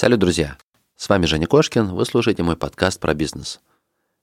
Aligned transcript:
Салют, 0.00 0.20
друзья! 0.20 0.56
С 0.94 1.08
вами 1.08 1.26
Женя 1.26 1.48
Кошкин, 1.48 1.88
вы 1.88 2.04
слушаете 2.04 2.44
мой 2.44 2.54
подкаст 2.54 3.00
про 3.00 3.14
бизнес. 3.14 3.58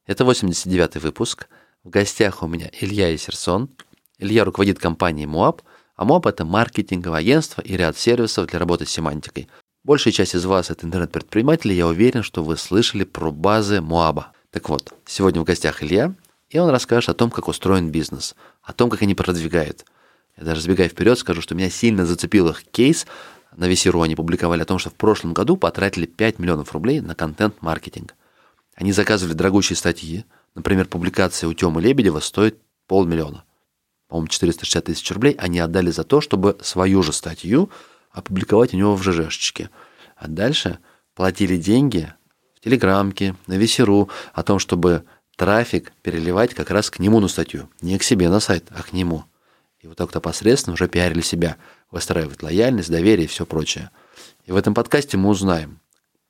Это 0.05 0.23
89-й 0.23 0.99
выпуск. 1.01 1.49
В 1.83 1.89
гостях 1.89 2.43
у 2.43 2.47
меня 2.47 2.71
Илья 2.79 3.13
Исерсон. 3.13 3.70
Илья 4.17 4.46
руководит 4.46 4.79
компанией 4.79 5.25
МОАП, 5.25 5.63
а 5.97 6.05
МОАП– 6.05 6.27
это 6.27 6.46
маркетинговое 6.46 7.19
агентство 7.19 7.59
и 7.59 7.75
ряд 7.75 7.97
сервисов 7.97 8.47
для 8.47 8.57
работы 8.57 8.85
с 8.85 8.89
семантикой. 8.89 9.49
Большая 9.83 10.13
часть 10.13 10.33
из 10.33 10.46
вас– 10.46 10.69
это 10.71 10.88
интернет-предприниматели, 10.88 11.73
я 11.73 11.88
уверен, 11.88 12.23
что 12.23 12.42
вы 12.42 12.55
слышали 12.55 13.04
про 13.04 13.30
базы 13.30 13.82
МОАБа. 13.82 14.32
Так 14.52 14.70
вот, 14.70 14.94
сегодня 15.05 15.42
в 15.42 15.44
гостях 15.44 15.84
Илья, 15.84 16.14
и 16.50 16.57
он 16.57 16.70
расскажет 16.70 17.10
о 17.10 17.16
том, 17.16 17.30
как 17.30 17.50
устроен 17.50 17.92
бизнес, 17.92 18.38
о 18.64 18.71
том, 18.71 18.89
как 18.89 19.02
они 19.02 19.14
продвигают. 19.14 19.84
Я 20.38 20.46
даже 20.46 20.62
сбегая 20.62 20.88
вперед, 20.88 21.20
скажу, 21.20 21.42
что 21.42 21.54
меня 21.54 21.70
сильно 21.70 22.05
зацепил 22.05 22.48
их 22.48 22.64
кейс– 22.64 23.05
на 23.55 23.65
Весеру 23.65 24.01
они 24.01 24.15
публиковали 24.15 24.61
о 24.61 24.65
том, 24.65 24.79
что 24.79 24.89
в 24.89 24.95
прошлом 24.95 25.33
году 25.33 25.57
потратили 25.57 26.05
5 26.05 26.39
миллионов 26.39 26.73
рублей 26.73 27.01
на 27.01 27.15
контент-маркетинг. 27.15 28.15
Они 28.75 28.91
заказывали 28.91 29.33
дорогущие 29.33 29.77
статьи. 29.77 30.25
Например, 30.54 30.86
публикация 30.86 31.47
у 31.47 31.54
Тёмы 31.54 31.82
Лебедева 31.82 32.19
стоит 32.19 32.58
полмиллиона. 32.88 33.44
По-моему, 34.08 34.27
460 34.27 34.86
тысяч 34.86 35.11
рублей 35.11 35.36
они 35.39 35.59
отдали 35.59 35.89
за 35.89 36.03
то, 36.03 36.22
чтобы 36.22 36.58
свою 36.61 37.02
же 37.02 37.13
статью 37.13 37.69
опубликовать 38.11 38.73
у 38.73 38.77
него 38.77 38.95
в 38.95 39.03
ЖЖшечке. 39.03 39.69
А 40.16 40.27
дальше 40.27 40.80
платили 41.16 41.58
деньги 41.58 42.13
в 42.55 42.59
Телеграмке, 42.61 43.35
на 43.47 43.53
Весеру 43.53 44.09
о 44.33 44.44
том, 44.44 44.59
чтобы 44.59 45.03
трафик 45.35 45.91
переливать 46.02 46.53
как 46.53 46.72
раз 46.72 46.89
к 46.89 46.99
нему 46.99 47.19
на 47.19 47.27
статью. 47.27 47.69
Не 47.81 47.97
к 47.97 48.03
себе 48.03 48.30
на 48.30 48.39
сайт, 48.39 48.67
а 48.69 48.83
к 48.83 48.94
нему. 48.94 49.25
И 49.80 49.88
вот 49.88 49.97
так 49.97 50.08
вот 50.08 50.16
опосредственно 50.16 50.73
уже 50.73 50.88
пиарили 50.88 51.22
себя 51.22 51.58
выстраивать 51.95 52.44
лояльность, 52.44 52.91
доверие 52.91 53.23
и 53.23 53.30
все 53.30 53.45
прочее. 53.45 53.89
И 54.44 54.52
в 54.52 54.58
этом 54.58 54.73
подкасте 54.73 55.16
мы 55.16 55.30
узнаем, 55.30 55.80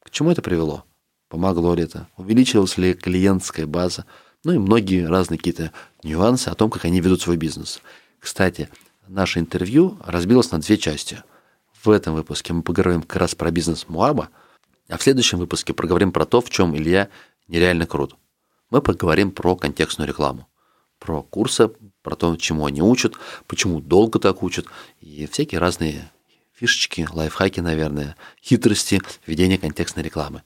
к 0.04 0.12
чему 0.12 0.30
это 0.30 0.44
привело, 0.44 0.86
помогло 1.28 1.74
ли 1.74 1.82
это, 1.82 2.08
увеличилась 2.18 2.78
ли 2.78 2.94
клиентская 2.94 3.66
база, 3.66 4.06
ну 4.44 4.54
и 4.54 4.60
многие 4.60 5.08
разные 5.08 5.40
какие-то 5.40 5.72
нюансы 6.04 6.50
о 6.50 6.54
том, 6.54 6.70
как 6.70 6.86
они 6.86 7.02
ведут 7.02 7.24
свой 7.24 7.36
бизнес. 7.36 7.82
Кстати, 8.20 8.70
наше 9.08 9.40
интервью 9.40 9.98
разбилось 10.06 10.52
на 10.52 10.60
две 10.60 10.78
части. 10.78 11.24
В 11.82 11.90
этом 11.90 12.14
выпуске 12.14 12.54
мы 12.54 12.62
поговорим 12.62 13.02
как 13.02 13.22
раз 13.22 13.34
про 13.34 13.50
бизнес 13.50 13.90
Муаба, 13.90 14.30
а 14.88 15.00
в 15.00 15.02
следующем 15.02 15.40
выпуске 15.40 15.74
поговорим 15.74 16.12
про 16.12 16.26
то, 16.28 16.42
в 16.42 16.52
чем 16.52 16.78
Илья 16.78 17.10
нереально 17.48 17.88
крут. 17.88 18.16
Мы 18.70 18.84
поговорим 18.84 19.32
про 19.32 19.56
контекстную 19.56 20.08
рекламу 20.08 20.48
про 21.06 21.22
курсы, 21.22 21.70
про 22.02 22.16
то, 22.16 22.36
чему 22.36 22.66
они 22.66 22.82
учат, 22.82 23.14
почему 23.46 23.80
долго 23.80 24.18
так 24.20 24.42
учат, 24.42 24.66
и 25.02 25.28
всякие 25.32 25.60
разные 25.60 26.12
фишечки, 26.54 27.08
лайфхаки, 27.12 27.60
наверное, 27.60 28.16
хитрости 28.42 29.02
ведения 29.28 29.60
контекстной 29.60 30.04
рекламы. 30.04 30.42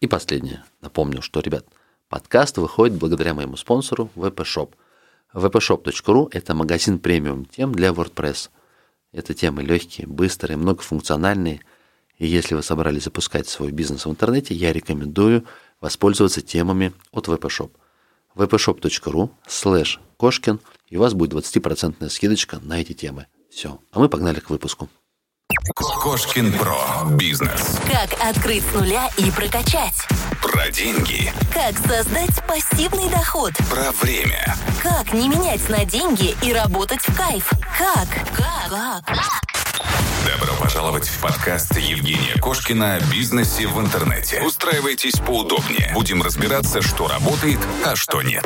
И 0.00 0.08
последнее. 0.08 0.64
Напомню, 0.80 1.22
что, 1.22 1.40
ребят, 1.40 1.66
подкаст 2.08 2.58
выходит 2.58 2.98
благодаря 2.98 3.32
моему 3.32 3.56
спонсору 3.56 4.10
VPShop. 4.16 4.72
vpshop.ru– 5.32 6.28
это 6.32 6.54
магазин 6.54 6.98
премиум 6.98 7.44
тем 7.44 7.72
для 7.72 7.90
WordPress. 7.90 8.50
Это 9.12 9.34
темы 9.34 9.62
легкие, 9.62 10.08
быстрые, 10.08 10.56
многофункциональные. 10.56 11.60
И 12.18 12.26
если 12.26 12.54
вы 12.54 12.62
собрались 12.62 13.04
запускать 13.04 13.46
свой 13.46 13.70
бизнес 13.70 14.04
в 14.04 14.10
интернете, 14.10 14.52
я 14.54 14.72
рекомендую 14.72 15.44
воспользоваться 15.80 16.40
темами 16.40 16.92
от 17.12 17.28
VPShop– 17.28 17.70
vpshop.ru 18.36 19.30
слэш 19.46 20.00
Кошкин, 20.18 20.60
и 20.88 20.96
у 20.96 21.00
вас 21.00 21.14
будет 21.14 21.32
20% 21.32 22.08
скидочка 22.08 22.58
на 22.62 22.80
эти 22.80 22.92
темы. 22.92 23.26
Все, 23.50 23.78
а 23.92 23.98
мы 23.98 24.08
погнали 24.08 24.40
к 24.40 24.50
выпуску. 24.50 24.88
Кошкин 25.74 26.52
Про. 26.58 27.06
Бизнес. 27.16 27.78
Как 27.90 28.12
открыть 28.24 28.62
с 28.62 28.74
нуля 28.74 29.08
и 29.16 29.30
прокачать. 29.30 29.94
Про 30.42 30.70
деньги. 30.70 31.32
Как 31.52 31.76
создать 31.78 32.46
пассивный 32.46 33.10
доход. 33.10 33.52
Про 33.70 33.90
время. 33.92 34.54
Как 34.82 35.12
не 35.12 35.28
менять 35.28 35.68
на 35.68 35.84
деньги 35.84 36.36
и 36.42 36.52
работать 36.52 37.00
в 37.00 37.16
кайф. 37.16 37.50
Как? 37.76 38.08
Как? 38.36 39.04
Как? 39.04 39.65
Добро 40.26 40.54
пожаловать 40.60 41.04
в 41.06 41.22
подкаст 41.22 41.76
Евгения 41.76 42.34
Кошкина 42.40 42.96
о 42.96 43.00
бизнесе 43.12 43.68
в 43.68 43.80
интернете. 43.80 44.42
Устраивайтесь 44.44 45.20
поудобнее. 45.20 45.92
Будем 45.94 46.20
разбираться, 46.20 46.82
что 46.82 47.06
работает, 47.06 47.60
а 47.84 47.94
что 47.94 48.22
нет. 48.22 48.42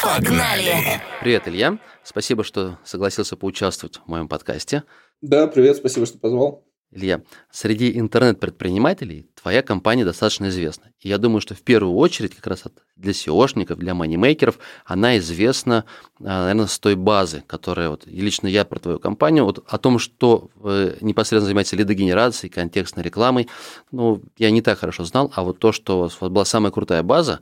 Погнали! 0.00 1.02
Привет, 1.20 1.48
Илья. 1.48 1.78
Спасибо, 2.04 2.44
что 2.44 2.78
согласился 2.84 3.36
поучаствовать 3.36 3.96
в 3.96 4.06
моем 4.06 4.28
подкасте. 4.28 4.84
Да, 5.20 5.48
привет, 5.48 5.78
спасибо, 5.78 6.06
что 6.06 6.18
позвал. 6.18 6.67
Илья, 6.90 7.20
среди 7.50 7.98
интернет-предпринимателей 7.98 9.28
твоя 9.34 9.62
компания 9.62 10.06
достаточно 10.06 10.48
известна. 10.48 10.90
И 11.00 11.08
я 11.08 11.18
думаю, 11.18 11.42
что 11.42 11.54
в 11.54 11.60
первую 11.60 11.94
очередь 11.94 12.34
как 12.34 12.46
раз 12.46 12.64
для 12.96 13.12
SEOшников, 13.12 13.76
для 13.76 13.94
манимейкеров 13.94 14.58
она 14.86 15.18
известна, 15.18 15.84
а, 16.20 16.44
наверное, 16.44 16.66
с 16.66 16.78
той 16.78 16.94
базы, 16.94 17.44
которая 17.46 17.90
вот, 17.90 18.06
и 18.06 18.20
лично 18.20 18.48
я 18.48 18.64
про 18.64 18.78
твою 18.78 18.98
компанию, 18.98 19.44
вот 19.44 19.62
о 19.68 19.76
том, 19.76 19.98
что 19.98 20.50
э, 20.64 20.96
непосредственно 21.02 21.46
занимается 21.46 21.76
лидогенерацией, 21.76 22.50
контекстной 22.50 23.04
рекламой, 23.04 23.48
ну, 23.92 24.22
я 24.38 24.50
не 24.50 24.62
так 24.62 24.78
хорошо 24.78 25.04
знал, 25.04 25.30
а 25.34 25.42
вот 25.42 25.58
то, 25.58 25.72
что 25.72 26.10
была 26.20 26.46
самая 26.46 26.72
крутая 26.72 27.02
база, 27.02 27.40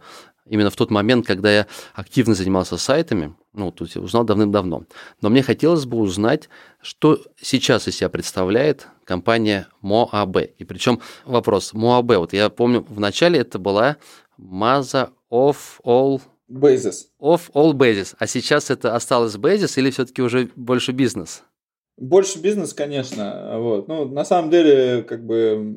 именно 0.48 0.70
в 0.70 0.76
тот 0.76 0.90
момент, 0.90 1.26
когда 1.26 1.52
я 1.52 1.66
активно 1.94 2.34
занимался 2.34 2.76
сайтами, 2.76 3.34
ну, 3.52 3.70
тут 3.70 3.94
я 3.94 4.02
узнал 4.02 4.24
давным-давно. 4.24 4.84
Но 5.20 5.28
мне 5.28 5.42
хотелось 5.42 5.86
бы 5.86 5.98
узнать, 5.98 6.48
что 6.80 7.20
сейчас 7.40 7.88
из 7.88 7.96
себя 7.96 8.08
представляет 8.08 8.86
компания 9.04 9.68
МОАБ. 9.82 10.36
И 10.58 10.64
причем 10.64 11.00
вопрос 11.24 11.72
МОАБ, 11.72 12.16
вот 12.16 12.32
я 12.32 12.48
помню, 12.50 12.84
в 12.88 13.00
начале 13.00 13.40
это 13.40 13.58
была 13.58 13.96
Maza 14.38 15.10
of 15.30 15.56
All 15.84 16.20
Basis. 16.50 17.06
Of 17.20 17.50
All 17.54 17.72
Basis. 17.72 18.14
А 18.18 18.26
сейчас 18.26 18.70
это 18.70 18.94
осталось 18.94 19.34
Basis 19.36 19.78
или 19.78 19.90
все-таки 19.90 20.22
уже 20.22 20.50
больше 20.54 20.92
бизнес? 20.92 21.42
Больше 21.96 22.38
бизнес, 22.38 22.74
конечно. 22.74 23.58
Вот. 23.58 23.88
Ну, 23.88 24.06
на 24.06 24.24
самом 24.24 24.50
деле, 24.50 25.02
как 25.02 25.24
бы 25.24 25.76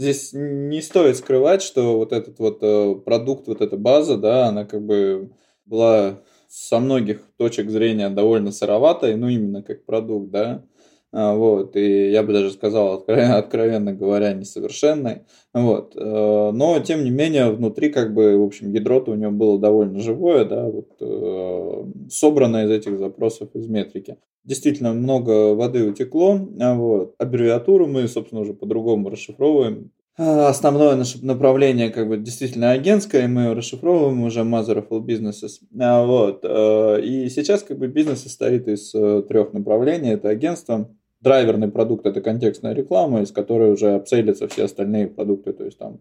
здесь 0.00 0.30
не 0.32 0.80
стоит 0.80 1.16
скрывать, 1.18 1.62
что 1.62 1.98
вот 1.98 2.12
этот 2.12 2.38
вот 2.38 2.58
э, 2.62 2.94
продукт, 3.04 3.46
вот 3.48 3.60
эта 3.60 3.76
база, 3.76 4.16
да, 4.16 4.46
она 4.46 4.64
как 4.64 4.82
бы 4.82 5.30
была 5.66 6.22
со 6.48 6.80
многих 6.80 7.20
точек 7.36 7.70
зрения 7.70 8.08
довольно 8.08 8.50
сыроватой, 8.50 9.14
ну 9.16 9.28
именно 9.28 9.62
как 9.62 9.84
продукт, 9.84 10.30
да, 10.30 10.64
а, 11.12 11.34
вот, 11.34 11.76
и 11.76 12.10
я 12.10 12.22
бы 12.22 12.32
даже 12.32 12.50
сказал, 12.50 12.94
откровенно, 12.94 13.36
откровенно 13.38 13.92
говоря, 13.92 14.32
несовершенной, 14.32 15.22
вот, 15.52 15.94
э, 15.96 16.50
но, 16.54 16.80
тем 16.80 17.04
не 17.04 17.10
менее, 17.10 17.50
внутри, 17.50 17.90
как 17.90 18.14
бы, 18.14 18.38
в 18.38 18.42
общем, 18.42 18.72
ядро-то 18.72 19.10
у 19.10 19.16
него 19.16 19.32
было 19.32 19.58
довольно 19.58 20.00
живое, 20.00 20.46
да, 20.46 20.64
вот, 20.64 20.96
э, 21.00 21.84
собрано 22.10 22.64
из 22.64 22.70
этих 22.70 22.98
запросов 22.98 23.50
из 23.54 23.66
метрики. 23.68 24.16
Действительно, 24.44 24.92
много 24.92 25.54
воды 25.54 25.84
утекло, 25.84 26.40
а, 26.60 26.74
вот, 26.74 27.14
аббревиатуру 27.18 27.86
мы, 27.86 28.08
собственно, 28.08 28.40
уже 28.40 28.54
по-другому 28.54 29.10
расшифровываем, 29.10 29.90
а, 30.22 30.48
основное 30.48 30.96
наше 30.96 31.24
направление 31.24 31.88
как 31.88 32.06
бы 32.06 32.18
действительно 32.18 32.72
агентское, 32.72 33.26
мы 33.26 33.54
расшифровываем 33.54 34.22
уже 34.24 34.40
Mother 34.40 34.86
of 34.86 34.88
All 34.90 35.00
Businesses. 35.00 35.60
А, 35.80 36.04
вот. 36.04 36.40
Э, 36.42 37.00
и 37.00 37.30
сейчас 37.30 37.62
как 37.62 37.78
бы 37.78 37.86
бизнес 37.86 38.22
состоит 38.22 38.68
из 38.68 38.94
э, 38.94 39.22
трех 39.26 39.54
направлений. 39.54 40.10
Это 40.10 40.28
агентство, 40.28 40.90
драйверный 41.22 41.68
продукт– 41.68 42.04
это 42.06 42.20
контекстная 42.20 42.74
реклама, 42.74 43.22
из 43.22 43.32
которой 43.32 43.72
уже 43.72 43.94
обсейлятся 43.94 44.46
все 44.48 44.64
остальные 44.64 45.06
продукты, 45.06 45.54
то 45.54 45.64
есть 45.64 45.78
там 45.78 46.00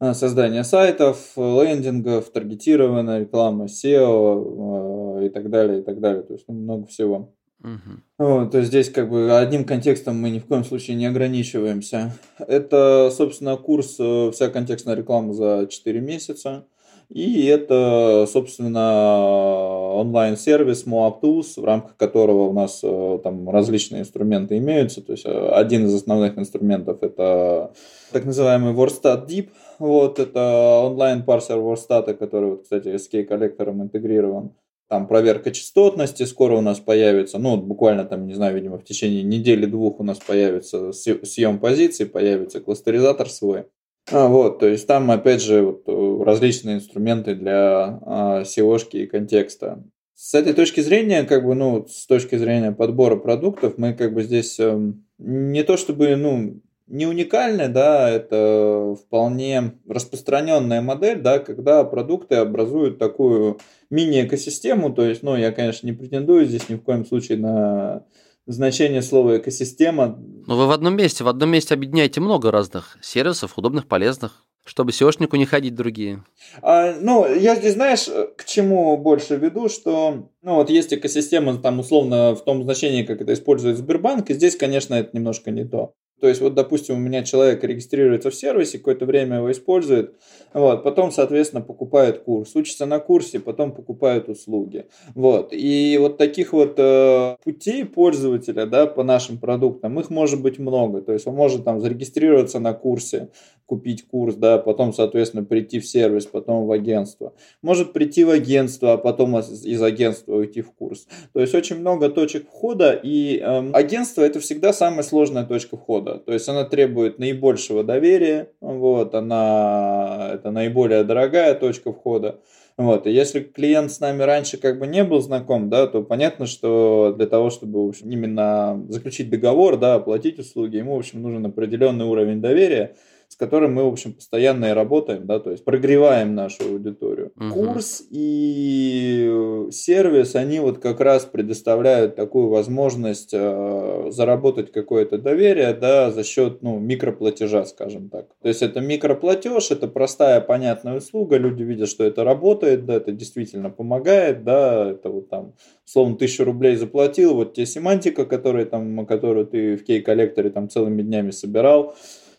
э, 0.00 0.14
создание 0.14 0.64
сайтов, 0.64 1.34
лендингов, 1.36 2.30
таргетированная 2.30 3.20
реклама, 3.20 3.66
SEO 3.66 5.24
и 5.24 5.28
так 5.28 5.48
далее, 5.48 5.78
и 5.78 5.82
так 5.82 6.00
далее. 6.00 6.24
То 6.24 6.32
есть 6.32 6.46
ну, 6.48 6.54
много 6.54 6.86
всего. 6.88 7.32
Угу. 7.62 7.78
Вот, 8.18 8.50
то 8.52 8.58
есть 8.58 8.68
здесь 8.68 8.88
как 8.88 9.10
бы 9.10 9.36
одним 9.36 9.64
контекстом 9.64 10.20
мы 10.20 10.30
ни 10.30 10.38
в 10.38 10.46
коем 10.46 10.64
случае 10.64 10.96
не 10.96 11.06
ограничиваемся. 11.06 12.12
Это, 12.38 13.10
собственно, 13.10 13.56
курс 13.56 13.96
э, 13.98 14.30
«Вся 14.32 14.48
контекстная 14.48 14.94
реклама 14.94 15.32
за 15.32 15.66
4 15.68 16.00
месяца». 16.00 16.66
И 17.08 17.46
это, 17.46 18.26
собственно, 18.30 19.94
онлайн-сервис 19.94 20.86
Moab 20.86 21.20
Tools, 21.22 21.58
в 21.58 21.64
рамках 21.64 21.96
которого 21.96 22.48
у 22.48 22.52
нас 22.52 22.80
э, 22.82 23.18
там 23.24 23.48
различные 23.48 24.02
инструменты 24.02 24.58
имеются. 24.58 25.00
То 25.00 25.12
есть 25.12 25.24
э, 25.24 25.48
один 25.48 25.86
из 25.86 25.94
основных 25.94 26.36
инструментов 26.36 27.02
это 27.02 27.72
так 28.12 28.26
называемый 28.26 28.74
WordStat 28.74 29.26
Deep. 29.26 29.48
Вот, 29.78 30.18
это 30.18 30.82
онлайн-парсер 30.84 31.56
WordStat, 31.56 32.12
который, 32.14 32.50
вот, 32.50 32.64
кстати, 32.64 32.98
с 32.98 33.08
K-коллектором 33.08 33.82
интегрирован 33.82 34.52
там 34.88 35.06
проверка 35.06 35.50
частотности 35.50 36.22
скоро 36.24 36.56
у 36.56 36.60
нас 36.60 36.80
появится, 36.80 37.38
ну, 37.38 37.56
буквально 37.56 38.04
там, 38.04 38.26
не 38.26 38.34
знаю, 38.34 38.54
видимо, 38.54 38.78
в 38.78 38.84
течение 38.84 39.22
недели-двух 39.22 40.00
у 40.00 40.04
нас 40.04 40.18
появится 40.18 40.92
съем 40.92 41.58
позиций, 41.58 42.06
появится 42.06 42.60
кластеризатор 42.60 43.28
свой. 43.28 43.64
А, 44.10 44.28
вот, 44.28 44.60
то 44.60 44.66
есть 44.66 44.86
там, 44.86 45.10
опять 45.10 45.42
же, 45.42 45.62
вот, 45.62 45.82
э, 45.86 46.24
различные 46.24 46.76
инструменты 46.76 47.34
для 47.34 47.98
а, 48.00 48.42
SEO-шки 48.42 48.96
и 48.96 49.06
контекста. 49.06 49.84
С 50.14 50.34
этой 50.34 50.54
точки 50.54 50.80
зрения, 50.80 51.24
как 51.24 51.44
бы, 51.44 51.54
ну, 51.54 51.86
с 51.86 52.06
точки 52.06 52.36
зрения 52.36 52.72
подбора 52.72 53.16
продуктов, 53.16 53.74
мы 53.76 53.92
как 53.92 54.14
бы 54.14 54.22
здесь 54.22 54.58
э, 54.58 54.92
не 55.18 55.62
то 55.62 55.76
чтобы, 55.76 56.16
ну, 56.16 56.60
не 56.88 57.06
уникальная, 57.06 57.68
да, 57.68 58.10
это 58.10 58.96
вполне 59.00 59.74
распространенная 59.86 60.80
модель, 60.80 61.20
да, 61.20 61.38
когда 61.38 61.84
продукты 61.84 62.36
образуют 62.36 62.98
такую 62.98 63.58
мини-экосистему, 63.90 64.92
то 64.92 65.04
есть, 65.04 65.22
ну, 65.22 65.36
я, 65.36 65.52
конечно, 65.52 65.86
не 65.86 65.92
претендую 65.92 66.46
здесь 66.46 66.68
ни 66.68 66.74
в 66.74 66.82
коем 66.82 67.04
случае 67.04 67.38
на 67.38 68.04
значение 68.46 69.02
слова 69.02 69.36
экосистема. 69.36 70.18
Но 70.46 70.56
вы 70.56 70.66
в 70.66 70.70
одном 70.70 70.96
месте, 70.96 71.22
в 71.22 71.28
одном 71.28 71.50
месте 71.50 71.74
объединяете 71.74 72.20
много 72.20 72.50
разных 72.50 72.98
сервисов, 73.02 73.58
удобных, 73.58 73.86
полезных, 73.86 74.44
чтобы 74.64 74.92
SEOшнику 74.92 75.36
не 75.36 75.46
ходить 75.46 75.74
другие. 75.74 76.24
А, 76.62 76.94
ну, 77.00 77.26
я 77.26 77.56
здесь, 77.56 77.74
знаешь, 77.74 78.08
к 78.36 78.44
чему 78.44 78.96
больше 78.96 79.36
веду, 79.36 79.68
что, 79.68 80.30
ну, 80.42 80.54
вот 80.54 80.70
есть 80.70 80.92
экосистема, 80.92 81.58
там, 81.58 81.78
условно, 81.80 82.34
в 82.34 82.42
том 82.44 82.62
значении, 82.62 83.02
как 83.02 83.20
это 83.20 83.34
использует 83.34 83.76
Сбербанк, 83.76 84.30
и 84.30 84.34
здесь, 84.34 84.56
конечно, 84.56 84.94
это 84.94 85.10
немножко 85.16 85.50
не 85.50 85.64
то. 85.64 85.94
То 86.20 86.28
есть, 86.28 86.40
вот, 86.40 86.54
допустим, 86.54 86.96
у 86.96 86.98
меня 86.98 87.22
человек 87.22 87.62
регистрируется 87.62 88.30
в 88.30 88.34
сервисе, 88.34 88.78
какое-то 88.78 89.06
время 89.06 89.36
его 89.36 89.50
использует, 89.52 90.14
вот, 90.52 90.82
потом, 90.82 91.12
соответственно, 91.12 91.62
покупает 91.62 92.20
курс, 92.20 92.56
учится 92.56 92.86
на 92.86 92.98
курсе, 92.98 93.38
потом 93.38 93.72
покупает 93.72 94.28
услуги. 94.28 94.86
Вот. 95.14 95.52
И 95.52 95.96
вот 96.00 96.16
таких 96.18 96.52
вот 96.52 96.74
э, 96.78 97.36
путей 97.44 97.84
пользователя 97.84 98.66
да, 98.66 98.86
по 98.86 99.02
нашим 99.02 99.38
продуктам, 99.38 99.98
их 100.00 100.10
может 100.10 100.42
быть 100.42 100.58
много. 100.58 101.02
То 101.02 101.12
есть 101.12 101.26
он 101.26 101.34
может 101.34 101.64
там 101.64 101.80
зарегистрироваться 101.80 102.58
на 102.60 102.72
курсе, 102.72 103.28
купить 103.68 104.08
курс, 104.08 104.34
да, 104.34 104.56
потом, 104.56 104.94
соответственно, 104.94 105.44
прийти 105.44 105.78
в 105.78 105.86
сервис, 105.86 106.24
потом 106.24 106.66
в 106.66 106.72
агентство. 106.72 107.34
Может 107.60 107.92
прийти 107.92 108.24
в 108.24 108.30
агентство, 108.30 108.94
а 108.94 108.96
потом 108.96 109.38
из 109.38 109.82
агентства 109.82 110.36
уйти 110.36 110.62
в 110.62 110.72
курс. 110.72 111.06
То 111.34 111.40
есть 111.40 111.54
очень 111.54 111.76
много 111.76 112.08
точек 112.08 112.48
входа, 112.48 112.92
и 112.92 113.38
э, 113.38 113.70
агентство 113.72 114.22
это 114.22 114.40
всегда 114.40 114.72
самая 114.72 115.02
сложная 115.02 115.44
точка 115.44 115.76
входа. 115.76 116.18
То 116.18 116.32
есть 116.32 116.48
она 116.48 116.64
требует 116.64 117.18
наибольшего 117.18 117.84
доверия, 117.84 118.50
вот, 118.62 119.14
она 119.14 120.30
это 120.32 120.50
наиболее 120.50 121.04
дорогая 121.04 121.54
точка 121.54 121.92
входа. 121.92 122.40
Вот. 122.78 123.06
И 123.06 123.10
если 123.10 123.40
клиент 123.40 123.90
с 123.90 124.00
нами 124.00 124.22
раньше 124.22 124.56
как 124.56 124.78
бы 124.78 124.86
не 124.86 125.04
был 125.04 125.20
знаком, 125.20 125.68
да, 125.68 125.88
то 125.88 126.02
понятно, 126.02 126.46
что 126.46 127.12
для 127.14 127.26
того, 127.26 127.50
чтобы 127.50 127.84
в 127.84 127.88
общем, 127.88 128.08
именно 128.08 128.82
заключить 128.88 129.28
договор, 129.28 129.76
да, 129.76 129.96
оплатить 129.96 130.38
услуги, 130.38 130.76
ему, 130.76 130.94
в 130.94 130.98
общем, 130.98 131.20
нужен 131.20 131.44
определенный 131.44 132.06
уровень 132.06 132.40
доверия 132.40 132.94
которым 133.38 133.74
мы, 133.74 133.84
в 133.84 133.92
общем, 133.92 134.12
постоянно 134.12 134.66
и 134.66 134.72
работаем, 134.72 135.26
да, 135.26 135.38
то 135.38 135.52
есть 135.52 135.64
прогреваем 135.64 136.34
нашу 136.34 136.64
аудиторию. 136.64 137.32
Угу. 137.36 137.54
Курс 137.54 138.04
и 138.10 139.68
сервис, 139.70 140.34
они 140.34 140.58
вот 140.58 140.78
как 140.78 141.00
раз 141.00 141.24
предоставляют 141.24 142.16
такую 142.16 142.48
возможность 142.48 143.30
э, 143.32 144.08
заработать 144.10 144.72
какое-то 144.72 145.18
доверие, 145.18 145.72
да, 145.72 146.10
за 146.10 146.24
счет, 146.24 146.62
ну, 146.62 146.78
микроплатежа, 146.78 147.64
скажем 147.64 148.08
так. 148.08 148.26
То 148.42 148.48
есть 148.48 148.62
это 148.62 148.80
микроплатеж, 148.80 149.70
это 149.70 149.86
простая, 149.86 150.40
понятная 150.40 150.96
услуга, 150.96 151.36
люди 151.36 151.62
видят, 151.62 151.88
что 151.88 152.04
это 152.04 152.24
работает, 152.24 152.86
да, 152.86 152.94
это 152.94 153.12
действительно 153.12 153.70
помогает, 153.70 154.42
да, 154.42 154.90
это 154.90 155.10
вот 155.10 155.28
там, 155.28 155.54
словно 155.84 156.16
тысячу 156.16 156.44
рублей 156.44 156.74
заплатил, 156.74 157.34
вот 157.34 157.54
те 157.54 157.66
семантика, 157.66 158.24
которые 158.24 158.66
там, 158.66 159.06
которую 159.06 159.46
ты 159.46 159.76
в 159.76 159.84
кей-коллекторе 159.84 160.50
там 160.50 160.68
целыми 160.68 161.02
днями 161.02 161.30
собирал, 161.30 161.94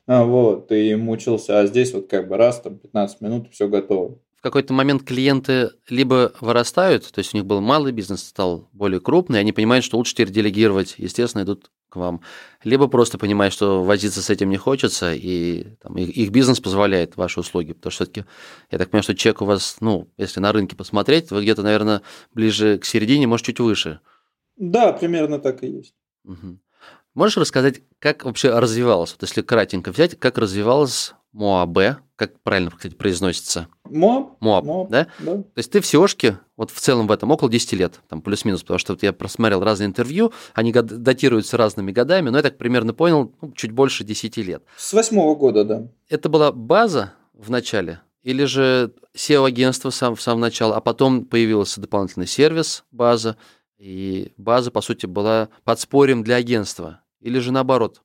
вот, 0.10 0.72
и 0.72 0.96
мучился, 0.96 1.60
а 1.60 1.68
здесь 1.68 1.94
вот 1.94 2.10
как 2.10 2.28
бы 2.28 2.36
раз, 2.36 2.62
там 2.62 2.80
15 2.80 3.22
минут, 3.22 3.48
все 3.52 3.68
готово. 3.68 4.18
В 4.38 4.42
какой-то 4.42 4.74
момент 4.74 5.04
клиенты 5.04 5.70
либо 5.88 6.34
вырастают, 6.42 7.12
то 7.12 7.20
есть 7.20 7.36
у 7.36 7.38
них 7.38 7.46
был 7.46 7.62
малый 7.62 7.92
бизнес, 7.92 8.24
стал 8.24 8.70
более 8.74 9.02
крупный, 9.02 9.40
они 9.40 9.52
понимают, 9.52 9.86
что 9.86 9.98
лучше 9.98 10.14
теперь 10.14 10.32
делегировать, 10.32 10.96
естественно, 10.98 11.44
идут 11.44 11.70
к 11.90 11.96
вам. 11.98 12.22
Либо 12.64 12.88
просто 12.88 13.20
понимают, 13.20 13.54
что 13.54 13.84
возиться 13.84 14.24
с 14.24 14.32
этим 14.32 14.50
не 14.50 14.58
хочется, 14.58 15.14
и 15.14 15.76
там, 15.82 15.96
их, 15.98 16.10
их 16.10 16.32
бизнес 16.32 16.60
позволяет 16.60 17.16
ваши 17.16 17.40
услуги. 17.40 17.74
Потому 17.74 17.92
что 17.92 18.06
все-таки, 18.06 18.26
я 18.72 18.78
так 18.78 18.90
понимаю, 18.90 19.04
что 19.04 19.16
чек 19.16 19.42
у 19.42 19.46
вас, 19.46 19.78
ну, 19.80 20.10
если 20.18 20.40
на 20.40 20.52
рынке 20.52 20.76
посмотреть, 20.76 21.30
вы 21.30 21.44
где-то, 21.44 21.62
наверное, 21.62 22.02
ближе 22.34 22.78
к 22.78 22.86
середине, 22.86 23.28
может, 23.28 23.46
чуть 23.46 23.60
выше. 23.60 24.00
Да, 24.56 24.92
примерно 24.92 25.40
так 25.40 25.64
и 25.64 25.68
есть. 25.68 25.96
Угу. 26.26 26.60
Можешь 27.20 27.36
рассказать, 27.36 27.82
как 28.00 28.24
вообще 28.24 28.58
развивалось, 28.58 29.12
вот 29.12 29.24
если 29.24 29.42
кратенько 29.42 29.92
взять, 29.92 30.18
как 30.18 30.38
развивалась 30.38 31.16
МОАБ, 31.34 31.98
как 32.16 32.40
правильно, 32.44 32.72
кстати, 32.72 32.96
произносится? 32.96 33.68
МОАБ. 33.84 34.40
МОАБ, 34.40 34.64
Моаб 34.64 34.90
да? 34.90 35.08
да? 35.20 35.34
То 35.34 35.58
есть 35.58 35.70
ты 35.70 35.82
в 35.82 35.84
SEOшке, 35.84 36.38
вот 36.56 36.72
в 36.72 36.80
целом 36.80 37.08
в 37.08 37.12
этом, 37.12 37.30
около 37.32 37.50
10 37.50 37.74
лет, 37.74 38.00
там 38.08 38.22
плюс-минус, 38.22 38.62
потому 38.62 38.80
что 38.80 38.94
вот 38.94 39.04
я 39.04 39.12
просмотрел 39.12 39.62
разные 39.62 39.88
интервью, 39.88 40.32
они 40.54 40.72
датируются 40.72 41.58
разными 41.58 41.92
годами, 41.92 42.30
но 42.30 42.38
я 42.38 42.42
так 42.42 42.58
примерно 42.58 42.94
понял, 42.94 43.36
ну, 43.42 43.52
чуть 43.52 43.72
больше 43.72 44.06
10 44.06 44.38
лет. 44.38 44.64
С 44.78 44.94
восьмого 44.94 45.36
года, 45.36 45.66
да. 45.66 45.88
Это 46.08 46.30
была 46.30 46.54
база 46.54 47.12
в 47.34 47.52
начале, 47.52 48.00
или 48.24 48.46
же 48.46 48.94
SEO-агентство 49.14 49.90
сам, 49.90 50.16
в 50.16 50.22
самом 50.22 50.40
начале, 50.40 50.72
а 50.72 50.80
потом 50.80 51.26
появился 51.26 51.82
дополнительный 51.82 52.28
сервис, 52.28 52.86
база, 52.92 53.36
и 53.78 54.34
база, 54.38 54.72
по 54.72 54.80
сути, 54.80 55.06
была 55.06 55.50
подспорьем 55.66 56.24
для 56.24 56.36
агентства. 56.36 57.02
Или 57.22 57.40
же 57.40 57.52
наоборот? 57.52 58.02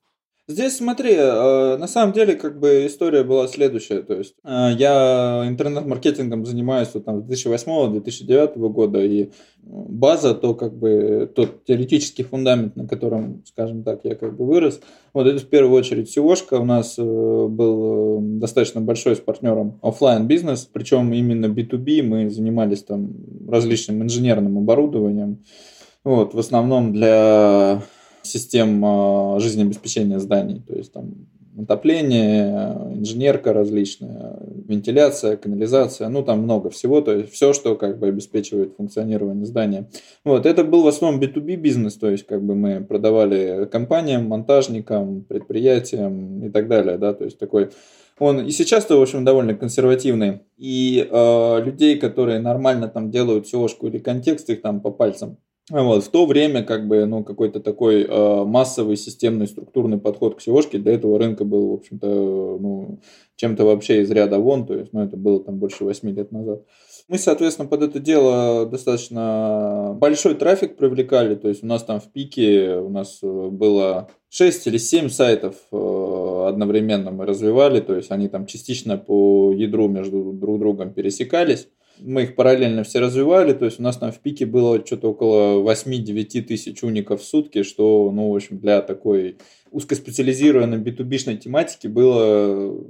Здесь 0.46 0.76
смотри, 0.76 1.14
э, 1.14 1.76
на 1.78 1.86
самом 1.86 2.12
деле 2.12 2.34
как 2.34 2.60
бы 2.60 2.84
история 2.86 3.24
была 3.24 3.48
следующая. 3.48 4.02
То 4.02 4.12
есть 4.12 4.34
э, 4.44 4.72
я 4.76 5.42
интернет-маркетингом 5.46 6.44
занимаюсь 6.44 6.90
вот, 6.92 7.06
там, 7.06 7.22
с 7.22 7.46
2008-2009 7.46 8.58
года, 8.68 9.02
и 9.02 9.30
база, 9.62 10.34
то 10.34 10.54
как 10.54 10.76
бы 10.76 11.32
тот 11.34 11.64
теоретический 11.64 12.24
фундамент, 12.24 12.76
на 12.76 12.86
котором, 12.86 13.42
скажем 13.46 13.84
так, 13.84 14.00
я 14.04 14.16
как 14.16 14.36
бы 14.36 14.44
вырос, 14.44 14.80
вот 15.14 15.26
это 15.26 15.38
в 15.38 15.48
первую 15.48 15.78
очередь 15.78 16.14
seo 16.14 16.36
у 16.58 16.64
нас 16.66 16.96
э, 16.98 17.02
был 17.02 18.18
достаточно 18.20 18.82
большой 18.82 19.16
с 19.16 19.20
партнером 19.20 19.78
офлайн 19.80 20.26
бизнес, 20.26 20.68
причем 20.70 21.14
именно 21.14 21.46
B2B 21.46 22.02
мы 22.02 22.28
занимались 22.28 22.82
там 22.82 23.14
различным 23.48 24.02
инженерным 24.02 24.58
оборудованием, 24.58 25.42
вот, 26.04 26.34
в 26.34 26.38
основном 26.38 26.92
для 26.92 27.82
систем 28.26 28.82
а, 28.84 29.38
жизнеобеспечения 29.40 30.18
зданий, 30.18 30.60
то 30.60 30.74
есть 30.74 30.92
там 30.92 31.26
отопление, 31.56 32.50
инженерка 32.96 33.52
различная, 33.52 34.38
вентиляция, 34.66 35.36
канализация, 35.36 36.08
ну 36.08 36.22
там 36.22 36.40
много 36.40 36.70
всего, 36.70 37.00
то 37.00 37.12
есть 37.12 37.32
все, 37.32 37.52
что 37.52 37.76
как 37.76 37.98
бы 37.98 38.08
обеспечивает 38.08 38.74
функционирование 38.76 39.46
здания. 39.46 39.88
Вот, 40.24 40.46
это 40.46 40.64
был 40.64 40.82
в 40.82 40.88
основном 40.88 41.20
B2B 41.20 41.56
бизнес, 41.56 41.94
то 41.94 42.10
есть 42.10 42.26
как 42.26 42.42
бы 42.42 42.54
мы 42.54 42.84
продавали 42.84 43.68
компаниям, 43.70 44.26
монтажникам, 44.26 45.22
предприятиям 45.22 46.44
и 46.44 46.50
так 46.50 46.68
далее, 46.68 46.98
да, 46.98 47.14
то 47.14 47.24
есть 47.24 47.38
такой 47.38 47.70
он 48.18 48.46
и 48.46 48.50
сейчас-то, 48.52 48.96
в 48.96 49.02
общем, 49.02 49.24
довольно 49.24 49.54
консервативный. 49.54 50.42
И 50.56 51.08
э, 51.10 51.62
людей, 51.64 51.98
которые 51.98 52.38
нормально 52.38 52.86
там 52.88 53.10
делают 53.10 53.52
SEO 53.52 53.68
или 53.82 53.98
контекст, 53.98 54.48
их 54.50 54.62
там 54.62 54.80
по 54.80 54.92
пальцам 54.92 55.38
вот, 55.70 56.04
в 56.04 56.10
то 56.10 56.26
время 56.26 56.62
как 56.62 56.86
бы, 56.86 57.06
ну, 57.06 57.24
какой-то 57.24 57.58
такой 57.58 58.02
э, 58.02 58.44
массовый 58.44 58.96
системный 58.96 59.46
структурный 59.46 59.98
подход 59.98 60.34
к 60.36 60.46
SEO 60.46 60.78
для 60.78 60.92
этого 60.92 61.18
рынка 61.18 61.44
был, 61.44 61.70
в 61.70 61.74
общем-то, 61.74 62.06
ну, 62.06 63.00
чем-то 63.36 63.64
вообще 63.64 64.02
из 64.02 64.10
ряда 64.10 64.38
вон, 64.38 64.66
то 64.66 64.74
есть, 64.74 64.92
ну, 64.92 65.00
это 65.02 65.16
было 65.16 65.42
там 65.42 65.58
больше 65.58 65.84
8 65.84 66.10
лет 66.10 66.32
назад. 66.32 66.64
Мы, 67.08 67.16
соответственно, 67.16 67.66
под 67.66 67.82
это 67.82 67.98
дело 67.98 68.66
достаточно 68.66 69.96
большой 69.98 70.34
трафик 70.34 70.76
привлекали, 70.76 71.34
то 71.34 71.48
есть 71.48 71.64
у 71.64 71.66
нас 71.66 71.82
там 71.82 71.98
в 71.98 72.12
пике 72.12 72.76
у 72.76 72.90
нас 72.90 73.20
было 73.22 74.10
6 74.28 74.66
или 74.66 74.76
7 74.76 75.08
сайтов 75.08 75.56
э, 75.72 76.46
одновременно 76.46 77.10
мы 77.10 77.24
развивали, 77.24 77.80
то 77.80 77.94
есть 77.94 78.10
они 78.10 78.28
там 78.28 78.44
частично 78.44 78.98
по 78.98 79.50
ядру 79.52 79.88
между 79.88 80.32
друг 80.34 80.58
другом 80.58 80.92
пересекались 80.92 81.68
мы 81.98 82.24
их 82.24 82.34
параллельно 82.34 82.84
все 82.84 83.00
развивали, 83.00 83.52
то 83.52 83.64
есть 83.64 83.80
у 83.80 83.82
нас 83.82 83.96
там 83.96 84.12
в 84.12 84.18
пике 84.18 84.46
было 84.46 84.84
что-то 84.84 85.10
около 85.10 85.62
8-9 85.62 86.42
тысяч 86.42 86.82
уников 86.82 87.22
в 87.22 87.24
сутки, 87.24 87.62
что, 87.62 88.10
ну, 88.12 88.30
в 88.30 88.36
общем, 88.36 88.58
для 88.58 88.82
такой 88.82 89.36
узкоспециализированной 89.74 90.78
B2B-шной 90.78 91.36
тематики 91.36 91.88
было, 91.88 92.80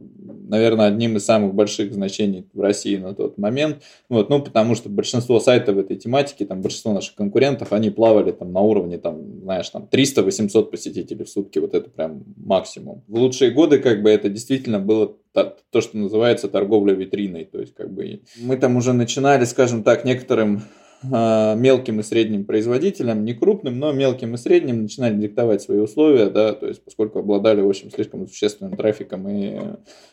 наверное, 0.48 0.86
одним 0.86 1.16
из 1.16 1.24
самых 1.24 1.54
больших 1.54 1.94
значений 1.94 2.46
в 2.52 2.60
России 2.60 2.96
на 2.96 3.14
тот 3.14 3.38
момент. 3.38 3.82
Вот, 4.10 4.28
ну, 4.28 4.42
потому 4.42 4.74
что 4.74 4.90
большинство 4.90 5.40
сайтов 5.40 5.78
этой 5.78 5.96
тематике, 5.96 6.44
там, 6.44 6.60
большинство 6.60 6.92
наших 6.92 7.14
конкурентов, 7.14 7.72
они 7.72 7.90
плавали 7.90 8.32
там 8.32 8.52
на 8.52 8.60
уровне, 8.60 8.98
там, 8.98 9.40
знаешь, 9.42 9.68
там, 9.70 9.88
300-800 9.90 10.64
посетителей 10.70 11.24
в 11.24 11.28
сутки, 11.28 11.58
вот 11.58 11.74
это 11.74 11.88
прям 11.88 12.22
максимум. 12.36 13.02
В 13.08 13.16
лучшие 13.18 13.50
годы, 13.50 13.78
как 13.78 14.02
бы, 14.02 14.10
это 14.10 14.28
действительно 14.28 14.78
было 14.78 15.16
то, 15.32 15.80
что 15.80 15.96
называется 15.96 16.48
торговля 16.48 16.92
витриной. 16.92 17.44
То 17.44 17.60
есть, 17.60 17.74
как 17.74 17.92
бы 17.92 18.20
мы 18.40 18.56
там 18.56 18.76
уже 18.76 18.92
начинали, 18.92 19.44
скажем 19.46 19.82
так, 19.82 20.04
некоторым 20.04 20.62
мелким 21.10 22.00
и 22.00 22.02
средним 22.02 22.44
производителям, 22.44 23.24
не 23.24 23.34
крупным, 23.34 23.78
но 23.78 23.92
мелким 23.92 24.34
и 24.34 24.38
средним 24.38 24.82
начинали 24.82 25.14
диктовать 25.14 25.62
свои 25.62 25.78
условия, 25.78 26.30
да, 26.30 26.52
то 26.52 26.66
есть 26.66 26.84
поскольку 26.84 27.20
обладали, 27.20 27.60
в 27.60 27.68
общем, 27.68 27.90
слишком 27.90 28.26
существенным 28.26 28.76
трафиком 28.76 29.28
и 29.28 29.58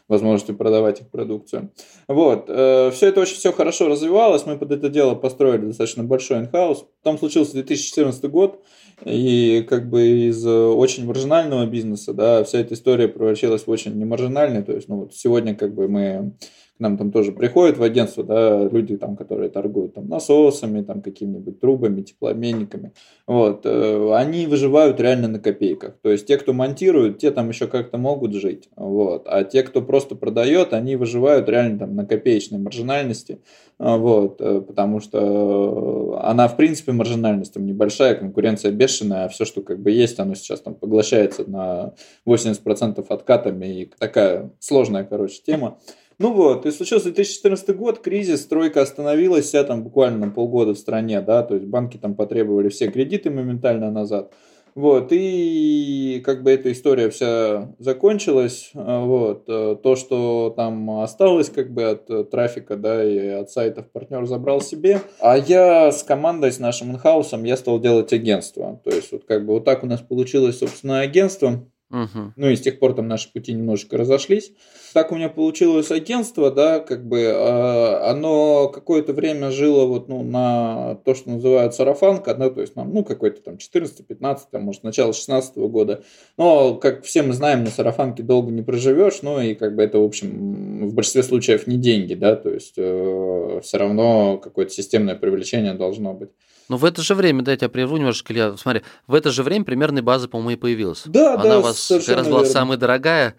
возможностью 0.07 0.55
продавать 0.55 1.01
их 1.01 1.09
продукцию. 1.09 1.71
Вот, 2.07 2.45
э, 2.47 2.91
все 2.91 3.07
это 3.07 3.21
очень 3.21 3.35
все 3.35 3.51
хорошо 3.51 3.87
развивалось, 3.87 4.45
мы 4.45 4.57
под 4.57 4.71
это 4.71 4.89
дело 4.89 5.15
построили 5.15 5.67
достаточно 5.67 6.03
большой 6.03 6.39
инхаус. 6.39 6.85
Потом 7.01 7.17
случился 7.17 7.53
2014 7.53 8.25
год, 8.25 8.61
и 9.05 9.65
как 9.67 9.89
бы 9.89 10.27
из 10.27 10.45
очень 10.45 11.05
маржинального 11.05 11.65
бизнеса, 11.65 12.13
да, 12.13 12.43
вся 12.43 12.59
эта 12.59 12.73
история 12.73 13.07
превратилась 13.07 13.65
в 13.65 13.69
очень 13.69 13.97
немаржинальный, 13.97 14.63
то 14.63 14.73
есть, 14.73 14.87
ну 14.87 14.97
вот 14.97 15.15
сегодня 15.15 15.55
как 15.55 15.73
бы 15.73 15.87
мы 15.87 16.33
нам 16.81 16.97
там 16.97 17.11
тоже 17.11 17.31
приходят 17.31 17.77
в 17.77 17.83
агентство, 17.83 18.23
да, 18.23 18.67
люди 18.67 18.97
там, 18.97 19.15
которые 19.15 19.49
торгуют 19.49 19.93
там 19.93 20.09
насосами, 20.09 20.81
там 20.81 21.01
какими-нибудь 21.01 21.59
трубами, 21.59 22.01
теплообменниками, 22.01 22.93
вот, 23.27 23.61
э, 23.65 24.13
они 24.13 24.47
выживают 24.47 24.99
реально 24.99 25.27
на 25.27 25.39
копейках, 25.39 25.95
то 26.01 26.09
есть 26.09 26.25
те, 26.25 26.37
кто 26.37 26.53
монтирует, 26.53 27.19
те 27.19 27.31
там 27.31 27.49
еще 27.49 27.67
как-то 27.67 27.97
могут 27.97 28.33
жить, 28.33 28.69
вот, 28.75 29.23
а 29.27 29.43
те, 29.43 29.63
кто 29.63 29.81
просто 29.81 30.15
продает, 30.15 30.73
они 30.73 30.95
выживают 30.95 31.47
реально 31.47 31.79
там 31.79 31.95
на 31.95 32.05
копеечной 32.05 32.59
маржинальности, 32.59 33.39
а, 33.83 33.97
вот, 33.97 34.41
э, 34.41 34.61
потому 34.61 34.99
что 34.99 36.19
она, 36.21 36.47
в 36.47 36.55
принципе, 36.55 36.91
маржинальность 36.91 37.53
там 37.53 37.65
небольшая, 37.65 38.13
конкуренция 38.15 38.71
бешеная, 38.71 39.25
а 39.25 39.29
все, 39.29 39.43
что 39.45 39.61
как 39.61 39.79
бы 39.79 39.89
есть, 39.89 40.19
оно 40.19 40.35
сейчас 40.35 40.61
там 40.61 40.75
поглощается 40.75 41.49
на 41.49 41.93
80% 42.25 43.03
откатами, 43.09 43.81
и 43.81 43.91
такая 43.97 44.51
сложная, 44.59 45.03
короче, 45.03 45.41
тема. 45.45 45.79
Ну 46.21 46.33
вот, 46.33 46.67
и 46.67 46.71
случился 46.71 47.05
2014 47.05 47.75
год, 47.75 47.97
кризис, 47.99 48.43
стройка 48.43 48.83
остановилась 48.83 49.45
вся 49.45 49.63
там 49.63 49.81
буквально 49.81 50.27
на 50.27 50.31
полгода 50.31 50.75
в 50.75 50.77
стране, 50.77 51.19
да, 51.19 51.41
то 51.41 51.55
есть 51.55 51.65
банки 51.65 51.97
там 51.97 52.13
потребовали 52.13 52.69
все 52.69 52.91
кредиты 52.91 53.31
моментально 53.31 53.89
назад. 53.89 54.31
Вот, 54.75 55.07
и 55.09 56.21
как 56.23 56.43
бы 56.43 56.51
эта 56.51 56.71
история 56.71 57.09
вся 57.09 57.73
закончилась, 57.79 58.69
а, 58.75 59.03
вот, 59.03 59.45
э, 59.47 59.75
то, 59.81 59.95
что 59.95 60.53
там 60.55 61.01
осталось 61.01 61.49
как 61.49 61.73
бы 61.73 61.85
от 61.85 62.29
трафика, 62.29 62.77
да, 62.77 63.03
и 63.03 63.27
от 63.27 63.49
сайтов 63.49 63.89
партнер 63.91 64.23
забрал 64.27 64.61
себе, 64.61 65.01
а 65.19 65.39
я 65.39 65.91
с 65.91 66.03
командой, 66.03 66.51
с 66.51 66.59
нашим 66.59 66.91
инхаусом, 66.91 67.45
я 67.45 67.57
стал 67.57 67.79
делать 67.79 68.13
агентство, 68.13 68.79
то 68.83 68.91
есть 68.91 69.11
вот 69.11 69.23
как 69.25 69.43
бы 69.43 69.53
вот 69.53 69.65
так 69.65 69.83
у 69.83 69.87
нас 69.87 70.01
получилось, 70.01 70.59
собственно, 70.59 70.99
агентство, 70.99 71.65
Угу. 71.91 72.33
Ну 72.37 72.49
и 72.49 72.55
с 72.55 72.61
тех 72.61 72.79
пор 72.79 72.93
там 72.93 73.07
наши 73.07 73.31
пути 73.31 73.51
немножечко 73.51 73.97
разошлись. 73.97 74.53
Так 74.93 75.11
у 75.11 75.15
меня 75.15 75.27
получилось 75.27 75.91
агентство, 75.91 76.49
да, 76.49 76.79
как 76.79 77.05
бы 77.05 77.19
э, 77.19 78.09
оно 78.09 78.69
какое-то 78.69 79.13
время 79.13 79.51
жило 79.51 79.85
вот, 79.85 80.07
ну, 80.07 80.23
на 80.23 80.95
то, 81.03 81.13
что 81.13 81.31
называют 81.31 81.75
сарафанка, 81.75 82.33
да, 82.33 82.49
то 82.49 82.61
есть 82.61 82.75
нам, 82.77 82.93
ну, 82.93 83.03
какой-то 83.03 83.41
там 83.41 83.55
14-15, 83.55 84.39
там, 84.51 84.63
может, 84.63 84.83
начало 84.83 85.13
16 85.13 85.57
года. 85.57 86.03
Но, 86.37 86.75
как 86.75 87.03
все 87.03 87.23
мы 87.23 87.33
знаем, 87.33 87.65
на 87.65 87.69
сарафанке 87.69 88.23
долго 88.23 88.51
не 88.51 88.61
проживешь, 88.61 89.21
ну 89.21 89.41
и 89.41 89.53
как 89.53 89.75
бы 89.75 89.83
это, 89.83 89.99
в 89.99 90.03
общем, 90.05 90.87
в 90.87 90.93
большинстве 90.93 91.23
случаев 91.23 91.67
не 91.67 91.77
деньги, 91.77 92.13
да, 92.13 92.35
то 92.37 92.49
есть 92.49 92.75
э, 92.77 93.59
все 93.63 93.77
равно 93.77 94.37
какое-то 94.37 94.71
системное 94.71 95.15
привлечение 95.15 95.73
должно 95.73 96.13
быть. 96.13 96.29
Но 96.69 96.77
в 96.77 96.85
это 96.85 97.01
же 97.01 97.15
время, 97.15 97.43
да, 97.43 97.51
я 97.51 97.57
тебя 97.57 97.69
прерву 97.69 97.97
немножко, 97.97 98.31
Илья, 98.31 98.55
смотри, 98.57 98.81
в 99.07 99.13
это 99.13 99.31
же 99.31 99.43
время 99.43 99.65
примерная 99.65 100.01
база, 100.01 100.27
по-моему, 100.27 100.51
и 100.51 100.55
появилась. 100.55 101.03
Да, 101.05 101.33
Она 101.33 101.43
да, 101.43 101.59
у 101.59 101.61
вас 101.61 101.87
как 101.87 102.07
раз 102.07 102.27
была 102.27 102.39
верно. 102.39 102.53
самая 102.53 102.77
дорогая, 102.77 103.35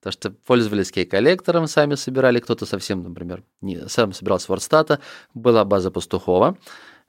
потому 0.00 0.12
что 0.12 0.30
пользовались 0.46 0.92
кей-коллектором, 0.92 1.66
сами 1.66 1.94
собирали, 1.94 2.40
кто-то 2.40 2.66
совсем, 2.66 3.02
например, 3.02 3.42
не, 3.60 3.88
сам 3.88 4.12
собирал 4.12 4.38
с 4.38 4.48
Вордстата, 4.48 5.00
была 5.32 5.64
база 5.64 5.90
Пастухова, 5.90 6.58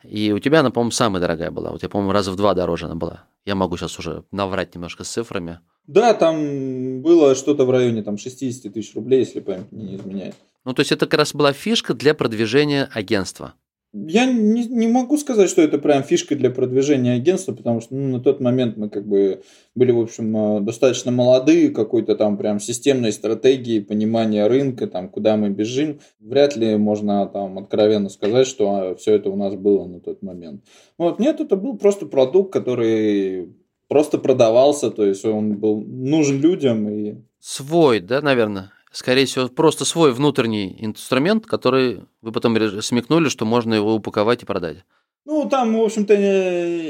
и 0.04 0.32
у 0.32 0.40
тебя 0.40 0.62
она, 0.62 0.72
по-моему, 0.72 0.92
самая 0.92 1.20
дорогая 1.22 1.52
была. 1.52 1.72
У 1.72 1.78
тебя, 1.78 1.90
по-моему, 1.90 2.12
раза 2.14 2.32
в 2.32 2.36
два 2.36 2.54
дороже 2.54 2.86
она 2.86 2.96
была. 2.96 3.24
Я 3.44 3.56
могу 3.56 3.76
сейчас 3.78 3.98
уже 4.00 4.24
наврать 4.32 4.76
немножко 4.76 5.04
с 5.04 5.10
цифрами. 5.10 5.60
Да, 5.88 6.14
там 6.14 7.02
было 7.02 7.36
что-то 7.36 7.66
в 7.66 7.70
районе 7.70 8.02
там, 8.02 8.18
60 8.18 8.74
тысяч 8.74 8.96
рублей, 8.96 9.20
если 9.20 9.40
память 9.40 9.72
не 9.72 9.96
изменяет. 9.96 10.36
Ну, 10.64 10.74
то 10.74 10.80
есть 10.82 10.92
это 10.92 11.06
как 11.06 11.20
раз 11.20 11.34
была 11.34 11.54
фишка 11.54 11.94
для 11.94 12.14
продвижения 12.16 12.90
агентства. 12.92 13.54
Я 13.98 14.26
не, 14.26 14.66
не 14.66 14.90
могу 14.90 15.18
сказать, 15.18 15.50
что 15.50 15.62
это 15.62 15.78
прям 15.78 16.04
фишка 16.04 16.36
для 16.36 16.50
продвижения 16.50 17.14
агентства, 17.14 17.54
потому 17.54 17.80
что 17.80 17.96
ну, 17.96 18.18
на 18.18 18.20
тот 18.20 18.42
момент 18.42 18.76
мы 18.76 18.90
как 18.90 19.08
бы 19.08 19.42
были, 19.74 19.92
в 19.92 20.02
общем, 20.02 20.36
э, 20.36 20.60
достаточно 20.60 21.14
молодые, 21.14 21.70
какой-то 21.70 22.18
там 22.18 22.38
прям 22.38 22.60
системной 22.60 23.14
стратегии, 23.14 23.80
понимания 23.80 24.48
рынка, 24.48 24.88
там, 24.88 25.08
куда 25.08 25.38
мы 25.38 25.50
бежим. 25.50 26.02
Вряд 26.20 26.58
ли 26.58 26.76
можно 26.76 27.26
там 27.28 27.58
откровенно 27.58 28.10
сказать, 28.10 28.48
что 28.48 28.70
а, 28.70 28.96
все 28.96 29.14
это 29.14 29.30
у 29.30 29.38
нас 29.38 29.56
было 29.56 29.86
на 29.86 30.02
тот 30.02 30.22
момент. 30.22 30.66
Вот, 30.98 31.20
нет, 31.20 31.40
это 31.40 31.56
был 31.56 31.78
просто 31.78 32.06
продукт, 32.06 32.52
который 32.52 33.56
просто 33.88 34.18
продавался, 34.18 34.92
то 34.92 35.06
есть 35.06 35.24
он 35.24 35.54
был 35.54 35.80
нужен 35.80 36.42
людям. 36.42 36.90
И... 36.90 37.16
Свой, 37.40 38.02
да, 38.02 38.22
наверное? 38.22 38.74
Скорее 38.96 39.26
всего, 39.26 39.50
просто 39.50 39.84
свой 39.84 40.14
внутренний 40.14 40.78
инструмент, 40.80 41.46
который 41.46 42.06
вы 42.22 42.32
потом 42.32 42.56
смекнули, 42.82 43.28
что 43.28 43.46
можно 43.46 43.74
его 43.74 43.94
упаковать 43.94 44.44
и 44.44 44.46
продать. 44.46 44.78
Ну, 45.26 45.50
там, 45.50 45.78
в 45.78 45.84
общем-то, 45.84 46.16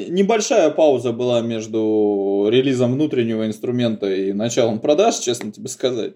небольшая 0.10 0.70
пауза 0.70 1.14
была 1.14 1.42
между 1.42 2.48
релизом 2.50 2.94
внутреннего 2.94 3.48
инструмента 3.48 4.14
и 4.14 4.34
началом 4.34 4.80
продаж, 4.80 5.18
честно 5.18 5.52
тебе 5.52 5.68
сказать. 5.68 6.14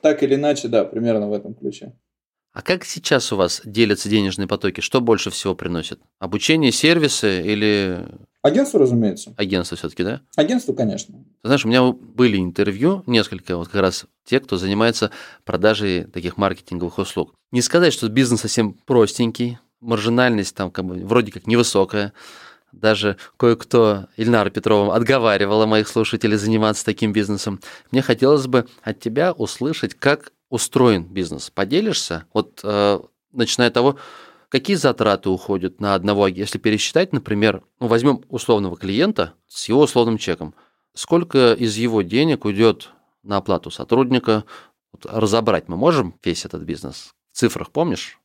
Так 0.00 0.22
или 0.22 0.34
иначе, 0.34 0.68
да, 0.68 0.84
примерно 0.84 1.28
в 1.28 1.32
этом 1.32 1.54
ключе. 1.54 1.94
А 2.54 2.62
как 2.62 2.84
сейчас 2.84 3.32
у 3.32 3.36
вас 3.36 3.62
делятся 3.64 4.08
денежные 4.08 4.46
потоки? 4.46 4.80
Что 4.80 5.00
больше 5.00 5.30
всего 5.30 5.56
приносит? 5.56 5.98
Обучение, 6.20 6.70
сервисы 6.70 7.42
или... 7.42 8.06
Агентство, 8.42 8.78
разумеется. 8.78 9.34
Агентство 9.36 9.76
все-таки, 9.76 10.04
да? 10.04 10.20
Агентство, 10.36 10.72
конечно. 10.72 11.16
Ты 11.42 11.48
знаешь, 11.48 11.64
у 11.64 11.68
меня 11.68 11.82
были 11.90 12.38
интервью, 12.38 13.02
несколько, 13.06 13.56
вот 13.56 13.68
как 13.68 13.80
раз 13.80 14.06
те, 14.24 14.38
кто 14.38 14.56
занимается 14.56 15.10
продажей 15.44 16.04
таких 16.04 16.36
маркетинговых 16.36 16.98
услуг. 16.98 17.34
Не 17.50 17.60
сказать, 17.60 17.92
что 17.92 18.08
бизнес 18.08 18.42
совсем 18.42 18.74
простенький, 18.86 19.58
маржинальность 19.80 20.54
там 20.54 20.70
как 20.70 20.84
бы 20.84 20.94
вроде 21.04 21.32
как 21.32 21.48
невысокая. 21.48 22.12
Даже 22.70 23.16
кое-кто, 23.36 24.06
Ильнара 24.16 24.50
Петрова, 24.50 24.94
отговаривала 24.94 25.66
моих 25.66 25.88
слушателей 25.88 26.36
заниматься 26.36 26.84
таким 26.84 27.12
бизнесом. 27.12 27.60
Мне 27.90 28.00
хотелось 28.00 28.46
бы 28.46 28.66
от 28.82 29.00
тебя 29.00 29.32
услышать, 29.32 29.94
как 29.94 30.32
устроен 30.48 31.04
бизнес. 31.04 31.50
Поделишься? 31.50 32.26
Вот 32.32 32.60
э, 32.62 33.00
начиная 33.32 33.68
от 33.68 33.74
того, 33.74 33.98
какие 34.48 34.76
затраты 34.76 35.30
уходят 35.30 35.80
на 35.80 35.94
одного, 35.94 36.28
если 36.28 36.58
пересчитать, 36.58 37.12
например, 37.12 37.62
ну, 37.80 37.86
возьмем 37.86 38.22
условного 38.28 38.76
клиента 38.76 39.34
с 39.46 39.68
его 39.68 39.82
условным 39.82 40.18
чеком. 40.18 40.54
Сколько 40.94 41.54
из 41.54 41.76
его 41.76 42.02
денег 42.02 42.44
уйдет 42.44 42.90
на 43.22 43.38
оплату 43.38 43.70
сотрудника? 43.70 44.44
Вот 44.92 45.06
разобрать 45.06 45.68
мы 45.68 45.76
можем 45.76 46.14
весь 46.22 46.44
этот 46.44 46.62
бизнес? 46.62 47.12
В 47.32 47.38
цифрах 47.38 47.72
помнишь? 47.72 48.20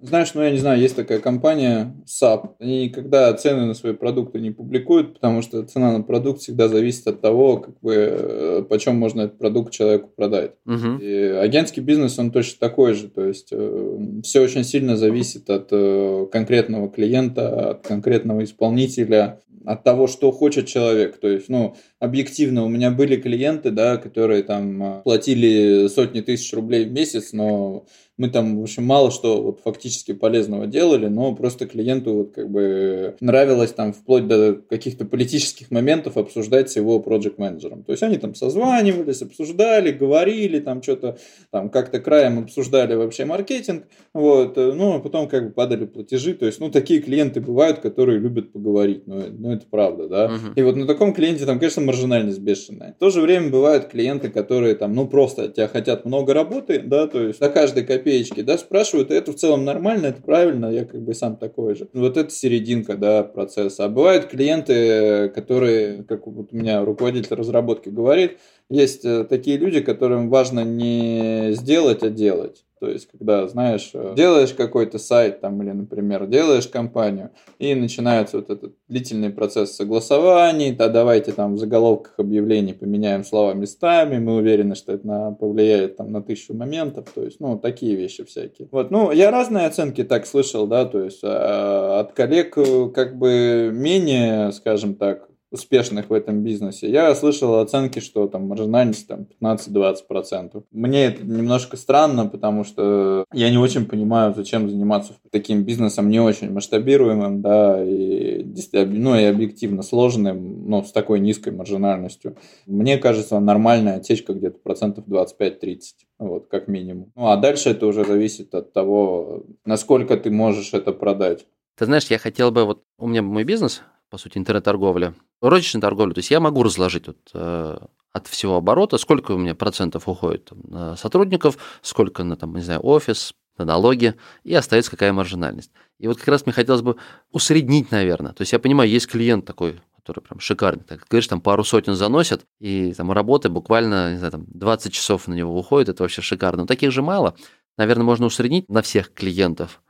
Знаешь, 0.00 0.32
ну 0.34 0.42
я 0.42 0.52
не 0.52 0.58
знаю, 0.58 0.80
есть 0.80 0.94
такая 0.94 1.18
компания 1.18 1.92
SAP. 2.06 2.50
Они 2.60 2.84
никогда 2.84 3.32
цены 3.34 3.66
на 3.66 3.74
свои 3.74 3.94
продукты 3.94 4.38
не 4.38 4.52
публикуют, 4.52 5.14
потому 5.14 5.42
что 5.42 5.64
цена 5.64 5.90
на 5.90 6.04
продукт 6.04 6.40
всегда 6.40 6.68
зависит 6.68 7.08
от 7.08 7.20
того, 7.20 7.56
как 7.56 7.80
бы, 7.80 7.94
э, 7.94 8.62
почем 8.68 8.94
можно 8.96 9.22
этот 9.22 9.38
продукт 9.38 9.72
человеку 9.72 10.08
продать. 10.14 10.52
Угу. 10.66 10.98
И 11.00 11.12
агентский 11.12 11.82
бизнес, 11.82 12.16
он 12.16 12.30
точно 12.30 12.58
такой 12.60 12.94
же. 12.94 13.08
То 13.08 13.24
есть 13.24 13.48
э, 13.50 13.98
все 14.22 14.40
очень 14.40 14.62
сильно 14.62 14.96
зависит 14.96 15.50
от 15.50 15.68
э, 15.72 16.26
конкретного 16.30 16.88
клиента, 16.88 17.70
от 17.70 17.86
конкретного 17.86 18.44
исполнителя, 18.44 19.40
от 19.68 19.84
того, 19.84 20.06
что 20.06 20.32
хочет 20.32 20.66
человек. 20.66 21.18
То 21.18 21.28
есть, 21.28 21.50
ну, 21.50 21.76
объективно, 21.98 22.64
у 22.64 22.68
меня 22.68 22.90
были 22.90 23.16
клиенты, 23.16 23.70
да, 23.70 23.98
которые 23.98 24.42
там 24.42 25.02
платили 25.04 25.88
сотни 25.88 26.22
тысяч 26.22 26.54
рублей 26.54 26.86
в 26.86 26.92
месяц, 26.92 27.32
но 27.32 27.84
мы 28.18 28.28
там, 28.30 28.58
в 28.58 28.62
общем, 28.62 28.84
мало 28.84 29.10
что 29.12 29.40
вот 29.40 29.60
фактически 29.60 30.12
полезного 30.12 30.66
делали, 30.66 31.06
но 31.06 31.34
просто 31.34 31.66
клиенту 31.66 32.14
вот 32.14 32.32
как 32.32 32.50
бы 32.50 33.16
нравилось 33.20 33.72
там 33.72 33.92
вплоть 33.92 34.26
до 34.26 34.54
каких-то 34.54 35.04
политических 35.04 35.70
моментов 35.70 36.16
обсуждать 36.16 36.70
с 36.70 36.76
его 36.76 36.98
проект 36.98 37.38
менеджером 37.38 37.84
То 37.84 37.92
есть 37.92 38.02
они 38.02 38.18
там 38.18 38.34
созванивались, 38.34 39.22
обсуждали, 39.22 39.92
говорили 39.92 40.58
там 40.58 40.82
что-то, 40.82 41.18
там 41.50 41.70
как-то 41.70 42.00
краем 42.00 42.40
обсуждали 42.40 42.94
вообще 42.94 43.24
маркетинг, 43.24 43.84
вот, 44.12 44.56
ну, 44.56 44.96
а 44.96 44.98
потом 44.98 45.28
как 45.28 45.46
бы 45.46 45.50
падали 45.52 45.86
платежи, 45.86 46.34
то 46.34 46.46
есть, 46.46 46.58
ну, 46.58 46.70
такие 46.70 47.00
клиенты 47.00 47.40
бывают, 47.40 47.78
которые 47.78 48.18
любят 48.18 48.52
поговорить, 48.52 49.06
ну, 49.06 49.22
ну 49.30 49.57
это 49.58 49.66
правда, 49.70 50.08
да. 50.08 50.26
Uh-huh. 50.26 50.52
И 50.56 50.62
вот 50.62 50.76
на 50.76 50.86
таком 50.86 51.12
клиенте 51.12 51.46
там, 51.46 51.58
конечно, 51.58 51.82
маржинальность 51.82 52.40
бешеная. 52.40 52.94
В 52.94 52.98
то 52.98 53.10
же 53.10 53.20
время 53.20 53.50
бывают 53.50 53.86
клиенты, 53.86 54.30
которые 54.30 54.74
там, 54.74 54.94
ну, 54.94 55.06
просто 55.06 55.44
от 55.44 55.54
тебя 55.54 55.68
хотят 55.68 56.04
много 56.04 56.34
работы, 56.34 56.80
да, 56.80 57.06
то 57.06 57.20
есть 57.22 57.40
на 57.40 57.48
каждой 57.48 57.84
копеечки, 57.84 58.40
да, 58.40 58.58
спрашивают, 58.58 59.10
это 59.10 59.32
в 59.32 59.36
целом 59.36 59.64
нормально, 59.64 60.06
это 60.06 60.22
правильно, 60.22 60.66
я 60.66 60.84
как 60.84 61.02
бы 61.02 61.14
сам 61.14 61.36
такой 61.36 61.74
же. 61.74 61.88
Вот 61.92 62.16
это 62.16 62.30
серединка, 62.30 62.96
да, 62.96 63.22
процесса. 63.22 63.84
А 63.84 63.88
бывают 63.88 64.26
клиенты, 64.26 65.28
которые, 65.34 66.04
как 66.04 66.26
вот 66.26 66.48
у 66.52 66.56
меня 66.56 66.84
руководитель 66.84 67.34
разработки 67.34 67.88
говорит, 67.88 68.38
есть 68.70 69.04
э, 69.04 69.24
такие 69.24 69.56
люди, 69.56 69.80
которым 69.80 70.28
важно 70.28 70.64
не 70.64 71.52
сделать, 71.52 72.02
а 72.02 72.10
делать. 72.10 72.64
То 72.80 72.88
есть, 72.88 73.08
когда, 73.10 73.46
знаешь, 73.48 73.90
э, 73.94 74.14
делаешь 74.16 74.52
какой-то 74.54 74.98
сайт 74.98 75.40
там, 75.40 75.62
или, 75.62 75.70
например, 75.70 76.26
делаешь 76.26 76.66
компанию, 76.66 77.30
и 77.58 77.74
начинается 77.74 78.38
вот 78.38 78.50
этот 78.50 78.74
длительный 78.88 79.30
процесс 79.30 79.76
согласований, 79.76 80.72
да 80.72 80.88
давайте 80.88 81.32
там 81.32 81.54
в 81.54 81.58
заголовках 81.58 82.14
объявлений 82.18 82.72
поменяем 82.72 83.24
слова 83.24 83.54
местами, 83.54 84.18
мы 84.18 84.36
уверены, 84.36 84.74
что 84.74 84.92
это 84.92 85.06
на, 85.06 85.32
повлияет 85.32 85.96
там 85.96 86.12
на 86.12 86.22
тысячу 86.22 86.54
моментов, 86.54 87.08
то 87.14 87.22
есть, 87.22 87.40
ну, 87.40 87.58
такие 87.58 87.94
вещи 87.94 88.24
всякие. 88.24 88.68
Вот, 88.70 88.90
ну, 88.90 89.10
я 89.10 89.30
разные 89.30 89.66
оценки 89.66 90.04
так 90.04 90.26
слышал, 90.26 90.66
да, 90.66 90.84
то 90.84 91.02
есть, 91.02 91.20
а, 91.22 92.00
от 92.00 92.12
коллег 92.12 92.56
э, 92.56 92.90
как 92.94 93.16
бы 93.18 93.70
менее, 93.72 94.52
скажем 94.52 94.94
так, 94.94 95.27
успешных 95.50 96.10
в 96.10 96.12
этом 96.12 96.42
бизнесе. 96.42 96.90
Я 96.90 97.14
слышал 97.14 97.58
оценки, 97.58 98.00
что 98.00 98.28
там 98.28 98.46
маржинальность 98.48 99.08
там 99.08 99.26
15-20%. 99.40 100.64
Мне 100.72 101.06
это 101.06 101.24
немножко 101.24 101.76
странно, 101.76 102.26
потому 102.26 102.64
что 102.64 103.24
я 103.32 103.50
не 103.50 103.58
очень 103.58 103.86
понимаю, 103.86 104.34
зачем 104.34 104.68
заниматься 104.68 105.14
таким 105.30 105.64
бизнесом 105.64 106.10
не 106.10 106.20
очень 106.20 106.50
масштабируемым, 106.50 107.40
да, 107.40 107.82
и, 107.84 108.44
ну, 108.72 109.16
и 109.16 109.24
объективно 109.24 109.82
сложным, 109.82 110.68
но 110.68 110.82
с 110.82 110.92
такой 110.92 111.20
низкой 111.20 111.52
маржинальностью. 111.52 112.36
Мне 112.66 112.98
кажется, 112.98 113.40
нормальная 113.40 113.96
отсечка 113.96 114.34
где-то 114.34 114.58
процентов 114.58 115.04
25-30, 115.06 115.80
вот, 116.18 116.48
как 116.48 116.68
минимум. 116.68 117.12
Ну, 117.16 117.28
а 117.28 117.36
дальше 117.36 117.70
это 117.70 117.86
уже 117.86 118.04
зависит 118.04 118.54
от 118.54 118.72
того, 118.72 119.44
насколько 119.64 120.16
ты 120.16 120.30
можешь 120.30 120.74
это 120.74 120.92
продать. 120.92 121.46
Ты 121.76 121.84
знаешь, 121.84 122.06
я 122.06 122.18
хотел 122.18 122.50
бы, 122.50 122.64
вот 122.64 122.82
у 122.98 123.06
меня 123.06 123.22
мой 123.22 123.44
бизнес, 123.44 123.82
по 124.10 124.18
сути, 124.18 124.38
интернет-торговля, 124.38 125.14
розничная 125.40 125.82
торговля, 125.82 126.14
то 126.14 126.18
есть 126.18 126.30
я 126.30 126.40
могу 126.40 126.62
разложить 126.62 127.06
вот, 127.06 127.18
э, 127.34 127.78
от 128.12 128.26
всего 128.26 128.56
оборота, 128.56 128.98
сколько 128.98 129.32
у 129.32 129.38
меня 129.38 129.54
процентов 129.54 130.08
уходит 130.08 130.46
там, 130.46 130.60
на 130.64 130.96
сотрудников, 130.96 131.58
сколько 131.82 132.24
на, 132.24 132.36
там, 132.36 132.54
не 132.54 132.62
знаю, 132.62 132.80
офис, 132.84 133.34
на 133.58 133.64
налоги, 133.64 134.14
и 134.44 134.54
остается 134.54 134.90
какая 134.90 135.12
маржинальность. 135.12 135.70
И 135.98 136.06
вот 136.06 136.18
как 136.18 136.28
раз 136.28 136.46
мне 136.46 136.52
хотелось 136.52 136.82
бы 136.82 136.96
усреднить, 137.32 137.90
наверное. 137.90 138.32
То 138.32 138.42
есть 138.42 138.52
я 138.52 138.58
понимаю, 138.58 138.88
есть 138.88 139.08
клиент 139.08 139.44
такой, 139.44 139.80
который 139.96 140.20
прям 140.20 140.40
шикарный, 140.40 140.84
так 140.84 141.04
говоришь, 141.08 141.26
там 141.26 141.40
пару 141.40 141.64
сотен 141.64 141.94
заносят, 141.94 142.46
и 142.60 142.92
там 142.94 143.12
работы 143.12 143.48
буквально, 143.48 144.12
не 144.12 144.18
знаю, 144.18 144.32
там 144.32 144.44
20 144.48 144.92
часов 144.92 145.26
на 145.28 145.34
него 145.34 145.58
уходит, 145.58 145.88
это 145.90 146.02
вообще 146.02 146.22
шикарно. 146.22 146.62
Но 146.62 146.66
таких 146.66 146.92
же 146.92 147.02
мало. 147.02 147.34
Наверное, 147.76 148.04
можно 148.04 148.26
усреднить 148.26 148.68
на 148.68 148.82
всех 148.82 149.12
клиентов. 149.12 149.82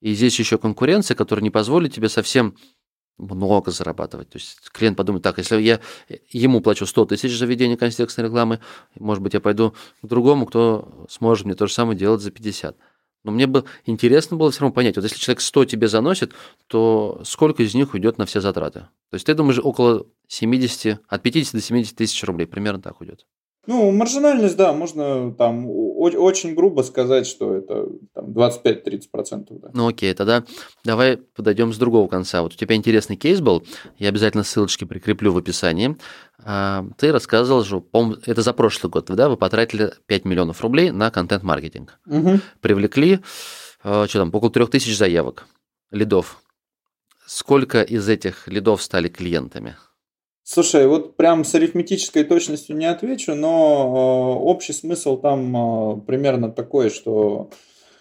И 0.00 0.12
здесь 0.12 0.38
еще 0.38 0.58
конкуренция, 0.58 1.14
которая 1.14 1.42
не 1.42 1.50
позволит 1.50 1.94
тебе 1.94 2.08
совсем 2.08 2.56
много 3.18 3.70
зарабатывать. 3.70 4.30
То 4.30 4.38
есть 4.38 4.70
клиент 4.72 4.96
подумает, 4.96 5.22
так, 5.22 5.38
если 5.38 5.60
я 5.60 5.80
ему 6.30 6.60
плачу 6.60 6.86
100 6.86 7.06
тысяч 7.06 7.36
за 7.36 7.46
ведение 7.46 7.76
контекстной 7.76 8.26
рекламы, 8.26 8.60
может 8.98 9.22
быть, 9.22 9.34
я 9.34 9.40
пойду 9.40 9.74
к 10.02 10.06
другому, 10.06 10.46
кто 10.46 11.06
сможет 11.08 11.46
мне 11.46 11.54
то 11.54 11.66
же 11.66 11.72
самое 11.72 11.98
делать 11.98 12.22
за 12.22 12.30
50. 12.30 12.76
Но 13.24 13.32
мне 13.32 13.46
бы 13.46 13.64
интересно 13.86 14.36
было 14.36 14.50
все 14.50 14.60
равно 14.60 14.74
понять, 14.74 14.96
вот 14.96 15.04
если 15.04 15.18
человек 15.18 15.40
100 15.40 15.64
тебе 15.64 15.88
заносит, 15.88 16.32
то 16.66 17.22
сколько 17.24 17.62
из 17.62 17.74
них 17.74 17.94
уйдет 17.94 18.18
на 18.18 18.26
все 18.26 18.40
затраты? 18.40 18.80
То 19.10 19.14
есть 19.14 19.24
ты 19.24 19.34
думаешь, 19.34 19.58
около 19.62 20.06
70, 20.28 21.00
от 21.08 21.22
50 21.22 21.54
до 21.54 21.60
70 21.60 21.96
тысяч 21.96 22.22
рублей, 22.24 22.46
примерно 22.46 22.82
так 22.82 23.00
уйдет. 23.00 23.26
Ну, 23.66 23.90
маржинальность, 23.90 24.56
да, 24.56 24.72
можно 24.72 25.32
там 25.32 25.68
очень 25.68 26.54
грубо 26.54 26.82
сказать, 26.82 27.26
что 27.26 27.54
это 27.54 27.86
там, 28.12 28.26
25-30%. 28.26 29.46
Да. 29.50 29.70
Ну 29.72 29.88
окей, 29.88 30.12
тогда 30.12 30.44
давай 30.84 31.16
подойдем 31.16 31.72
с 31.72 31.78
другого 31.78 32.08
конца. 32.08 32.42
Вот 32.42 32.54
у 32.54 32.56
тебя 32.56 32.74
интересный 32.74 33.16
кейс 33.16 33.40
был, 33.40 33.64
я 33.98 34.10
обязательно 34.10 34.44
ссылочки 34.44 34.84
прикреплю 34.84 35.32
в 35.32 35.38
описании. 35.38 35.96
А, 36.44 36.84
ты 36.98 37.10
рассказывал, 37.10 37.64
что, 37.64 37.80
по 37.80 38.14
это 38.26 38.42
за 38.42 38.52
прошлый 38.52 38.90
год, 38.90 39.06
да, 39.06 39.28
вы 39.28 39.36
потратили 39.36 39.92
5 40.06 40.24
миллионов 40.24 40.60
рублей 40.60 40.90
на 40.90 41.10
контент-маркетинг. 41.10 41.98
Угу. 42.06 42.40
Привлекли, 42.60 43.20
а, 43.82 44.06
что 44.06 44.18
там, 44.18 44.30
около 44.32 44.50
3000 44.50 44.92
заявок, 44.92 45.46
лидов. 45.90 46.42
Сколько 47.26 47.80
из 47.80 48.08
этих 48.08 48.46
лидов 48.46 48.82
стали 48.82 49.08
клиентами? 49.08 49.76
Слушай, 50.46 50.86
вот 50.86 51.16
прям 51.16 51.42
с 51.42 51.54
арифметической 51.54 52.22
точностью 52.22 52.76
не 52.76 52.84
отвечу, 52.84 53.34
но 53.34 54.36
э, 54.36 54.44
общий 54.44 54.74
смысл 54.74 55.16
там 55.16 55.56
э, 55.56 56.00
примерно 56.06 56.50
такой, 56.50 56.90
что 56.90 57.48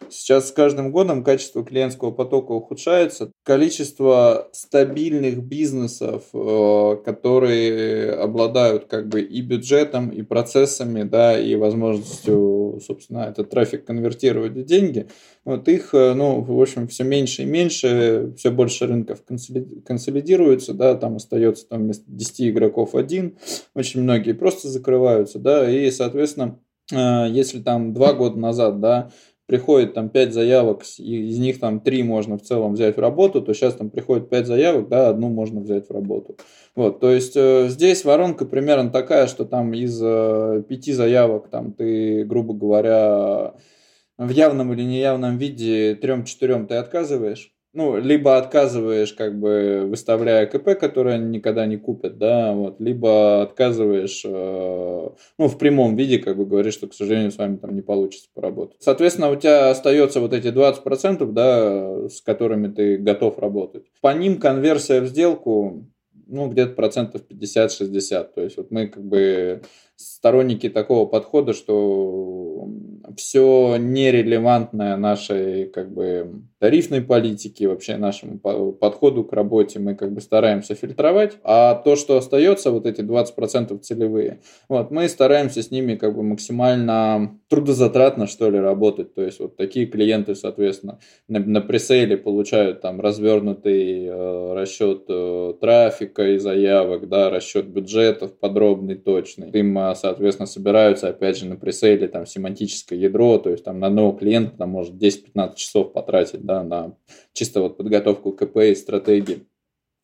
Сейчас 0.09 0.49
с 0.49 0.51
каждым 0.51 0.91
годом 0.91 1.23
качество 1.23 1.63
клиентского 1.63 2.11
потока 2.11 2.51
ухудшается. 2.51 3.31
Количество 3.43 4.49
стабильных 4.51 5.43
бизнесов, 5.43 6.23
э, 6.33 6.97
которые 7.03 8.11
обладают 8.11 8.85
как 8.85 9.09
бы 9.09 9.21
и 9.21 9.41
бюджетом, 9.41 10.09
и 10.09 10.21
процессами, 10.21 11.03
да, 11.03 11.39
и 11.39 11.55
возможностью, 11.55 12.79
собственно, 12.85 13.25
этот 13.29 13.49
трафик 13.49 13.85
конвертировать 13.85 14.53
в 14.53 14.63
деньги, 14.65 15.07
вот 15.45 15.67
их, 15.67 15.93
э, 15.93 16.13
ну, 16.13 16.41
в 16.41 16.61
общем, 16.61 16.87
все 16.87 17.03
меньше 17.03 17.43
и 17.43 17.45
меньше, 17.45 18.33
все 18.37 18.49
больше 18.51 18.87
рынков 18.87 19.23
консолидируется, 19.85 20.73
да, 20.73 20.95
там 20.95 21.17
остается 21.17 21.67
там 21.67 21.83
вместо 21.83 22.05
10 22.07 22.49
игроков 22.49 22.95
один, 22.95 23.37
очень 23.75 24.01
многие 24.01 24.33
просто 24.33 24.69
закрываются, 24.69 25.39
да, 25.39 25.69
и, 25.69 25.91
соответственно, 25.91 26.59
э, 26.91 27.27
если 27.29 27.59
там 27.59 27.93
два 27.93 28.13
года 28.13 28.39
назад, 28.39 28.79
да, 28.79 29.11
приходит 29.45 29.93
там 29.93 30.09
5 30.09 30.33
заявок, 30.33 30.83
из 30.97 31.39
них 31.39 31.59
там 31.59 31.79
3 31.79 32.03
можно 32.03 32.37
в 32.37 32.41
целом 32.41 32.73
взять 32.73 32.97
в 32.97 32.99
работу, 32.99 33.41
то 33.41 33.53
сейчас 33.53 33.75
там 33.75 33.89
приходит 33.89 34.29
5 34.29 34.47
заявок, 34.47 34.89
да, 34.89 35.09
одну 35.09 35.29
можно 35.29 35.61
взять 35.61 35.87
в 35.87 35.91
работу. 35.91 36.37
Вот, 36.75 36.99
то 36.99 37.11
есть 37.11 37.35
э, 37.35 37.67
здесь 37.69 38.05
воронка 38.05 38.45
примерно 38.45 38.89
такая, 38.89 39.27
что 39.27 39.45
там 39.45 39.73
из 39.73 40.01
э, 40.01 40.63
5 40.67 40.85
заявок 40.95 41.49
там 41.49 41.73
ты, 41.73 42.23
грубо 42.23 42.53
говоря, 42.53 43.53
в 44.17 44.29
явном 44.29 44.73
или 44.73 44.83
неявном 44.83 45.37
виде 45.37 45.95
3-4 45.95 46.67
ты 46.67 46.75
отказываешь, 46.75 47.52
ну, 47.73 47.97
либо 47.97 48.37
отказываешь, 48.37 49.13
как 49.13 49.39
бы 49.39 49.85
выставляя 49.87 50.45
КП, 50.45 50.79
которые 50.79 51.17
никогда 51.17 51.65
не 51.65 51.77
купят, 51.77 52.19
да, 52.19 52.53
вот, 52.53 52.79
либо 52.79 53.41
отказываешь, 53.41 54.23
э, 54.23 54.29
ну, 54.29 55.47
в 55.47 55.57
прямом 55.57 55.95
виде, 55.95 56.19
как 56.19 56.37
бы 56.37 56.45
говоришь, 56.45 56.75
что, 56.75 56.87
к 56.87 56.93
сожалению, 56.93 57.31
с 57.31 57.37
вами 57.37 57.57
там 57.57 57.73
не 57.73 57.81
получится 57.81 58.29
поработать. 58.33 58.77
Соответственно, 58.79 59.31
у 59.31 59.35
тебя 59.35 59.71
остается 59.71 60.19
вот 60.19 60.33
эти 60.33 60.47
20%, 60.47 61.31
да, 61.31 62.09
с 62.09 62.21
которыми 62.21 62.67
ты 62.67 62.97
готов 62.97 63.39
работать. 63.39 63.85
По 64.01 64.13
ним 64.13 64.39
конверсия 64.39 65.01
в 65.01 65.07
сделку, 65.07 65.87
ну, 66.27 66.49
где-то 66.49 66.73
процентов 66.73 67.23
50-60. 67.27 68.33
То 68.35 68.41
есть 68.41 68.57
вот 68.57 68.71
мы 68.71 68.87
как 68.87 69.03
бы 69.03 69.61
сторонники 69.95 70.69
такого 70.69 71.05
подхода, 71.05 71.53
что 71.53 72.69
все 73.17 73.75
нерелевантное 73.77 74.97
нашей 74.97 75.65
как 75.65 75.93
бы 75.93 76.43
тарифной 76.59 77.01
политике, 77.01 77.67
вообще 77.67 77.97
нашему 77.97 78.39
подходу 78.39 79.25
к 79.25 79.33
работе 79.33 79.79
мы 79.79 79.95
как 79.95 80.13
бы 80.13 80.21
стараемся 80.21 80.75
фильтровать, 80.75 81.37
а 81.43 81.75
то, 81.75 81.95
что 81.95 82.17
остается, 82.17 82.71
вот 82.71 82.85
эти 82.85 83.01
20% 83.01 83.77
целевые, 83.79 84.39
вот, 84.69 84.89
мы 84.89 85.09
стараемся 85.09 85.61
с 85.61 85.71
ними 85.71 85.95
как 85.95 86.15
бы 86.15 86.23
максимально 86.23 87.37
трудозатратно, 87.49 88.27
что 88.27 88.49
ли, 88.49 88.59
работать, 88.59 89.13
то 89.13 89.21
есть 89.21 89.39
вот 89.39 89.57
такие 89.57 89.85
клиенты, 89.85 90.35
соответственно, 90.35 90.99
на, 91.27 91.39
на 91.39 91.61
пресейле 91.61 92.17
получают 92.17 92.81
там 92.81 93.01
развернутый 93.01 94.05
э, 94.05 94.53
расчет 94.53 95.03
э, 95.09 95.53
трафика 95.59 96.29
и 96.29 96.37
заявок, 96.37 97.09
да, 97.09 97.29
расчет 97.29 97.67
бюджетов 97.67 98.39
подробный, 98.39 98.95
точный, 98.95 99.49
им 99.51 99.77
а, 99.77 99.92
соответственно, 99.95 100.47
собираются, 100.47 101.09
опять 101.09 101.37
же, 101.37 101.45
на 101.45 101.55
пресейле 101.55 102.07
там 102.07 102.25
семантическое 102.25 102.97
ядро, 102.97 103.37
то 103.37 103.49
есть 103.49 103.63
там 103.63 103.79
на 103.79 103.87
одного 103.87 104.11
клиента 104.13 104.57
там 104.57 104.69
может 104.69 104.95
10-15 104.95 105.55
часов 105.55 105.93
потратить, 105.93 106.43
да, 106.43 106.63
на 106.63 106.95
чисто 107.33 107.61
вот 107.61 107.77
подготовку 107.77 108.31
КП 108.31 108.57
и 108.57 108.75
стратегии. 108.75 109.47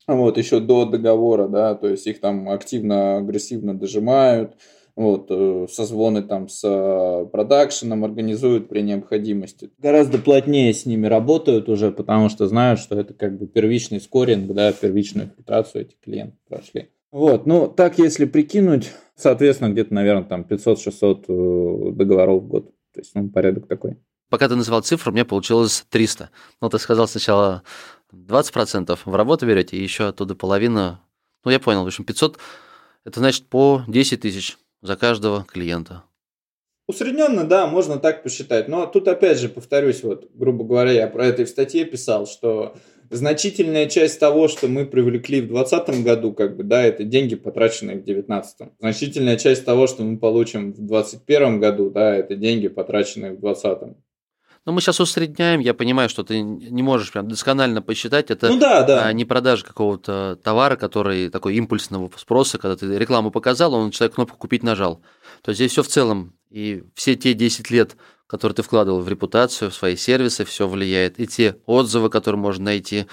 Вот, 0.07 0.37
еще 0.37 0.59
до 0.59 0.85
договора, 0.85 1.47
да, 1.47 1.75
то 1.75 1.87
есть 1.87 2.07
их 2.07 2.19
там 2.19 2.49
активно, 2.49 3.17
агрессивно 3.17 3.77
дожимают, 3.77 4.55
вот, 4.95 5.27
э, 5.29 5.67
созвоны 5.71 6.23
там 6.23 6.49
с 6.49 6.61
э, 6.65 7.25
продакшеном 7.31 8.03
организуют 8.03 8.67
при 8.67 8.81
необходимости. 8.81 9.69
Гораздо 9.77 10.17
плотнее 10.17 10.73
с 10.73 10.85
ними 10.85 11.07
работают 11.07 11.69
уже, 11.69 11.91
потому 11.91 12.27
что 12.27 12.47
знают, 12.47 12.81
что 12.81 12.99
это 12.99 13.13
как 13.13 13.37
бы 13.37 13.47
первичный 13.47 14.01
скоринг, 14.01 14.51
да, 14.51 14.73
первичную 14.73 15.29
фильтрацию 15.35 15.83
этих 15.83 15.99
клиентов 16.01 16.39
прошли. 16.49 16.89
Вот, 17.11 17.45
ну, 17.45 17.67
так 17.67 17.97
если 17.97 18.25
прикинуть, 18.25 18.91
соответственно, 19.19 19.71
где-то, 19.71 19.93
наверное, 19.93 20.23
там 20.23 20.41
500-600 20.41 21.25
э, 21.27 21.91
договоров 21.93 22.43
в 22.43 22.47
год. 22.47 22.65
То 22.93 22.99
есть, 22.99 23.11
ну, 23.15 23.29
порядок 23.29 23.67
такой. 23.67 23.97
Пока 24.29 24.47
ты 24.47 24.55
называл 24.55 24.81
цифру, 24.81 25.11
у 25.11 25.13
меня 25.13 25.25
получилось 25.25 25.85
300. 25.89 26.29
Ну, 26.61 26.69
ты 26.69 26.79
сказал 26.79 27.07
сначала 27.07 27.63
20% 28.13 28.99
в 29.03 29.15
работу 29.15 29.45
берете, 29.45 29.77
и 29.77 29.83
еще 29.83 30.07
оттуда 30.07 30.35
половина. 30.35 31.01
Ну, 31.43 31.51
я 31.51 31.59
понял, 31.59 31.83
в 31.83 31.87
общем, 31.87 32.03
500– 32.03 32.37
это 33.05 33.19
значит 33.19 33.47
по 33.47 33.83
10 33.87 34.21
тысяч 34.21 34.57
за 34.81 34.95
каждого 34.95 35.43
клиента. 35.45 36.03
Усредненно, 36.87 37.43
да, 37.43 37.67
можно 37.67 37.97
так 37.97 38.23
посчитать. 38.23 38.67
Но 38.67 38.85
тут 38.87 39.07
опять 39.07 39.39
же 39.39 39.47
повторюсь, 39.47 40.03
вот, 40.03 40.29
грубо 40.33 40.63
говоря, 40.63 40.91
я 40.91 41.07
про 41.07 41.25
это 41.27 41.43
и 41.43 41.45
в 41.45 41.49
статье 41.49 41.85
писал, 41.85 42.25
что 42.25 42.75
значительная 43.09 43.87
часть 43.87 44.19
того, 44.19 44.47
что 44.47 44.67
мы 44.67 44.85
привлекли 44.85 45.41
в 45.41 45.47
2020 45.47 46.03
году, 46.03 46.33
как 46.33 46.55
бы, 46.55 46.63
да, 46.63 46.83
это 46.83 47.03
деньги, 47.03 47.35
потраченные 47.35 47.97
в 47.97 48.03
2019. 48.03 48.69
Значительная 48.79 49.37
часть 49.37 49.65
того, 49.65 49.87
что 49.87 50.03
мы 50.03 50.17
получим 50.17 50.73
в 50.73 50.77
2021 50.77 51.59
году, 51.59 51.89
да, 51.89 52.15
это 52.15 52.35
деньги, 52.35 52.67
потраченные 52.67 53.31
в 53.31 53.39
2020. 53.39 53.97
Ну, 54.65 54.73
мы 54.73 54.81
сейчас 54.81 54.99
усредняем, 54.99 55.61
я 55.61 55.73
понимаю, 55.73 56.09
что 56.09 56.23
ты 56.23 56.41
не 56.41 56.83
можешь 56.83 57.11
прям 57.11 57.27
досконально 57.27 57.81
посчитать. 57.81 58.29
Это 58.29 58.49
ну, 58.49 58.59
да, 58.59 58.83
да. 58.83 59.05
А, 59.05 59.13
не 59.13 59.25
продажа 59.25 59.65
какого-то 59.65 60.37
товара, 60.43 60.75
который 60.75 61.29
такой 61.29 61.55
импульсного 61.55 62.11
спроса, 62.17 62.57
когда 62.57 62.75
ты 62.75 62.85
рекламу 62.97 63.31
показал, 63.31 63.73
он 63.73 63.91
человек 63.91 64.15
кнопку 64.15 64.37
купить 64.37 64.61
нажал. 64.61 65.01
То 65.41 65.49
есть 65.49 65.59
здесь 65.59 65.71
все 65.71 65.81
в 65.81 65.87
целом. 65.87 66.33
И 66.49 66.83
все 66.95 67.15
те 67.15 67.33
10 67.33 67.69
лет, 67.69 67.95
которые 68.27 68.55
ты 68.55 68.63
вкладывал 68.63 69.01
в 69.01 69.09
репутацию, 69.09 69.71
в 69.71 69.75
свои 69.75 69.95
сервисы, 69.95 70.45
все 70.45 70.67
влияет. 70.67 71.19
И 71.19 71.27
те 71.27 71.57
отзывы, 71.65 72.09
которые 72.09 72.39
можно 72.39 72.65
найти 72.65 73.05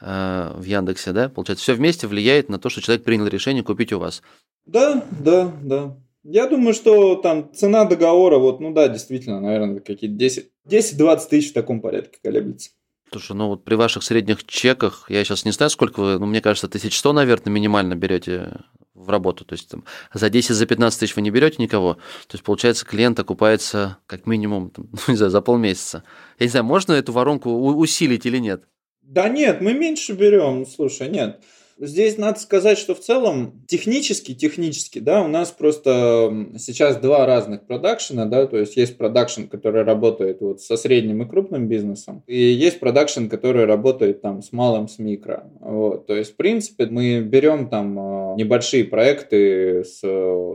э, 0.00 0.52
в 0.56 0.62
Яндексе, 0.64 1.12
да, 1.12 1.28
получается, 1.28 1.62
все 1.62 1.74
вместе 1.74 2.06
влияет 2.06 2.48
на 2.48 2.58
то, 2.58 2.68
что 2.68 2.80
человек 2.80 3.04
принял 3.04 3.26
решение 3.26 3.62
купить 3.62 3.92
у 3.92 3.98
вас. 3.98 4.22
Да, 4.66 5.04
да, 5.10 5.52
да. 5.62 5.96
Я 6.24 6.46
думаю, 6.48 6.72
что 6.72 7.16
там 7.16 7.52
цена 7.54 7.84
договора, 7.84 8.38
вот, 8.38 8.58
ну 8.60 8.72
да, 8.72 8.88
действительно, 8.88 9.40
наверное, 9.40 9.80
какие-то 9.80 10.16
10, 10.16 10.50
10-20 10.66 11.28
тысяч 11.28 11.50
в 11.50 11.54
таком 11.54 11.82
порядке 11.82 12.18
колеблется. 12.22 12.70
Слушай, 13.12 13.36
ну 13.36 13.48
вот 13.48 13.64
при 13.64 13.74
ваших 13.74 14.02
средних 14.02 14.44
чеках, 14.46 15.06
я 15.08 15.22
сейчас 15.22 15.44
не 15.44 15.52
знаю, 15.52 15.70
сколько 15.70 16.00
вы, 16.00 16.18
ну, 16.18 16.26
мне 16.26 16.40
кажется, 16.40 16.66
1100, 16.66 17.12
наверное, 17.12 17.52
минимально 17.52 17.94
берете 17.94 18.62
в 18.94 19.10
работу. 19.10 19.44
То 19.44 19.54
есть 19.54 19.68
там, 19.68 19.84
за 20.12 20.30
10, 20.30 20.54
за 20.54 20.66
15 20.66 21.00
тысяч 21.00 21.16
вы 21.16 21.22
не 21.22 21.30
берете 21.30 21.56
никого. 21.58 21.94
То 21.94 22.34
есть, 22.34 22.44
получается, 22.44 22.86
клиент 22.86 23.18
окупается 23.18 23.98
как 24.06 24.26
минимум, 24.26 24.70
там, 24.70 24.88
ну, 24.92 24.98
не 25.08 25.16
знаю, 25.16 25.30
за 25.30 25.40
полмесяца. 25.40 26.04
Я 26.38 26.46
не 26.46 26.50
знаю, 26.50 26.64
можно 26.64 26.92
эту 26.92 27.12
воронку 27.12 27.50
усилить 27.50 28.26
или 28.26 28.38
нет? 28.38 28.64
Да 29.02 29.28
нет, 29.28 29.60
мы 29.60 29.74
меньше 29.74 30.12
берем. 30.12 30.64
Слушай, 30.66 31.08
нет. 31.08 31.40
Здесь 31.78 32.18
надо 32.18 32.38
сказать, 32.38 32.78
что 32.78 32.94
в 32.94 33.00
целом 33.00 33.64
технически, 33.66 34.34
технически, 34.34 34.98
да, 34.98 35.22
у 35.22 35.28
нас 35.28 35.50
просто 35.50 36.48
сейчас 36.58 36.96
два 36.96 37.26
разных 37.26 37.66
продакшена, 37.66 38.26
да, 38.26 38.46
то 38.46 38.58
есть 38.58 38.76
есть 38.76 38.96
продакшн, 38.96 39.44
который 39.44 39.82
работает 39.82 40.40
вот 40.40 40.60
со 40.60 40.76
средним 40.76 41.22
и 41.22 41.28
крупным 41.28 41.68
бизнесом, 41.68 42.22
и 42.26 42.36
есть 42.36 42.80
продакшн, 42.80 43.26
который 43.26 43.64
работает 43.64 44.22
там 44.22 44.42
с 44.42 44.52
малым, 44.52 44.88
с 44.88 44.98
микро, 44.98 45.50
вот, 45.60 46.06
то 46.06 46.14
есть 46.14 46.32
в 46.32 46.36
принципе 46.36 46.86
мы 46.86 47.20
берем 47.20 47.68
там 47.68 47.98
а, 47.98 48.34
небольшие 48.36 48.84
проекты 48.84 49.84
с 49.84 50.00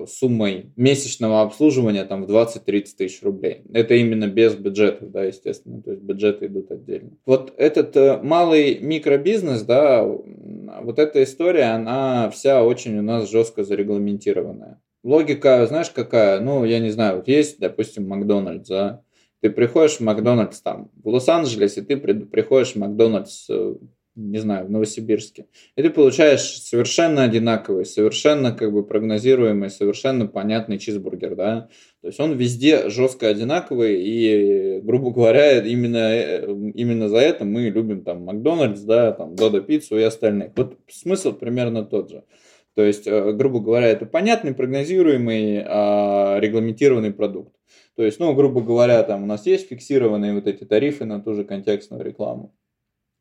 суммой 0.07 0.71
месячного 0.75 1.41
обслуживания 1.41 2.05
там 2.05 2.25
в 2.25 2.31
20-30 2.31 2.85
тысяч 2.97 3.21
рублей, 3.23 3.63
это 3.73 3.95
именно 3.95 4.27
без 4.27 4.55
бюджетов, 4.55 5.11
да, 5.11 5.23
естественно, 5.23 5.81
то 5.81 5.91
есть 5.91 6.03
бюджеты 6.03 6.45
идут 6.45 6.71
отдельно. 6.71 7.11
Вот 7.25 7.53
этот 7.57 7.95
э, 7.97 8.19
малый 8.21 8.79
микробизнес, 8.79 9.63
да, 9.63 10.07
вот 10.81 10.99
эта 10.99 11.23
история, 11.23 11.75
она 11.75 12.29
вся 12.29 12.63
очень 12.63 12.97
у 12.97 13.01
нас 13.01 13.29
жестко 13.29 13.63
зарегламентированная. 13.63 14.81
Логика, 15.03 15.65
знаешь, 15.67 15.89
какая? 15.89 16.39
Ну, 16.39 16.65
я 16.65 16.79
не 16.79 16.89
знаю, 16.89 17.17
вот 17.17 17.27
есть, 17.27 17.59
допустим, 17.59 18.07
Макдональдс, 18.07 18.67
да? 18.67 19.01
Ты 19.41 19.49
приходишь 19.49 19.97
в 19.97 20.01
Макдональдс 20.01 20.59
там 20.61 20.91
в 21.01 21.07
Лос-Анджелесе, 21.07 21.81
ты 21.81 21.95
приходишь 21.95 22.73
в 22.73 22.75
Макдональдс 22.75 23.49
э, 23.49 23.75
не 24.19 24.39
знаю, 24.39 24.67
в 24.67 24.71
Новосибирске. 24.71 25.45
И 25.75 25.81
ты 25.81 25.89
получаешь 25.89 26.61
совершенно 26.61 27.23
одинаковый, 27.23 27.85
совершенно 27.85 28.51
как 28.51 28.71
бы 28.71 28.85
прогнозируемый, 28.85 29.69
совершенно 29.69 30.27
понятный 30.27 30.77
чизбургер, 30.77 31.35
да. 31.35 31.69
То 32.01 32.07
есть 32.07 32.19
он 32.19 32.33
везде 32.33 32.89
жестко 32.89 33.27
одинаковый, 33.27 34.01
и, 34.01 34.81
грубо 34.81 35.11
говоря, 35.11 35.59
именно, 35.61 35.97
э, 35.97 36.45
именно 36.75 37.09
за 37.09 37.17
это 37.17 37.45
мы 37.45 37.69
любим 37.69 38.03
там 38.03 38.23
Макдональдс, 38.25 38.81
да, 38.81 39.13
там 39.13 39.35
Додо 39.35 39.61
Пиццу 39.61 39.97
и 39.97 40.03
остальных. 40.03 40.51
Вот 40.55 40.77
смысл 40.89 41.33
примерно 41.33 41.83
тот 41.83 42.09
же. 42.09 42.23
То 42.75 42.83
есть, 42.83 43.07
э, 43.07 43.31
грубо 43.33 43.59
говоря, 43.59 43.87
это 43.87 44.05
понятный, 44.05 44.53
прогнозируемый, 44.53 45.63
а, 45.65 46.39
регламентированный 46.39 47.11
продукт. 47.11 47.53
То 47.95 48.03
есть, 48.03 48.19
ну, 48.19 48.33
грубо 48.33 48.61
говоря, 48.61 49.03
там 49.03 49.23
у 49.23 49.25
нас 49.25 49.45
есть 49.45 49.67
фиксированные 49.67 50.33
вот 50.33 50.47
эти 50.47 50.63
тарифы 50.63 51.03
на 51.03 51.19
ту 51.19 51.33
же 51.33 51.43
контекстную 51.43 52.03
рекламу. 52.05 52.55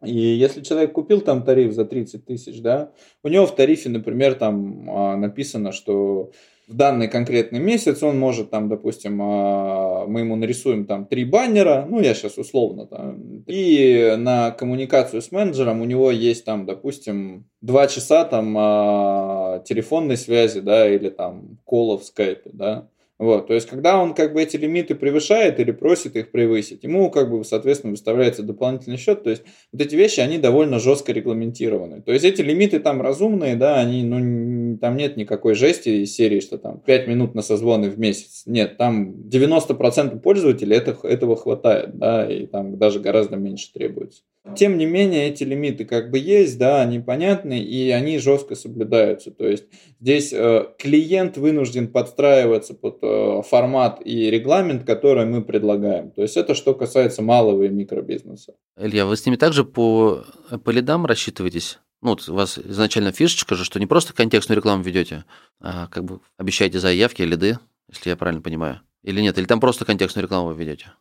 И 0.04 0.16
если 0.16 0.62
человек 0.62 0.92
купил 0.92 1.20
там 1.20 1.42
тариф 1.42 1.72
за 1.72 1.84
30 1.84 2.24
тысяч, 2.24 2.60
да, 2.60 2.92
у 3.24 3.28
него 3.28 3.46
в 3.46 3.54
тарифе, 3.54 3.88
например, 3.88 4.34
там 4.34 4.88
а, 4.90 5.16
написано, 5.16 5.72
что 5.72 6.30
в 6.68 6.74
данный 6.74 7.08
конкретный 7.08 7.58
месяц 7.58 8.02
он 8.02 8.18
может 8.18 8.50
там, 8.50 8.68
допустим, 8.68 9.18
а, 9.20 10.06
мы 10.06 10.20
ему 10.20 10.36
нарисуем 10.36 10.84
там 10.84 11.06
три 11.06 11.24
баннера, 11.24 11.86
ну 11.88 12.00
я 12.00 12.14
сейчас 12.14 12.38
условно 12.38 12.86
там, 12.86 13.42
и 13.46 14.14
на 14.18 14.52
коммуникацию 14.52 15.20
с 15.20 15.32
менеджером 15.32 15.80
у 15.80 15.84
него 15.84 16.12
есть 16.12 16.44
там, 16.44 16.64
допустим, 16.64 17.46
два 17.60 17.88
часа 17.88 18.24
там 18.24 18.54
а, 18.56 19.64
телефонной 19.66 20.16
связи, 20.16 20.60
да, 20.60 20.88
или 20.88 21.08
там 21.08 21.58
кола 21.64 21.98
в 21.98 22.04
скайпе, 22.04 22.50
да, 22.52 22.88
вот, 23.18 23.48
то 23.48 23.54
есть, 23.54 23.68
когда 23.68 24.00
он 24.00 24.14
как 24.14 24.32
бы 24.32 24.42
эти 24.42 24.56
лимиты 24.56 24.94
превышает 24.94 25.58
или 25.58 25.72
просит 25.72 26.14
их 26.14 26.30
превысить, 26.30 26.84
ему 26.84 27.10
как 27.10 27.30
бы, 27.30 27.44
соответственно, 27.44 27.90
выставляется 27.90 28.44
дополнительный 28.44 28.96
счет. 28.96 29.24
То 29.24 29.30
есть, 29.30 29.42
вот 29.72 29.82
эти 29.82 29.96
вещи, 29.96 30.20
они 30.20 30.38
довольно 30.38 30.78
жестко 30.78 31.12
регламентированы. 31.12 32.00
То 32.00 32.12
есть, 32.12 32.24
эти 32.24 32.42
лимиты 32.42 32.78
там 32.78 33.02
разумные, 33.02 33.56
да, 33.56 33.80
они, 33.80 34.04
ну, 34.04 34.78
там 34.78 34.96
нет 34.96 35.16
никакой 35.16 35.54
жести 35.54 35.88
из 36.04 36.14
серии, 36.14 36.38
что 36.38 36.58
там 36.58 36.80
5 36.80 37.08
минут 37.08 37.34
на 37.34 37.42
созвоны 37.42 37.90
в 37.90 37.98
месяц. 37.98 38.44
Нет, 38.46 38.76
там 38.76 39.10
90% 39.28 40.20
пользователей 40.20 40.76
это, 40.76 40.96
этого 41.02 41.34
хватает, 41.34 41.98
да, 41.98 42.30
и 42.30 42.46
там 42.46 42.78
даже 42.78 43.00
гораздо 43.00 43.36
меньше 43.36 43.72
требуется. 43.72 44.22
Тем 44.56 44.78
не 44.78 44.86
менее, 44.86 45.28
эти 45.28 45.44
лимиты 45.44 45.84
как 45.84 46.10
бы 46.10 46.18
есть, 46.18 46.58
да, 46.58 46.82
они 46.82 46.98
понятны, 46.98 47.60
и 47.60 47.90
они 47.90 48.18
жестко 48.18 48.54
соблюдаются. 48.54 49.30
То 49.30 49.46
есть 49.46 49.64
здесь 50.00 50.32
э, 50.32 50.66
клиент 50.78 51.36
вынужден 51.36 51.88
подстраиваться 51.88 52.74
под 52.74 52.98
э, 53.02 53.42
формат 53.48 54.00
и 54.04 54.30
регламент, 54.30 54.84
который 54.84 55.26
мы 55.26 55.42
предлагаем. 55.42 56.10
То 56.10 56.22
есть 56.22 56.36
это 56.36 56.54
что 56.54 56.74
касается 56.74 57.22
малого 57.22 57.64
и 57.64 57.68
микробизнеса. 57.68 58.54
Илья, 58.76 59.06
вы 59.06 59.16
с 59.16 59.24
ними 59.24 59.36
также 59.36 59.64
по, 59.64 60.24
по 60.64 60.70
лидам 60.70 61.06
рассчитываетесь? 61.06 61.78
Ну, 62.00 62.10
вот 62.10 62.28
у 62.28 62.34
вас 62.34 62.58
изначально 62.58 63.12
фишечка 63.12 63.56
же, 63.56 63.64
что 63.64 63.80
не 63.80 63.86
просто 63.86 64.12
контекстную 64.14 64.56
рекламу 64.56 64.82
ведете, 64.82 65.24
а 65.60 65.88
как 65.88 66.04
бы 66.04 66.20
обещаете 66.36 66.78
заявки, 66.78 67.22
лиды, 67.22 67.58
если 67.88 68.10
я 68.10 68.16
правильно 68.16 68.40
понимаю. 68.40 68.80
Или 69.02 69.20
нет? 69.20 69.38
Или 69.38 69.46
там 69.46 69.60
просто 69.60 69.84
контекстную 69.84 70.24
рекламу 70.24 70.48
вы 70.48 70.54
ведете? 70.54 70.92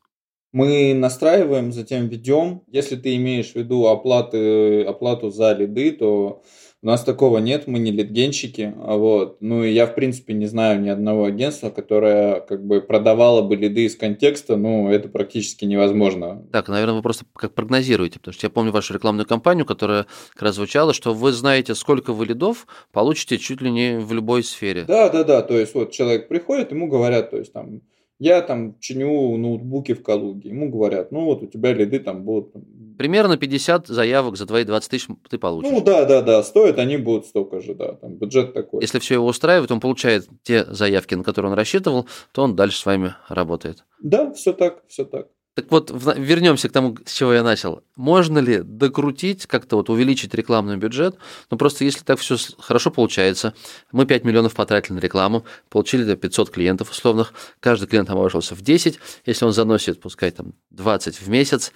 Мы 0.53 0.93
настраиваем, 0.93 1.71
затем 1.71 2.07
ведем. 2.07 2.63
Если 2.67 2.95
ты 2.95 3.15
имеешь 3.17 3.51
в 3.51 3.55
виду 3.55 3.87
оплаты, 3.87 4.83
оплату 4.83 5.29
за 5.29 5.53
лиды, 5.53 5.91
то 5.91 6.41
у 6.83 6.87
нас 6.87 7.03
такого 7.03 7.39
нет, 7.39 7.65
мы 7.65 7.79
не 7.79 7.91
лидгенщики. 7.91 8.73
Вот. 8.77 9.41
Ну 9.41 9.63
и 9.63 9.71
я, 9.71 9.87
в 9.87 9.95
принципе, 9.95 10.33
не 10.33 10.45
знаю 10.45 10.79
ни 10.79 10.89
одного 10.89 11.25
агентства, 11.25 11.69
которое 11.69 12.39
как 12.41 12.65
бы 12.65 12.81
продавало 12.81 13.41
бы 13.41 13.55
лиды 13.55 13.85
из 13.85 13.95
контекста. 13.95 14.57
Ну, 14.57 14.89
это 14.89 15.09
практически 15.09 15.65
невозможно. 15.65 16.47
Так, 16.51 16.69
наверное, 16.69 16.95
вы 16.95 17.01
просто 17.01 17.25
как 17.35 17.53
прогнозируете, 17.53 18.19
потому 18.19 18.33
что 18.33 18.45
я 18.45 18.51
помню 18.51 18.71
вашу 18.71 18.93
рекламную 18.93 19.25
кампанию, 19.25 19.65
которая 19.65 20.05
как 20.33 20.43
раз 20.43 20.55
звучала, 20.55 20.93
что 20.93 21.13
вы 21.13 21.31
знаете, 21.31 21.73
сколько 21.73 22.13
вы 22.13 22.27
лидов 22.27 22.67
получите 22.91 23.37
чуть 23.37 23.61
ли 23.61 23.71
не 23.71 23.99
в 23.99 24.13
любой 24.13 24.43
сфере. 24.43 24.85
Да, 24.87 25.09
да, 25.09 25.23
да. 25.23 25.41
То 25.41 25.59
есть 25.59 25.73
вот 25.73 25.91
человек 25.91 26.27
приходит, 26.27 26.71
ему 26.71 26.87
говорят, 26.87 27.31
то 27.31 27.37
есть 27.37 27.53
там 27.53 27.81
я 28.19 28.41
там 28.41 28.79
чиню 28.79 29.37
ноутбуки 29.37 29.93
в 29.93 30.03
Калуге. 30.03 30.49
Ему 30.49 30.69
говорят, 30.69 31.11
ну 31.11 31.25
вот 31.25 31.43
у 31.43 31.47
тебя 31.47 31.73
лиды 31.73 31.99
там 31.99 32.23
будут... 32.23 32.51
Примерно 32.97 33.37
50 33.37 33.87
заявок 33.87 34.37
за 34.37 34.47
твои 34.47 34.63
20 34.63 34.89
тысяч 34.89 35.07
ты 35.29 35.37
получишь. 35.37 35.71
Ну 35.71 35.83
да, 35.83 36.05
да, 36.05 36.21
да, 36.21 36.41
стоят 36.43 36.79
они 36.79 36.97
будут 36.97 37.27
столько 37.27 37.61
же, 37.61 37.75
да, 37.75 37.93
там 37.93 38.15
бюджет 38.15 38.53
такой. 38.53 38.81
Если 38.81 38.99
все 38.99 39.15
его 39.15 39.27
устраивает, 39.27 39.71
он 39.71 39.79
получает 39.79 40.27
те 40.41 40.65
заявки, 40.65 41.13
на 41.13 41.23
которые 41.23 41.51
он 41.51 41.57
рассчитывал, 41.57 42.07
то 42.31 42.43
он 42.43 42.55
дальше 42.55 42.79
с 42.79 42.85
вами 42.85 43.13
работает. 43.29 43.85
Да, 44.01 44.33
все 44.33 44.53
так, 44.53 44.83
все 44.87 45.05
так. 45.05 45.27
Так 45.57 45.71
вот, 45.71 45.89
вернемся 45.89 46.69
к 46.69 46.71
тому, 46.71 46.95
с 47.03 47.11
чего 47.11 47.33
я 47.33 47.41
начал. 47.41 47.81
Можно 47.95 48.37
ли 48.37 48.61
докрутить, 48.61 49.47
как-то 49.47 49.77
вот 49.77 49.89
увеличить 49.89 50.35
рекламный 50.35 50.77
бюджет? 50.77 51.15
Ну, 51.49 51.57
просто 51.57 51.83
если 51.83 52.03
так 52.03 52.19
все 52.19 52.37
хорошо 52.59 52.91
получается, 52.91 53.55
мы 53.91 54.05
5 54.05 54.23
миллионов 54.23 54.53
потратили 54.53 54.93
на 54.93 54.99
рекламу, 54.99 55.45
получили 55.69 56.13
500 56.13 56.51
клиентов 56.51 56.91
условных, 56.91 57.33
каждый 57.59 57.87
клиент 57.87 58.07
обошелся 58.11 58.53
в 58.53 58.61
10, 58.61 58.99
если 59.25 59.45
он 59.45 59.51
заносит, 59.51 59.99
пускай 59.99 60.29
там 60.29 60.53
20 60.69 61.19
в 61.19 61.27
месяц, 61.27 61.71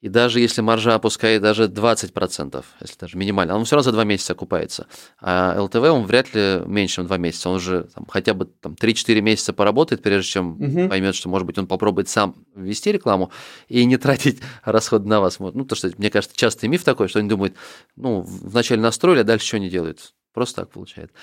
и 0.00 0.08
даже 0.08 0.38
если 0.38 0.60
маржа 0.60 0.94
опускает 0.94 1.42
даже 1.42 1.64
20%, 1.64 2.64
если 2.80 2.98
даже 2.98 3.18
минимально, 3.18 3.56
он 3.56 3.64
все 3.64 3.74
равно 3.74 3.90
за 3.90 3.92
2 3.92 4.04
месяца 4.04 4.32
окупается. 4.32 4.86
А 5.20 5.60
ЛТВ 5.60 5.76
он 5.76 6.04
вряд 6.04 6.32
ли 6.34 6.62
меньше, 6.66 6.96
чем 6.96 7.06
2 7.06 7.16
месяца. 7.16 7.48
Он 7.48 7.56
уже 7.56 7.88
там, 7.94 8.06
хотя 8.08 8.34
бы 8.34 8.44
там, 8.44 8.74
3-4 8.74 9.20
месяца 9.20 9.52
поработает, 9.52 10.02
прежде 10.02 10.30
чем 10.30 10.52
угу. 10.52 10.88
поймет, 10.88 11.16
что, 11.16 11.28
может 11.28 11.46
быть, 11.46 11.58
он 11.58 11.66
попробует 11.66 12.08
сам 12.08 12.36
ввести 12.54 12.92
рекламу 12.92 13.32
и 13.68 13.84
не 13.84 13.96
тратить 13.98 14.38
расходы 14.64 15.08
на 15.08 15.20
вас. 15.20 15.40
Ну, 15.40 15.64
то, 15.64 15.74
что, 15.74 15.90
мне 15.98 16.10
кажется, 16.10 16.36
частый 16.36 16.68
миф 16.68 16.84
такой, 16.84 17.08
что 17.08 17.18
они 17.18 17.28
думают, 17.28 17.54
ну, 17.96 18.20
вначале 18.22 18.80
настроили, 18.80 19.20
а 19.20 19.24
дальше 19.24 19.46
что 19.48 19.56
они 19.56 19.68
делают. 19.68 20.14
Просто 20.32 20.62
так 20.62 20.70
получается. 20.70 21.14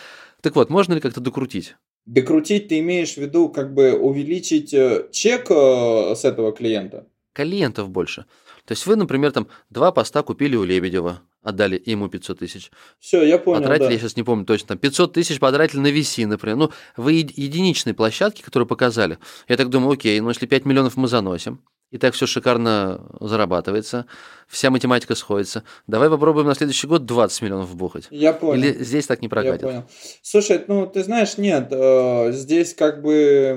Так 0.42 0.56
вот, 0.56 0.70
можно 0.70 0.94
ли 0.94 1.00
как-то 1.00 1.22
докрутить? 1.22 1.76
Докрутить 2.06 2.68
ты 2.68 2.80
имеешь 2.80 3.14
в 3.14 3.18
виду 3.18 3.48
как 3.48 3.74
бы 3.74 3.94
увеличить 3.94 4.74
э, 4.74 5.08
чек 5.12 5.50
э, 5.50 6.14
с 6.14 6.26
этого 6.26 6.52
клиента? 6.52 7.08
Клиентов 7.34 7.90
больше. 7.90 8.26
То 8.66 8.72
есть 8.72 8.86
вы, 8.86 8.96
например, 8.96 9.32
там 9.32 9.48
два 9.70 9.92
поста 9.92 10.24
купили 10.24 10.56
у 10.56 10.64
Лебедева, 10.64 11.22
отдали 11.44 11.82
ему 11.86 12.08
500 12.10 12.40
тысяч. 12.40 12.72
Все, 13.00 13.24
я 13.24 13.38
понял, 13.38 13.62
Потратили, 13.62 13.88
да. 13.88 13.94
я 13.94 14.00
сейчас 14.00 14.16
не 14.18 14.24
помню 14.24 14.46
точно, 14.46 14.70
там 14.70 14.78
500 14.80 15.14
тысяч 15.14 15.40
потратили 15.40 15.80
на 15.80 15.88
VC, 15.92 16.26
например. 16.26 16.58
Ну, 16.58 16.72
вы 16.98 17.14
еди- 17.14 17.34
единичные 17.36 17.94
площадки, 17.94 18.42
которые 18.42 18.68
показали. 18.68 19.20
Я 19.48 19.58
так 19.58 19.70
думаю, 19.70 19.94
окей, 19.94 20.20
ну 20.20 20.30
если 20.30 20.48
5 20.48 20.66
миллионов 20.66 20.98
мы 20.98 21.08
заносим, 21.08 21.62
и 21.92 21.98
так 22.00 22.16
все 22.16 22.26
шикарно 22.26 23.08
зарабатывается, 23.22 24.08
вся 24.48 24.70
математика 24.72 25.14
сходится, 25.16 25.64
давай 25.88 26.10
попробуем 26.10 26.48
на 26.48 26.56
следующий 26.56 26.88
год 26.88 27.06
20 27.06 27.42
миллионов 27.44 27.70
вбухать. 27.70 28.08
Я 28.10 28.34
понял. 28.34 28.56
Или 28.64 28.84
здесь 28.84 29.06
так 29.06 29.22
не 29.22 29.28
Я 29.28 29.30
прокатит? 29.30 29.62
понял. 29.62 29.84
Слушай, 30.24 30.66
ну 30.68 30.88
ты 30.88 31.04
знаешь, 31.04 31.38
нет, 31.38 31.68
э, 31.72 32.32
здесь 32.32 32.74
как 32.74 33.02
бы 33.04 33.54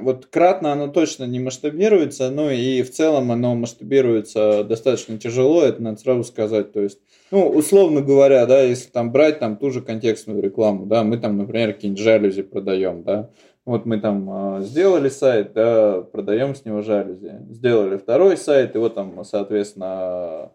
вот 0.00 0.26
кратно 0.26 0.72
оно 0.72 0.88
точно 0.88 1.24
не 1.24 1.40
масштабируется, 1.40 2.30
ну 2.30 2.50
и 2.50 2.82
в 2.82 2.90
целом 2.90 3.30
оно 3.30 3.54
масштабируется 3.54 4.64
достаточно 4.64 5.18
тяжело, 5.18 5.62
это 5.62 5.82
надо 5.82 5.98
сразу 5.98 6.24
сказать. 6.24 6.72
То 6.72 6.80
есть, 6.80 6.98
ну, 7.30 7.48
условно 7.48 8.00
говоря, 8.00 8.46
да, 8.46 8.62
если 8.62 8.90
там 8.90 9.12
брать 9.12 9.38
там 9.38 9.56
ту 9.56 9.70
же 9.70 9.80
контекстную 9.80 10.42
рекламу, 10.42 10.86
да, 10.86 11.04
мы 11.04 11.18
там, 11.18 11.36
например, 11.38 11.72
какие-нибудь 11.72 12.02
жалюзи 12.02 12.42
продаем, 12.42 13.02
да, 13.02 13.30
вот 13.64 13.86
мы 13.86 13.98
там 13.98 14.58
э, 14.58 14.62
сделали 14.62 15.08
сайт, 15.08 15.54
да, 15.54 16.02
продаем 16.02 16.54
с 16.54 16.64
него 16.66 16.82
жалюзи. 16.82 17.32
Сделали 17.48 17.96
второй 17.96 18.36
сайт, 18.36 18.74
его 18.74 18.90
там, 18.90 19.24
соответственно, 19.24 20.50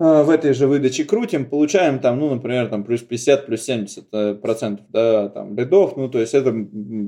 в 0.00 0.30
этой 0.30 0.54
же 0.54 0.66
выдаче 0.66 1.04
крутим, 1.04 1.44
получаем 1.44 1.98
там, 1.98 2.18
ну, 2.18 2.34
например, 2.34 2.68
там 2.68 2.84
плюс 2.84 3.02
50, 3.02 3.44
плюс 3.44 3.62
70 3.62 4.06
э, 4.12 4.34
процентов, 4.34 4.86
да, 4.88 5.28
там, 5.28 5.54
лидов, 5.54 5.94
ну, 5.96 6.08
то 6.08 6.18
есть 6.18 6.32
это 6.32 6.54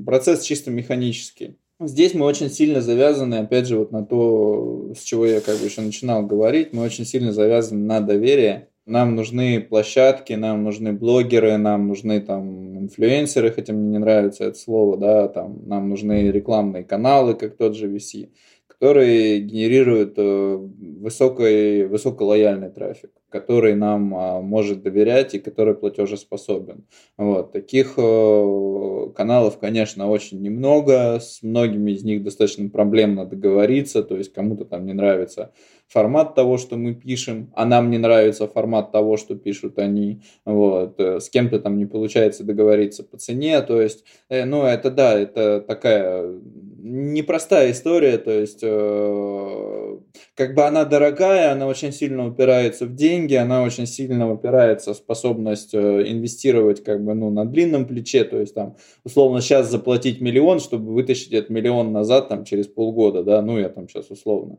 процесс 0.05 0.43
чисто 0.43 0.69
механический. 0.69 1.57
Здесь 1.79 2.13
мы 2.13 2.27
очень 2.27 2.51
сильно 2.51 2.81
завязаны, 2.81 3.35
опять 3.35 3.67
же, 3.67 3.79
вот 3.79 3.91
на 3.91 4.05
то, 4.05 4.93
с 4.95 5.01
чего 5.01 5.25
я 5.25 5.41
как 5.41 5.57
бы 5.57 5.65
еще 5.65 5.81
начинал 5.81 6.23
говорить, 6.23 6.71
мы 6.71 6.83
очень 6.83 7.03
сильно 7.03 7.33
завязаны 7.33 7.83
на 7.83 7.99
доверие. 7.99 8.69
Нам 8.85 9.15
нужны 9.15 9.59
площадки, 9.59 10.33
нам 10.33 10.63
нужны 10.63 10.93
блогеры, 10.93 11.57
нам 11.57 11.87
нужны 11.87 12.21
там 12.21 12.77
инфлюенсеры, 12.77 13.51
хотя 13.51 13.73
мне 13.73 13.93
не 13.93 13.97
нравится 13.97 14.43
это 14.43 14.57
слово, 14.59 14.97
да, 14.97 15.27
там 15.29 15.67
нам 15.67 15.89
нужны 15.89 16.29
рекламные 16.29 16.83
каналы, 16.83 17.33
как 17.33 17.57
тот 17.57 17.75
же 17.75 17.87
VC, 17.87 18.29
которые 18.83 19.39
генерируют 19.39 20.15
э, 20.17 20.57
высокий, 20.57 21.85
высоколояльный 21.85 22.69
трафик, 22.69 23.11
который 23.29 23.75
нам 23.75 24.13
а, 24.13 24.41
может 24.41 24.83
доверять 24.83 25.33
и 25.33 25.39
который 25.39 25.73
платежеспособен. 25.73 26.83
Вот. 27.17 27.53
Таких 27.53 27.93
э, 27.95 29.07
каналов, 29.15 29.57
конечно, 29.57 30.09
очень 30.09 30.41
немного, 30.41 31.21
с 31.21 31.41
многими 31.43 31.91
из 31.91 32.03
них 32.03 32.23
достаточно 32.23 32.69
проблемно 32.69 33.25
договориться, 33.25 34.03
то 34.03 34.17
есть 34.17 34.33
кому-то 34.33 34.65
там 34.65 34.85
не 34.85 34.91
нравится 34.91 35.53
формат 35.93 36.33
того, 36.33 36.57
что 36.57 36.75
мы 36.75 36.95
пишем, 36.95 37.51
а 37.53 37.65
нам 37.65 37.91
не 37.91 37.99
нравится 37.99 38.47
формат 38.47 38.91
того, 38.91 39.17
что 39.17 39.35
пишут 39.35 39.77
они, 39.77 40.21
вот, 40.43 40.99
э, 40.99 41.19
с 41.19 41.29
кем-то 41.29 41.59
там 41.59 41.77
не 41.77 41.85
получается 41.85 42.43
договориться 42.43 43.03
по 43.03 43.17
цене, 43.17 43.61
то 43.61 43.79
есть, 43.79 44.03
э, 44.29 44.45
ну, 44.45 44.63
это 44.63 44.89
да, 44.89 45.19
это 45.19 45.61
такая 45.61 46.33
непростая 46.83 47.71
история, 47.71 48.17
то 48.17 48.31
есть, 48.31 48.59
э, 48.63 49.97
как 50.35 50.55
бы 50.55 50.65
она 50.65 50.83
дорогая, 50.83 51.51
она 51.51 51.67
очень 51.67 51.91
сильно 51.93 52.27
упирается 52.27 52.85
в 52.85 52.95
деньги, 52.95 53.35
она 53.35 53.63
очень 53.63 53.85
сильно 53.85 54.31
упирается 54.31 54.93
в 54.93 54.97
способность 54.97 55.75
э, 55.75 56.03
инвестировать, 56.07 56.83
как 56.83 57.03
бы, 57.05 57.13
ну, 57.13 57.29
на 57.29 57.45
длинном 57.45 57.85
плече, 57.85 58.23
то 58.23 58.39
есть, 58.39 58.55
там, 58.55 58.75
условно, 59.03 59.41
сейчас 59.41 59.69
заплатить 59.69 60.21
миллион, 60.21 60.59
чтобы 60.59 60.91
вытащить 60.93 61.33
этот 61.33 61.51
миллион 61.51 61.91
назад, 61.91 62.29
там, 62.29 62.45
через 62.45 62.67
полгода, 62.67 63.23
да, 63.23 63.43
ну, 63.43 63.59
я 63.59 63.69
там 63.69 63.87
сейчас 63.87 64.09
условно, 64.09 64.57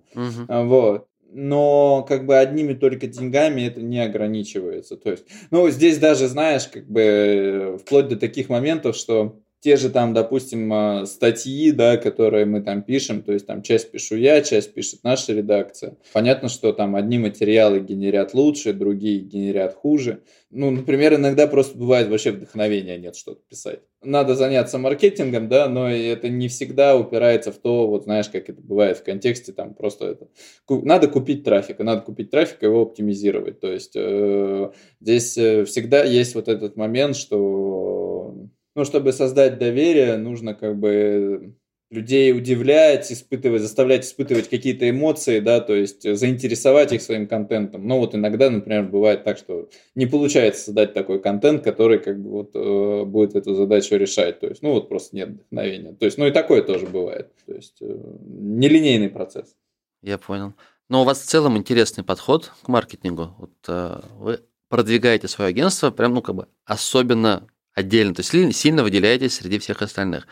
а, 0.49 0.63
Вот. 0.65 1.07
Но 1.35 2.05
как 2.09 2.27
бы 2.27 2.39
одними 2.39 2.75
только 2.75 3.09
деньгами 3.09 3.63
это 3.63 3.83
не 3.83 3.99
ограничивается. 4.01 4.97
То 4.97 5.11
есть, 5.11 5.25
ну, 5.51 5.69
здесь 5.69 5.99
даже, 5.99 6.29
знаешь, 6.29 6.69
как 6.69 6.89
бы 6.89 7.01
э, 7.01 7.79
вплоть 7.79 8.09
до 8.09 8.17
таких 8.17 8.49
моментов, 8.49 8.97
что 8.97 9.41
те 9.65 9.77
же 9.77 9.89
там, 9.89 10.13
допустим, 10.13 10.71
э, 10.71 11.07
статьи, 11.07 11.73
да, 11.73 11.97
которые 11.97 12.45
мы 12.45 12.61
там 12.61 12.83
пишем, 12.83 13.23
то 13.23 13.33
есть 13.33 13.47
там 13.47 13.63
часть 13.63 13.91
пишу 13.91 14.15
я, 14.15 14.43
часть 14.43 14.75
пишет 14.75 15.01
наша 15.05 15.33
редакция. 15.33 15.97
Понятно, 16.13 16.51
что 16.51 16.75
там 16.75 16.95
одни 16.95 17.17
материалы 17.17 17.81
генерят 17.81 18.35
лучше, 18.35 18.75
другие 18.75 19.21
генерят 19.21 19.75
хуже. 19.75 20.23
Ну, 20.51 20.71
например, 20.71 21.15
иногда 21.15 21.47
просто 21.47 21.79
бывает 21.79 22.09
вообще 22.09 22.33
вдохновения 22.33 22.99
нет 22.99 23.17
что-то 23.17 23.41
писать. 23.49 23.81
Надо 24.03 24.35
заняться 24.35 24.77
маркетингом, 24.77 25.49
да, 25.49 25.67
но 25.67 25.91
это 25.91 26.29
не 26.29 26.49
всегда 26.49 26.95
упирается 26.95 27.51
в 27.51 27.57
то, 27.57 27.87
вот 27.87 28.05
знаешь, 28.05 28.29
как 28.29 28.51
это 28.51 28.61
бывает 28.61 28.99
в 28.99 29.03
контексте, 29.03 29.53
там 29.53 29.73
просто 29.73 30.09
это 30.09 30.29
надо 30.69 31.09
купить 31.09 31.43
трафик, 31.43 31.79
надо 31.79 32.03
купить 32.03 32.31
трафик 32.31 32.63
и 32.63 32.67
его 32.67 32.83
оптимизировать. 32.83 33.61
То 33.61 33.73
есть 33.73 33.97
э, 33.97 34.73
здесь 35.01 35.39
э, 35.39 35.65
всегда 35.65 36.05
есть 36.05 36.35
вот 36.35 36.49
этот 36.49 36.77
момент, 36.77 37.17
что 37.17 38.51
ну, 38.75 38.85
чтобы 38.85 39.13
создать 39.13 39.59
доверие, 39.59 40.17
нужно 40.17 40.55
как 40.55 40.77
бы 40.77 41.55
людей 41.91 42.33
удивлять, 42.37 43.11
испытывать, 43.11 43.63
заставлять 43.63 44.05
испытывать 44.05 44.49
какие-то 44.49 44.89
эмоции, 44.89 45.41
да, 45.41 45.61
то 45.61 45.75
есть 45.75 46.05
э, 46.05 46.15
заинтересовать 46.15 46.93
их 46.93 47.01
своим 47.01 47.27
контентом. 47.27 47.87
Ну 47.87 47.99
вот 47.99 48.15
иногда, 48.15 48.51
например, 48.51 48.85
бывает 48.85 49.25
так, 49.25 49.39
что 49.39 49.69
не 49.95 50.07
получается 50.07 50.65
создать 50.65 50.93
такой 50.93 51.21
контент, 51.21 51.63
который 51.63 51.99
как 51.99 52.21
бы 52.21 52.31
вот 52.31 52.51
э, 52.55 53.05
будет 53.05 53.37
эту 53.37 53.55
задачу 53.55 53.97
решать. 53.97 54.41
То 54.41 54.49
есть, 54.49 54.63
ну 54.63 54.73
вот 54.73 54.89
просто 54.89 55.17
нет 55.17 55.31
вдохновения. 55.31 55.93
То 55.93 56.05
есть, 56.05 56.19
ну 56.19 56.27
и 56.27 56.31
такое 56.33 56.63
тоже 56.63 56.87
бывает. 56.87 57.31
То 57.47 57.55
есть, 57.55 57.77
э, 57.81 57.97
нелинейный 58.27 59.09
процесс. 59.09 59.55
Я 60.03 60.19
понял. 60.19 60.55
Но 60.89 61.03
у 61.03 61.05
вас 61.05 61.21
в 61.21 61.27
целом 61.27 61.57
интересный 61.57 62.05
подход 62.05 62.53
к 62.63 62.69
маркетингу. 62.69 63.35
Вот, 63.39 63.53
э, 63.69 64.01
вы 64.19 64.41
продвигаете 64.69 65.29
свое 65.29 65.51
агентство 65.51 65.91
прям, 65.91 66.15
ну, 66.15 66.23
как 66.23 66.35
бы 66.35 66.49
особенно 66.65 67.47
отдельно, 67.75 68.15
то 68.15 68.21
есть 68.21 68.57
сильно 68.57 68.83
выделяетесь 68.83 69.35
среди 69.35 69.59
всех 69.59 69.83
остальных. 69.83 70.27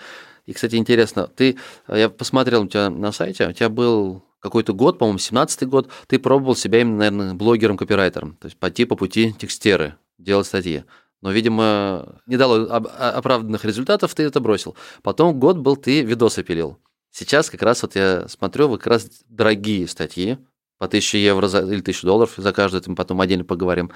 И, 0.46 0.52
кстати, 0.52 0.76
интересно, 0.76 1.26
ты, 1.26 1.56
э, 1.88 1.98
я 1.98 2.08
посмотрел 2.08 2.62
у 2.62 2.66
тебя 2.66 2.90
на 2.90 3.12
сайте, 3.12 3.48
у 3.48 3.52
тебя 3.52 3.68
был 3.68 4.24
какой-то 4.40 4.74
год, 4.74 4.98
по-моему, 4.98 5.18
17-й 5.18 5.66
год, 5.66 5.88
ты 6.08 6.18
пробовал 6.18 6.56
себя 6.56 6.80
именно, 6.80 6.98
наверное, 6.98 7.34
блогером-копирайтером, 7.34 8.36
то 8.40 8.46
есть 8.46 8.58
пойти 8.58 8.84
по 8.84 8.96
пути 8.96 9.32
текстеры, 9.32 9.96
делать 10.18 10.46
статьи. 10.46 10.84
Но, 11.20 11.30
видимо, 11.30 12.20
не 12.26 12.36
дало 12.36 12.66
оправданных 12.66 13.64
результатов, 13.64 14.12
ты 14.12 14.24
это 14.24 14.40
бросил. 14.40 14.76
Потом 15.02 15.38
год 15.38 15.58
был, 15.58 15.76
ты 15.76 16.02
видосы 16.02 16.42
пилил. 16.42 16.78
Сейчас 17.12 17.48
как 17.48 17.62
раз 17.62 17.82
вот 17.82 17.94
я 17.94 18.26
смотрю, 18.26 18.66
вы 18.66 18.78
как 18.78 18.88
раз 18.88 19.08
дорогие 19.28 19.86
статьи, 19.86 20.38
по 20.78 20.86
1000 20.86 21.18
евро 21.18 21.46
за, 21.46 21.60
или 21.60 21.80
1000 21.80 22.04
долларов 22.04 22.34
за 22.36 22.52
каждую, 22.52 22.82
мы 22.86 22.96
потом 22.96 23.20
отдельно 23.20 23.44
поговорим. 23.44 23.88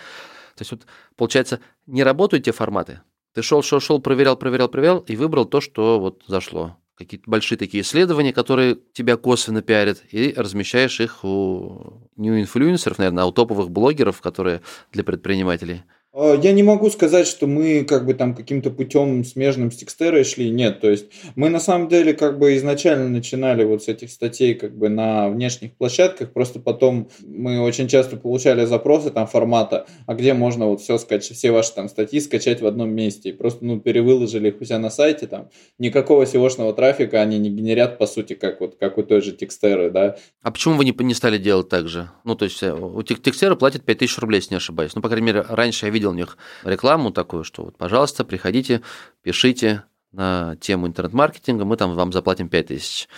То 0.55 0.61
есть 0.61 0.71
вот, 0.71 0.87
получается, 1.17 1.59
не 1.87 2.05
работают 2.05 2.45
те 2.45 2.53
форматы. 2.53 3.01
Ты 3.37 3.43
шел, 3.43 3.63
шел, 3.63 3.81
шел, 3.81 4.01
проверял, 4.01 4.35
проверял, 4.39 4.67
проверял 4.67 5.01
и 5.01 5.15
выбрал 5.15 5.45
то, 5.45 5.61
что 5.61 6.01
вот 6.01 6.23
зашло. 6.27 6.79
Какие-то 6.97 7.29
большие 7.31 7.59
такие 7.59 7.83
исследования, 7.83 8.33
которые 8.33 8.79
тебя 8.95 9.19
косвенно 9.19 9.61
пиарят, 9.61 10.03
и 10.11 10.33
размещаешь 10.35 11.01
их 11.01 11.23
у 11.23 12.09
не 12.17 12.31
у 12.31 12.41
инфлюенсеров, 12.41 12.97
наверное, 12.97 13.25
а 13.25 13.27
у 13.27 13.33
топовых 13.33 13.71
блогеров, 13.71 14.23
которые 14.23 14.63
для 14.91 15.05
предпринимателей. 15.05 15.83
А, 16.19 16.35
Я 16.43 16.53
не 16.53 16.63
могу 16.63 16.89
сказать, 16.89 17.27
что 17.27 17.47
мы 17.47 17.85
как 17.85 18.07
бы 18.07 18.15
там 18.15 18.35
каким-то 18.35 18.71
путем 18.71 19.23
смежным 19.23 19.71
с 19.71 19.77
текстерой 19.77 20.25
шли. 20.25 20.49
Нет, 20.49 20.81
то 20.81 20.89
есть 20.91 21.07
мы 21.35 21.51
на 21.51 21.61
самом 21.61 21.89
деле 21.89 22.15
как 22.15 22.39
бы 22.39 22.57
изначально 22.57 23.11
начинали 23.11 23.65
вот 23.65 23.83
с 23.85 23.89
этих 23.89 24.11
статей 24.11 24.55
как 24.55 24.75
бы 24.75 24.89
на 24.89 25.29
внешних 25.29 25.77
площадках, 25.77 26.33
просто 26.33 26.59
потом 26.59 27.11
мы 27.23 27.61
очень 27.61 27.87
часто 27.87 28.17
получали 28.17 28.65
запросы 28.65 29.11
там 29.11 29.27
формата, 29.27 29.87
а 30.07 30.15
где 30.15 30.33
можно 30.33 30.67
вот 30.67 30.81
все 30.81 30.97
скачать, 30.97 31.37
все 31.37 31.51
ваши 31.51 31.75
там 31.75 31.89
статьи 31.91 32.19
скачать 32.21 32.63
в 32.63 32.67
одном 32.67 32.91
месте. 32.91 33.29
И 33.29 33.33
просто 33.33 33.67
ну 33.67 33.79
перевыложили 33.79 34.49
их 34.49 34.61
у 34.61 34.65
себя 34.65 34.79
на 34.79 34.89
сайте 34.89 35.27
там. 35.27 35.51
Никакого 35.79 36.23
SEO-шного 36.23 36.73
трафика 36.73 37.21
они 37.21 37.39
не 37.39 37.51
генерят 37.51 37.99
по 37.99 38.07
сути, 38.07 38.33
как 38.33 38.61
вот 38.61 38.77
как 38.81 38.97
у 38.97 39.03
той 39.03 39.21
же 39.21 39.33
текстеры, 39.33 39.91
да. 39.91 40.17
А 40.43 40.51
почему 40.51 40.77
вы 40.77 40.87
не, 40.87 40.95
не 40.99 41.15
стали 41.15 41.37
делать 41.37 41.69
так 41.69 41.89
же? 41.89 42.09
Ну, 42.25 42.35
то 42.37 42.47
есть 42.47 42.63
э, 42.63 42.73
у 42.73 43.03
тек- 43.03 43.21
текстера 43.21 43.55
платят 43.55 43.85
5000 43.85 44.19
рублей, 44.19 44.39
если 44.39 44.55
не 44.55 44.57
ошибаюсь. 44.57 44.95
Ну, 44.95 45.03
по 45.03 45.09
крайней 45.09 45.27
мере, 45.27 45.45
раньше 45.47 45.87
я 45.87 45.93
видел 45.93 46.06
у 46.09 46.15
них 46.15 46.39
рекламу 46.65 47.11
такую, 47.11 47.45
что 47.45 47.65
вот, 47.65 47.77
пожалуйста, 47.77 48.25
приходите, 48.25 48.83
пишите 49.23 49.85
на 50.13 50.57
тему 50.61 50.87
интернет-маркетинга, 50.87 51.65
мы 51.65 51.77
там 51.77 51.95
вам 51.95 52.13
заплатим 52.13 52.49
5000. 52.49 53.09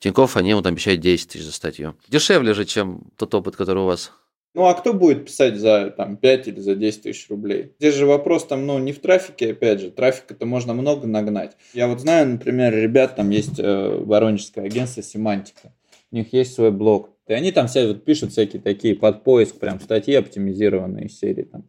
Тинькофф, 0.00 0.36
они 0.36 0.54
вот 0.54 0.66
обещают 0.66 1.00
10 1.00 1.28
тысяч 1.28 1.44
за 1.44 1.52
статью. 1.52 1.94
Дешевле 2.08 2.52
же, 2.52 2.64
чем 2.64 3.02
тот 3.16 3.34
опыт, 3.34 3.56
который 3.56 3.82
у 3.84 3.86
вас. 3.86 4.12
Ну 4.54 4.66
а 4.66 4.74
кто 4.74 4.92
будет 4.92 5.26
писать 5.26 5.56
за 5.56 5.90
там, 5.90 6.16
5 6.16 6.48
или 6.48 6.60
за 6.60 6.74
10 6.74 7.02
тысяч 7.02 7.28
рублей? 7.28 7.74
Здесь 7.78 7.94
же 7.94 8.06
вопрос 8.06 8.44
там, 8.44 8.66
ну, 8.66 8.78
не 8.78 8.92
в 8.92 9.00
трафике, 9.00 9.52
опять 9.52 9.80
же. 9.80 9.90
Трафика-то 9.90 10.46
можно 10.46 10.74
много 10.74 11.06
нагнать. 11.06 11.56
Я 11.74 11.86
вот 11.86 12.00
знаю, 12.00 12.28
например, 12.28 12.74
ребят, 12.74 13.14
там 13.14 13.30
есть 13.30 13.58
э, 13.58 14.02
воронежское 14.04 14.64
агентство 14.64 15.02
Семантика. 15.02 15.72
У 16.10 16.16
них 16.16 16.32
есть 16.32 16.54
свой 16.54 16.72
блог. 16.72 17.10
И 17.28 17.34
они 17.34 17.52
там 17.52 17.68
все 17.68 17.86
вот 17.86 18.04
пишут 18.04 18.32
всякие 18.32 18.60
такие 18.60 18.96
под 18.96 19.22
поиск, 19.22 19.58
прям 19.58 19.78
статьи 19.80 20.14
оптимизированные 20.14 21.06
из 21.06 21.18
серии. 21.18 21.42
Там, 21.42 21.64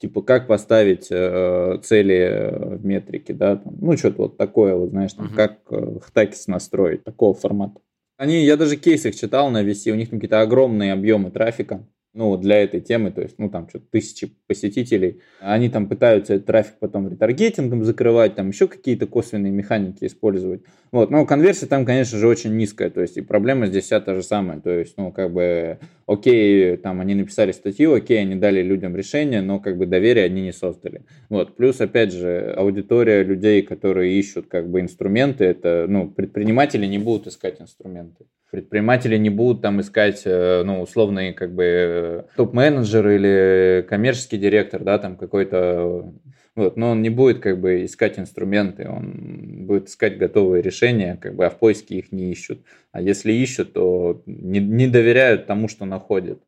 типа, 0.00 0.22
как 0.22 0.46
поставить 0.46 1.08
э, 1.10 1.78
цели 1.82 2.16
э, 2.16 2.76
в 2.76 2.84
метрике, 2.84 3.34
да, 3.34 3.56
там, 3.56 3.76
ну, 3.80 3.96
что-то 3.96 4.22
вот 4.22 4.36
такое, 4.36 4.74
вот, 4.74 4.90
знаешь, 4.90 5.12
там, 5.12 5.26
Мгм. 5.26 5.34
как 5.34 5.58
э, 5.70 5.98
хтакис 6.00 6.46
настроить, 6.46 7.04
такого 7.04 7.34
формата. 7.34 7.80
Они, 8.16 8.44
я 8.44 8.56
даже 8.56 8.76
кейсы 8.76 9.10
их 9.10 9.16
читал 9.16 9.50
на 9.50 9.62
VC, 9.62 9.92
у 9.92 9.94
них 9.94 10.10
там 10.10 10.18
какие-то 10.18 10.40
огромные 10.40 10.92
объемы 10.92 11.30
трафика 11.30 11.86
ну, 12.12 12.36
для 12.36 12.62
этой 12.62 12.80
темы, 12.80 13.12
то 13.12 13.22
есть, 13.22 13.36
ну, 13.38 13.48
там, 13.50 13.68
что-то 13.68 13.86
тысячи 13.90 14.34
посетителей, 14.46 15.20
они 15.38 15.68
там 15.68 15.88
пытаются 15.88 16.34
этот 16.34 16.46
трафик 16.46 16.74
потом 16.80 17.08
ретаргетингом 17.08 17.84
закрывать, 17.84 18.34
там 18.34 18.48
еще 18.48 18.66
какие-то 18.66 19.06
косвенные 19.06 19.52
механики 19.52 20.04
использовать. 20.04 20.62
Вот, 20.90 21.10
но 21.10 21.24
конверсия 21.24 21.66
там, 21.66 21.86
конечно 21.86 22.18
же, 22.18 22.26
очень 22.26 22.56
низкая, 22.56 22.90
то 22.90 23.00
есть, 23.00 23.16
и 23.16 23.20
проблема 23.20 23.66
здесь 23.66 23.84
вся 23.84 24.00
та 24.00 24.14
же 24.14 24.22
самая, 24.22 24.60
то 24.60 24.70
есть, 24.70 24.94
ну, 24.96 25.12
как 25.12 25.32
бы, 25.32 25.78
окей, 26.10 26.76
там, 26.76 27.00
они 27.00 27.14
написали 27.14 27.52
статью, 27.52 27.94
окей, 27.94 28.20
они 28.20 28.34
дали 28.34 28.62
людям 28.62 28.96
решение, 28.96 29.42
но, 29.42 29.60
как 29.60 29.78
бы, 29.78 29.86
доверие 29.86 30.24
они 30.24 30.42
не 30.42 30.52
создали. 30.52 31.02
Вот, 31.28 31.56
плюс, 31.56 31.80
опять 31.80 32.12
же, 32.12 32.52
аудитория 32.56 33.22
людей, 33.22 33.62
которые 33.62 34.18
ищут, 34.18 34.46
как 34.48 34.68
бы, 34.68 34.80
инструменты, 34.80 35.44
это, 35.44 35.86
ну, 35.88 36.10
предприниматели 36.10 36.86
не 36.86 36.98
будут 36.98 37.28
искать 37.28 37.60
инструменты. 37.60 38.24
Предприниматели 38.50 39.16
не 39.16 39.30
будут 39.30 39.62
там 39.62 39.80
искать, 39.80 40.22
э, 40.24 40.62
ну, 40.64 40.82
условный, 40.82 41.32
как 41.32 41.54
бы, 41.54 42.26
топ-менеджер 42.36 43.08
или 43.08 43.86
коммерческий 43.88 44.38
директор, 44.38 44.82
да, 44.82 44.98
там 44.98 45.16
какой-то 45.16 46.12
вот, 46.56 46.76
но 46.76 46.90
он 46.90 47.02
не 47.02 47.10
будет 47.10 47.40
как 47.40 47.60
бы 47.60 47.84
искать 47.84 48.18
инструменты, 48.18 48.88
он 48.88 49.66
будет 49.66 49.88
искать 49.88 50.18
готовые 50.18 50.62
решения, 50.62 51.16
как 51.16 51.34
бы, 51.36 51.46
а 51.46 51.50
в 51.50 51.58
поиске 51.58 51.98
их 51.98 52.12
не 52.12 52.32
ищут. 52.32 52.64
А 52.92 53.00
если 53.00 53.32
ищут, 53.32 53.72
то 53.74 54.22
не, 54.26 54.58
не 54.60 54.88
доверяют 54.88 55.46
тому, 55.46 55.68
что 55.68 55.84
находят. 55.84 56.42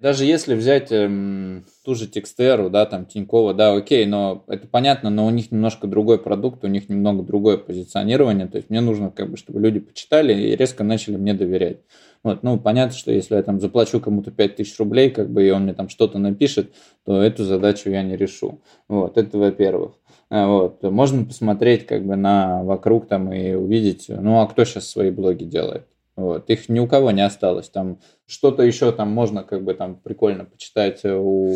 Даже 0.00 0.24
если 0.24 0.54
взять 0.54 0.92
эм, 0.92 1.64
ту 1.84 1.96
же 1.96 2.06
Текстеру, 2.06 2.70
да, 2.70 2.86
там 2.86 3.04
Тинькова, 3.04 3.52
да, 3.52 3.74
окей, 3.74 4.06
но 4.06 4.44
это 4.46 4.68
понятно, 4.68 5.10
но 5.10 5.26
у 5.26 5.30
них 5.30 5.50
немножко 5.50 5.88
другой 5.88 6.18
продукт, 6.18 6.62
у 6.64 6.68
них 6.68 6.88
немного 6.88 7.24
другое 7.24 7.56
позиционирование, 7.58 8.46
то 8.46 8.58
есть 8.58 8.70
мне 8.70 8.80
нужно, 8.80 9.10
как 9.10 9.28
бы, 9.28 9.36
чтобы 9.36 9.60
люди 9.60 9.80
почитали 9.80 10.32
и 10.40 10.54
резко 10.54 10.84
начали 10.84 11.16
мне 11.16 11.34
доверять. 11.34 11.78
Вот, 12.22 12.44
ну, 12.44 12.60
понятно, 12.60 12.96
что 12.96 13.10
если 13.10 13.34
я 13.34 13.42
там 13.42 13.58
заплачу 13.58 13.98
кому-то 14.00 14.30
5000 14.30 14.78
рублей, 14.78 15.10
как 15.10 15.30
бы, 15.30 15.44
и 15.44 15.50
он 15.50 15.64
мне 15.64 15.74
там 15.74 15.88
что-то 15.88 16.18
напишет, 16.18 16.72
то 17.04 17.20
эту 17.20 17.42
задачу 17.44 17.90
я 17.90 18.04
не 18.04 18.16
решу. 18.16 18.60
Вот, 18.86 19.18
это 19.18 19.36
во-первых. 19.36 19.94
А, 20.30 20.46
вот. 20.46 20.82
Можно 20.82 21.24
посмотреть 21.24 21.86
как 21.86 22.04
бы 22.04 22.14
на 22.16 22.62
вокруг 22.62 23.08
там 23.08 23.32
и 23.32 23.54
увидеть, 23.54 24.06
ну 24.08 24.40
а 24.40 24.46
кто 24.46 24.64
сейчас 24.64 24.88
свои 24.88 25.10
блоги 25.10 25.44
делает. 25.44 25.86
Вот. 26.18 26.50
Их 26.50 26.68
ни 26.68 26.80
у 26.80 26.88
кого 26.88 27.12
не 27.12 27.24
осталось. 27.24 27.68
Там 27.68 28.00
что-то 28.26 28.64
еще 28.64 28.90
там 28.90 29.08
можно 29.08 29.44
как 29.44 29.62
бы 29.62 29.72
там 29.72 29.94
прикольно 29.94 30.44
почитать 30.44 31.00
у 31.04 31.54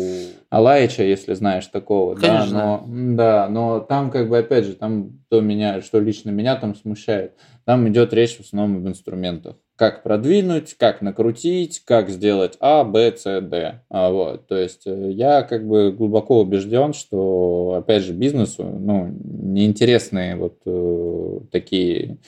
Алаича, 0.49 1.03
если 1.03 1.33
знаешь 1.33 1.67
такого. 1.67 2.15
Конечно. 2.15 2.49
Да, 2.49 2.81
но, 2.85 3.15
да, 3.15 3.49
но 3.49 3.79
там 3.81 4.09
как 4.09 4.29
бы 4.29 4.37
опять 4.37 4.63
же, 4.63 4.75
там 4.75 5.19
то 5.27 5.41
меня, 5.41 5.81
что 5.81 5.99
лично 5.99 6.29
меня 6.29 6.55
там 6.55 6.75
смущает, 6.75 7.33
там 7.65 7.89
идет 7.89 8.13
речь 8.13 8.37
в 8.37 8.39
основном 8.39 8.77
об 8.77 8.87
инструментах. 8.87 9.57
Как 9.75 10.01
продвинуть, 10.01 10.75
как 10.75 11.01
накрутить, 11.01 11.81
как 11.83 12.09
сделать 12.09 12.55
А, 12.61 12.85
Б, 12.85 13.13
С, 13.17 13.41
Д. 13.41 13.81
А, 13.89 14.11
вот. 14.11 14.47
То 14.47 14.55
есть 14.55 14.83
э, 14.85 15.11
я 15.11 15.41
как 15.41 15.67
бы 15.67 15.91
глубоко 15.91 16.39
убежден, 16.39 16.93
что 16.93 17.75
опять 17.79 18.03
же 18.03 18.13
бизнесу 18.13 18.63
ну, 18.63 19.13
неинтересные 19.23 20.37
вот 20.37 20.59
э, 20.65 21.39
такие 21.51 22.19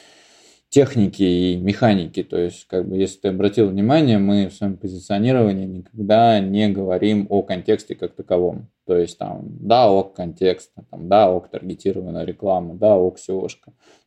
техники 0.75 1.23
и 1.23 1.55
механики. 1.55 2.21
То 2.21 2.37
есть, 2.37 2.67
как 2.67 2.85
бы, 2.85 2.97
если 2.97 3.19
ты 3.19 3.27
обратил 3.29 3.69
внимание, 3.69 4.17
мы 4.17 4.49
в 4.49 4.53
своем 4.53 4.75
позиционировании 4.75 5.65
никогда 5.65 6.41
не 6.41 6.67
говорим 6.67 7.27
о 7.29 7.43
контексте 7.43 7.95
как 7.95 8.13
таковом. 8.13 8.67
То 8.85 8.97
есть, 8.97 9.17
там, 9.17 9.45
да, 9.61 9.89
ок 9.89 10.13
контекст, 10.13 10.73
там, 10.91 11.07
да, 11.07 11.31
ок 11.31 11.47
таргетированная 11.47 12.25
реклама, 12.25 12.75
да, 12.75 12.97
ок 12.97 13.15
seo 13.17 13.47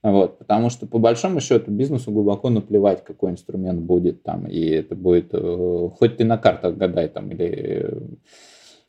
Вот, 0.02 0.38
потому 0.38 0.68
что, 0.68 0.86
по 0.86 0.98
большому 0.98 1.40
счету, 1.40 1.70
бизнесу 1.70 2.12
глубоко 2.12 2.50
наплевать, 2.50 3.02
какой 3.02 3.30
инструмент 3.30 3.80
будет 3.80 4.22
там, 4.22 4.46
и 4.46 4.60
это 4.68 4.94
будет, 4.94 5.30
э, 5.32 5.88
хоть 5.98 6.18
ты 6.18 6.24
на 6.26 6.36
картах 6.36 6.76
гадай 6.76 7.08
там, 7.08 7.30
или 7.30 7.46
э, 7.46 7.98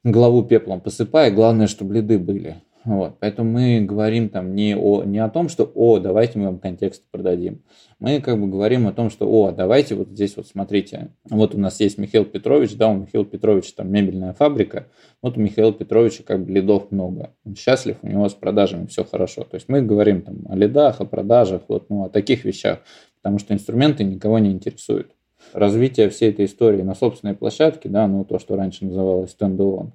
главу 0.03 0.43
пеплом 0.43 0.81
посыпай, 0.81 1.31
главное, 1.31 1.67
чтобы 1.67 1.93
лиды 1.93 2.19
были. 2.19 2.57
Вот, 2.89 3.17
поэтому 3.19 3.52
мы 3.52 3.82
говорим 3.82 4.30
там 4.30 4.56
не 4.56 4.75
о, 4.75 5.04
не 5.04 5.19
о 5.19 5.30
том, 5.30 5.47
что 5.47 5.71
«О, 5.75 5.99
давайте 5.99 6.39
мы 6.39 6.45
вам 6.45 6.58
контекст 6.58 7.04
продадим». 7.12 7.62
Мы 7.99 8.19
как 8.19 8.41
бы 8.41 8.47
говорим 8.47 8.88
о 8.88 8.93
том, 8.93 9.12
что 9.12 9.30
«О, 9.30 9.52
давайте 9.52 9.93
вот 9.93 10.10
здесь 10.10 10.36
вот 10.36 10.47
смотрите, 10.47 11.12
вот 11.30 11.54
у 11.54 11.60
нас 11.60 11.80
есть 11.80 11.99
Михаил 11.99 12.25
Петрович, 12.25 12.75
да, 12.75 12.88
у 12.88 12.95
Михаила 12.95 13.28
Петровича 13.28 13.73
там 13.75 13.91
мебельная 13.91 14.34
фабрика, 14.34 14.88
вот 15.21 15.38
у 15.38 15.39
Михаила 15.39 15.71
Петровича 15.71 16.23
как 16.23 16.43
бы 16.43 16.52
лидов 16.52 16.89
много, 16.89 17.36
он 17.45 17.56
счастлив, 17.56 17.97
у 18.02 18.08
него 18.08 18.28
с 18.28 18.34
продажами 18.34 18.88
все 18.88 19.04
хорошо». 19.04 19.43
То 19.43 19.54
есть 19.54 19.69
мы 19.69 19.84
говорим 19.84 20.23
там 20.23 20.38
о 20.49 20.56
лидах, 20.56 20.99
о 20.99 21.06
продажах, 21.06 21.62
вот, 21.67 21.91
ну, 21.91 22.06
о 22.06 22.10
таких 22.10 22.43
вещах, 22.43 22.80
потому 23.21 23.38
что 23.38 23.54
инструменты 23.54 24.04
никого 24.04 24.39
не 24.39 24.49
интересуют. 24.49 25.12
Развитие 25.54 26.10
всей 26.10 26.32
этой 26.32 26.45
истории 26.45 26.82
на 26.82 26.95
собственной 26.95 27.36
площадке, 27.36 27.88
да, 27.88 28.08
ну, 28.08 28.25
то, 28.25 28.39
что 28.39 28.56
раньше 28.56 28.86
называлось 28.86 29.30
стендалон, 29.30 29.93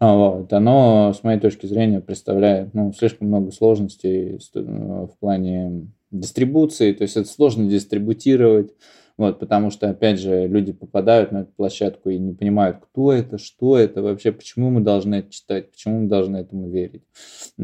вот, 0.00 0.52
оно, 0.52 1.12
с 1.12 1.22
моей 1.22 1.38
точки 1.40 1.66
зрения, 1.66 2.00
представляет 2.00 2.74
ну, 2.74 2.92
слишком 2.92 3.28
много 3.28 3.52
сложностей 3.52 4.38
в 4.54 5.16
плане 5.20 5.88
дистрибуции, 6.10 6.92
то 6.92 7.02
есть 7.02 7.16
это 7.16 7.28
сложно 7.28 7.68
дистрибутировать, 7.68 8.72
вот, 9.16 9.38
потому 9.38 9.70
что, 9.70 9.88
опять 9.88 10.18
же, 10.18 10.48
люди 10.48 10.72
попадают 10.72 11.30
на 11.30 11.42
эту 11.42 11.52
площадку 11.52 12.10
и 12.10 12.18
не 12.18 12.34
понимают, 12.34 12.78
кто 12.80 13.12
это, 13.12 13.38
что 13.38 13.78
это 13.78 14.02
вообще, 14.02 14.32
почему 14.32 14.70
мы 14.70 14.80
должны 14.80 15.16
это 15.16 15.30
читать, 15.30 15.70
почему 15.70 16.00
мы 16.00 16.08
должны 16.08 16.38
этому 16.38 16.68
верить. 16.68 17.02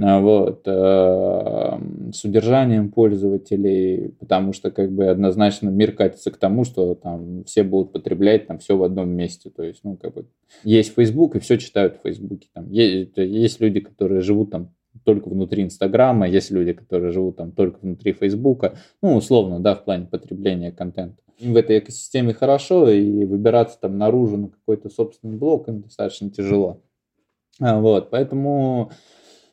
А, 0.00 0.20
вот. 0.20 0.62
Э, 0.66 1.78
с 2.12 2.24
удержанием 2.24 2.92
пользователей, 2.92 4.14
потому 4.20 4.52
что 4.52 4.70
как 4.70 4.92
бы 4.92 5.06
однозначно 5.06 5.70
мир 5.70 5.92
катится 5.92 6.30
к 6.30 6.36
тому, 6.36 6.64
что 6.64 6.94
там 6.94 7.44
все 7.44 7.64
будут 7.64 7.92
потреблять 7.92 8.46
там 8.46 8.58
все 8.58 8.76
в 8.76 8.84
одном 8.84 9.10
месте. 9.10 9.50
То 9.50 9.64
есть, 9.64 9.80
ну, 9.82 9.96
как 9.96 10.14
бы 10.14 10.26
есть 10.62 10.94
Facebook, 10.94 11.34
и 11.34 11.40
все 11.40 11.58
читают 11.58 11.96
в 11.96 12.02
Фейсбуке. 12.02 12.48
Там 12.52 12.70
есть, 12.70 13.16
есть 13.16 13.60
люди, 13.60 13.80
которые 13.80 14.20
живут 14.20 14.50
там 14.50 14.72
только 15.04 15.28
внутри 15.28 15.62
Инстаграма, 15.62 16.28
есть 16.28 16.50
люди, 16.50 16.72
которые 16.72 17.12
живут 17.12 17.36
там 17.36 17.52
только 17.52 17.78
внутри 17.80 18.12
Фейсбука, 18.12 18.76
ну, 19.02 19.16
условно, 19.16 19.60
да, 19.60 19.74
в 19.74 19.84
плане 19.84 20.06
потребления 20.06 20.72
контента 20.72 21.20
им 21.40 21.54
в 21.54 21.56
этой 21.56 21.78
экосистеме 21.78 22.34
хорошо, 22.34 22.88
и 22.90 23.24
выбираться 23.24 23.78
там 23.80 23.98
наружу 23.98 24.36
на 24.36 24.48
какой-то 24.48 24.90
собственный 24.90 25.36
блок 25.36 25.68
им 25.68 25.82
достаточно 25.82 26.30
тяжело. 26.30 26.82
А, 27.60 27.80
вот, 27.80 28.10
поэтому 28.10 28.90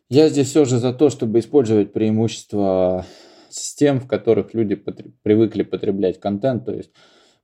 я 0.09 0.29
здесь 0.29 0.49
все 0.49 0.65
же 0.65 0.77
за 0.77 0.93
то, 0.93 1.09
чтобы 1.09 1.39
использовать 1.39 1.93
преимущества 1.93 3.05
систем, 3.49 3.99
в 3.99 4.07
которых 4.07 4.53
люди 4.53 4.75
потреб... 4.75 5.13
привыкли 5.23 5.63
потреблять 5.63 6.19
контент, 6.19 6.65
то 6.65 6.73
есть 6.73 6.91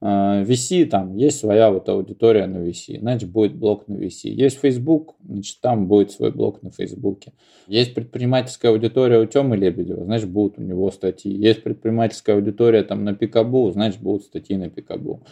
VC, 0.03 0.83
а, 0.83 0.89
там 0.89 1.15
есть 1.15 1.39
своя 1.39 1.71
вот 1.71 1.87
аудитория 1.87 2.45
на 2.45 2.57
VC, 2.57 2.99
значит, 2.99 3.29
будет 3.29 3.55
блок 3.55 3.87
на 3.87 3.95
VC. 3.95 4.27
Есть 4.27 4.59
Facebook, 4.59 5.15
значит, 5.23 5.61
там 5.61 5.87
будет 5.87 6.11
свой 6.11 6.31
блок 6.31 6.61
на 6.61 6.71
Facebook. 6.71 7.21
Есть 7.67 7.93
предпринимательская 7.93 8.71
аудитория 8.71 9.19
у 9.19 9.25
Тёмы 9.25 9.55
Лебедева, 9.55 10.03
значит, 10.03 10.29
будут 10.29 10.59
у 10.59 10.61
него 10.61 10.91
статьи. 10.91 11.31
Есть 11.31 11.63
предпринимательская 11.63 12.35
аудитория 12.35 12.83
там 12.83 13.05
на 13.05 13.15
Пикабу, 13.15 13.71
значит, 13.71 14.01
будут 14.01 14.23
статьи 14.23 14.57
на 14.57 14.69
Пикабу. 14.69 15.23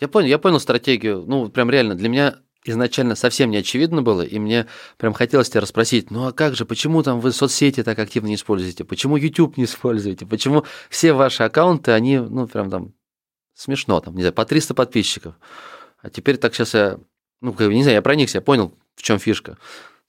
Я 0.00 0.08
понял, 0.08 0.28
я 0.28 0.38
понял 0.38 0.60
стратегию. 0.60 1.24
Ну, 1.26 1.50
прям 1.50 1.68
реально, 1.68 1.94
для 1.94 2.08
меня 2.08 2.36
изначально 2.64 3.16
совсем 3.16 3.50
не 3.50 3.58
очевидно 3.58 4.00
было, 4.00 4.22
и 4.22 4.38
мне 4.38 4.66
прям 4.96 5.12
хотелось 5.12 5.50
тебя 5.50 5.60
расспросить, 5.60 6.10
ну 6.10 6.26
а 6.26 6.32
как 6.32 6.56
же, 6.56 6.64
почему 6.64 7.02
там 7.02 7.20
вы 7.20 7.32
соцсети 7.32 7.82
так 7.82 7.98
активно 7.98 8.28
не 8.28 8.34
используете, 8.34 8.82
почему 8.82 9.16
YouTube 9.16 9.56
не 9.56 9.64
используете, 9.64 10.26
почему 10.26 10.64
все 10.90 11.12
ваши 11.12 11.44
аккаунты, 11.44 11.92
они, 11.92 12.18
ну, 12.18 12.48
прям 12.48 12.70
там 12.70 12.92
смешно, 13.56 14.00
там, 14.00 14.14
не 14.14 14.22
знаю, 14.22 14.34
по 14.34 14.44
300 14.44 14.74
подписчиков. 14.74 15.34
А 16.00 16.10
теперь 16.10 16.36
так 16.36 16.54
сейчас 16.54 16.74
я, 16.74 16.98
ну, 17.40 17.54
не 17.58 17.82
знаю, 17.82 17.96
я 17.96 18.02
проникся, 18.02 18.38
я 18.38 18.42
понял, 18.42 18.72
в 18.94 19.02
чем 19.02 19.18
фишка. 19.18 19.56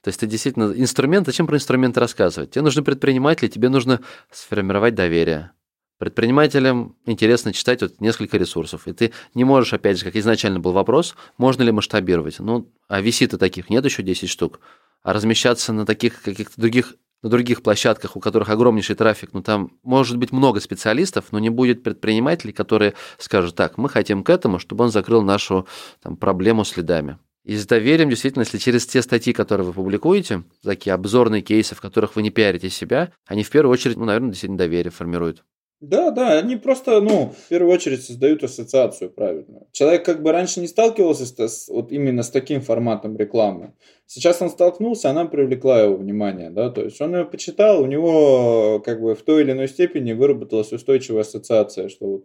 То 0.01 0.09
есть 0.09 0.19
ты 0.19 0.27
действительно 0.27 0.71
инструмент, 0.75 1.25
зачем 1.25 1.47
про 1.47 1.57
инструменты 1.57 1.99
рассказывать? 1.99 2.51
Тебе 2.51 2.61
нужны 2.61 2.83
предприниматели, 2.83 3.47
тебе 3.47 3.69
нужно 3.69 4.01
сформировать 4.31 4.95
доверие. 4.95 5.51
Предпринимателям 5.97 6.95
интересно 7.05 7.53
читать 7.53 7.81
вот 7.81 7.99
несколько 7.99 8.37
ресурсов, 8.37 8.87
и 8.87 8.93
ты 8.93 9.13
не 9.33 9.43
можешь, 9.43 9.73
опять 9.73 9.97
же, 9.97 10.05
как 10.05 10.15
изначально 10.15 10.59
был 10.59 10.71
вопрос, 10.71 11.15
можно 11.39 11.63
ли 11.63 11.71
масштабировать. 11.71 12.37
Ну, 12.39 12.71
а 12.87 13.01
VC-то 13.01 13.39
таких 13.39 13.71
нет 13.71 13.83
еще 13.83 14.03
10 14.03 14.29
штук. 14.29 14.59
А 15.01 15.13
размещаться 15.13 15.73
на 15.73 15.85
таких 15.85 16.21
каких-то 16.21 16.61
других 16.61 16.95
на 17.23 17.29
других 17.29 17.63
площадках, 17.63 18.15
у 18.15 18.19
которых 18.19 18.49
огромнейший 18.49 18.95
трафик, 18.95 19.29
ну 19.33 19.41
там 19.41 19.71
может 19.83 20.17
быть 20.17 20.31
много 20.31 20.59
специалистов, 20.59 21.25
но 21.31 21.39
не 21.39 21.49
будет 21.49 21.83
предпринимателей, 21.83 22.53
которые 22.53 22.93
скажут, 23.17 23.55
так, 23.55 23.77
мы 23.77 23.89
хотим 23.89 24.23
к 24.23 24.29
этому, 24.29 24.59
чтобы 24.59 24.83
он 24.83 24.91
закрыл 24.91 25.21
нашу 25.21 25.67
там, 26.01 26.17
проблему 26.17 26.63
с 26.63 26.77
лидами. 26.77 27.17
И 27.43 27.55
с 27.55 27.65
доверием, 27.65 28.09
действительно, 28.09 28.41
если 28.41 28.57
через 28.57 28.85
те 28.85 29.01
статьи, 29.01 29.31
которые 29.31 29.65
вы 29.65 29.71
публикуете, 29.71 30.43
такие 30.63 30.93
обзорные 30.93 31.41
кейсы, 31.41 31.75
в 31.75 31.81
которых 31.81 32.17
вы 32.17 32.21
не 32.21 32.29
пиарите 32.29 32.69
себя, 32.69 33.13
они 33.25 33.43
в 33.43 33.49
первую 33.49 33.71
очередь, 33.71 33.95
ну, 33.95 34.03
наверное, 34.03 34.31
действительно 34.31 34.57
доверие 34.57 34.91
формируют. 34.91 35.45
Да, 35.79 36.09
да, 36.09 36.39
они 36.39 36.55
просто, 36.55 37.01
ну, 37.01 37.33
в 37.45 37.49
первую 37.49 37.71
очередь 37.71 38.03
создают 38.03 38.43
ассоциацию 38.43 39.11
правильную. 39.11 39.67
Человек 39.71 40.03
как 40.03 40.23
бы 40.23 40.31
раньше 40.31 40.59
не 40.59 40.67
сталкивался 40.67 41.25
с, 41.47 41.67
вот 41.67 41.91
именно 41.91 42.23
с 42.23 42.31
таким 42.31 42.61
форматом 42.61 43.15
рекламы. 43.15 43.73
Сейчас 44.07 44.41
он 44.41 44.49
столкнулся, 44.49 45.11
она 45.11 45.25
привлекла 45.25 45.81
его 45.81 45.95
внимание, 45.95 46.49
да, 46.49 46.71
то 46.71 46.83
есть 46.83 46.99
он 46.99 47.15
ее 47.15 47.25
почитал, 47.25 47.83
у 47.83 47.85
него 47.85 48.81
как 48.83 49.01
бы 49.01 49.13
в 49.13 49.21
той 49.21 49.43
или 49.43 49.51
иной 49.51 49.67
степени 49.67 50.13
выработалась 50.13 50.71
устойчивая 50.71 51.21
ассоциация, 51.21 51.89
что 51.89 52.07
вот 52.07 52.23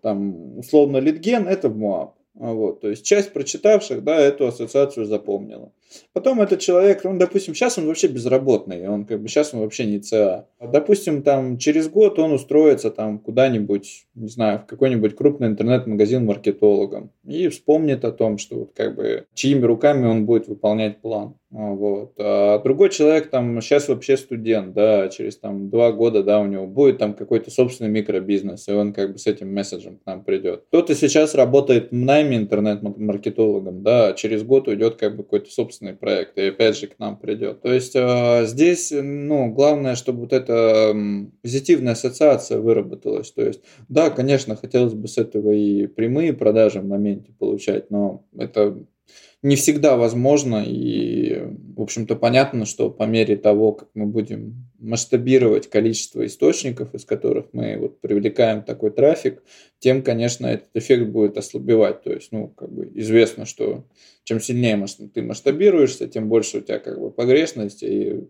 там 0.00 0.58
условно 0.58 0.96
литген 0.96 1.48
это 1.48 1.68
в 1.68 1.76
МОАП. 1.76 2.14
Вот, 2.34 2.80
то 2.80 2.88
есть 2.88 3.04
часть 3.04 3.32
прочитавших, 3.32 4.04
да, 4.04 4.18
эту 4.18 4.46
ассоциацию 4.46 5.04
запомнила. 5.06 5.72
Потом 6.12 6.40
этот 6.40 6.60
человек, 6.60 7.04
ну, 7.04 7.16
допустим, 7.18 7.54
сейчас 7.54 7.78
он 7.78 7.86
вообще 7.86 8.08
безработный, 8.08 8.88
он 8.88 9.04
как 9.04 9.20
бы 9.20 9.28
сейчас 9.28 9.54
он 9.54 9.60
вообще 9.60 9.86
не 9.86 10.00
ЦА. 10.00 10.46
Допустим, 10.60 11.22
там 11.22 11.58
через 11.58 11.88
год 11.88 12.18
он 12.18 12.32
устроится 12.32 12.90
там 12.90 13.18
куда-нибудь, 13.18 14.06
не 14.14 14.28
знаю, 14.28 14.60
в 14.60 14.66
какой-нибудь 14.66 15.14
крупный 15.14 15.48
интернет-магазин 15.48 16.24
маркетологом 16.24 17.10
и 17.26 17.48
вспомнит 17.48 18.04
о 18.04 18.12
том, 18.12 18.38
что 18.38 18.56
вот 18.56 18.72
как 18.74 18.96
бы 18.96 19.26
чьими 19.34 19.64
руками 19.64 20.06
он 20.06 20.26
будет 20.26 20.48
выполнять 20.48 21.00
план. 21.00 21.34
Вот. 21.50 22.14
А 22.18 22.58
другой 22.58 22.90
человек 22.90 23.30
там 23.30 23.60
сейчас 23.60 23.88
вообще 23.88 24.16
студент, 24.16 24.74
да, 24.74 25.08
через 25.08 25.38
там 25.38 25.70
два 25.70 25.92
года, 25.92 26.22
да, 26.22 26.40
у 26.40 26.46
него 26.46 26.66
будет 26.66 26.98
там 26.98 27.14
какой-то 27.14 27.50
собственный 27.50 27.90
микробизнес, 27.90 28.68
и 28.68 28.72
он 28.72 28.92
как 28.92 29.12
бы 29.12 29.18
с 29.18 29.26
этим 29.26 29.54
месседжем 29.54 29.98
к 29.98 30.06
нам 30.06 30.24
придет. 30.24 30.64
Кто-то 30.68 30.94
сейчас 30.94 31.34
работает 31.34 31.92
в 31.92 31.94
найме 31.94 32.36
интернет-маркетологом, 32.36 33.82
да, 33.82 34.08
а 34.08 34.12
через 34.14 34.42
год 34.42 34.66
уйдет 34.68 34.96
как 34.96 35.16
бы 35.16 35.22
какой-то 35.22 35.50
собственный 35.50 35.75
проект, 35.94 36.38
и 36.38 36.48
опять 36.48 36.78
же 36.78 36.86
к 36.86 36.98
нам 36.98 37.16
придет. 37.16 37.62
То 37.62 37.72
есть 37.72 37.94
э, 37.94 38.46
здесь, 38.46 38.92
ну, 38.92 39.52
главное, 39.52 39.94
чтобы 39.94 40.20
вот 40.20 40.32
эта 40.32 40.94
позитивная 41.42 41.92
ассоциация 41.92 42.58
выработалась. 42.58 43.30
То 43.32 43.42
есть, 43.42 43.62
да, 43.88 44.10
конечно, 44.10 44.56
хотелось 44.56 44.94
бы 44.94 45.08
с 45.08 45.18
этого 45.18 45.50
и 45.52 45.86
прямые 45.86 46.32
продажи 46.32 46.80
в 46.80 46.86
моменте 46.86 47.32
получать, 47.38 47.90
но 47.90 48.24
это 48.36 48.76
не 49.42 49.56
всегда 49.56 49.96
возможно. 49.96 50.64
И, 50.66 51.40
в 51.76 51.82
общем-то, 51.82 52.16
понятно, 52.16 52.64
что 52.64 52.90
по 52.90 53.04
мере 53.04 53.36
того, 53.36 53.72
как 53.72 53.88
мы 53.94 54.06
будем 54.06 54.68
масштабировать 54.78 55.68
количество 55.68 56.24
источников, 56.26 56.94
из 56.94 57.04
которых 57.04 57.46
мы 57.52 57.76
вот 57.78 58.00
привлекаем 58.00 58.62
такой 58.62 58.90
трафик, 58.90 59.42
тем, 59.78 60.02
конечно, 60.02 60.46
этот 60.46 60.68
эффект 60.74 61.08
будет 61.08 61.36
ослабевать. 61.38 62.02
То 62.02 62.12
есть, 62.12 62.32
ну, 62.32 62.48
как 62.48 62.72
бы 62.72 62.90
известно, 62.94 63.46
что 63.46 63.84
чем 64.24 64.40
сильнее 64.40 64.84
ты 65.14 65.22
масштабируешься, 65.22 66.08
тем 66.08 66.28
больше 66.28 66.58
у 66.58 66.60
тебя 66.60 66.78
как 66.78 66.98
бы 67.00 67.10
погрешность, 67.10 67.82
и 67.82 68.24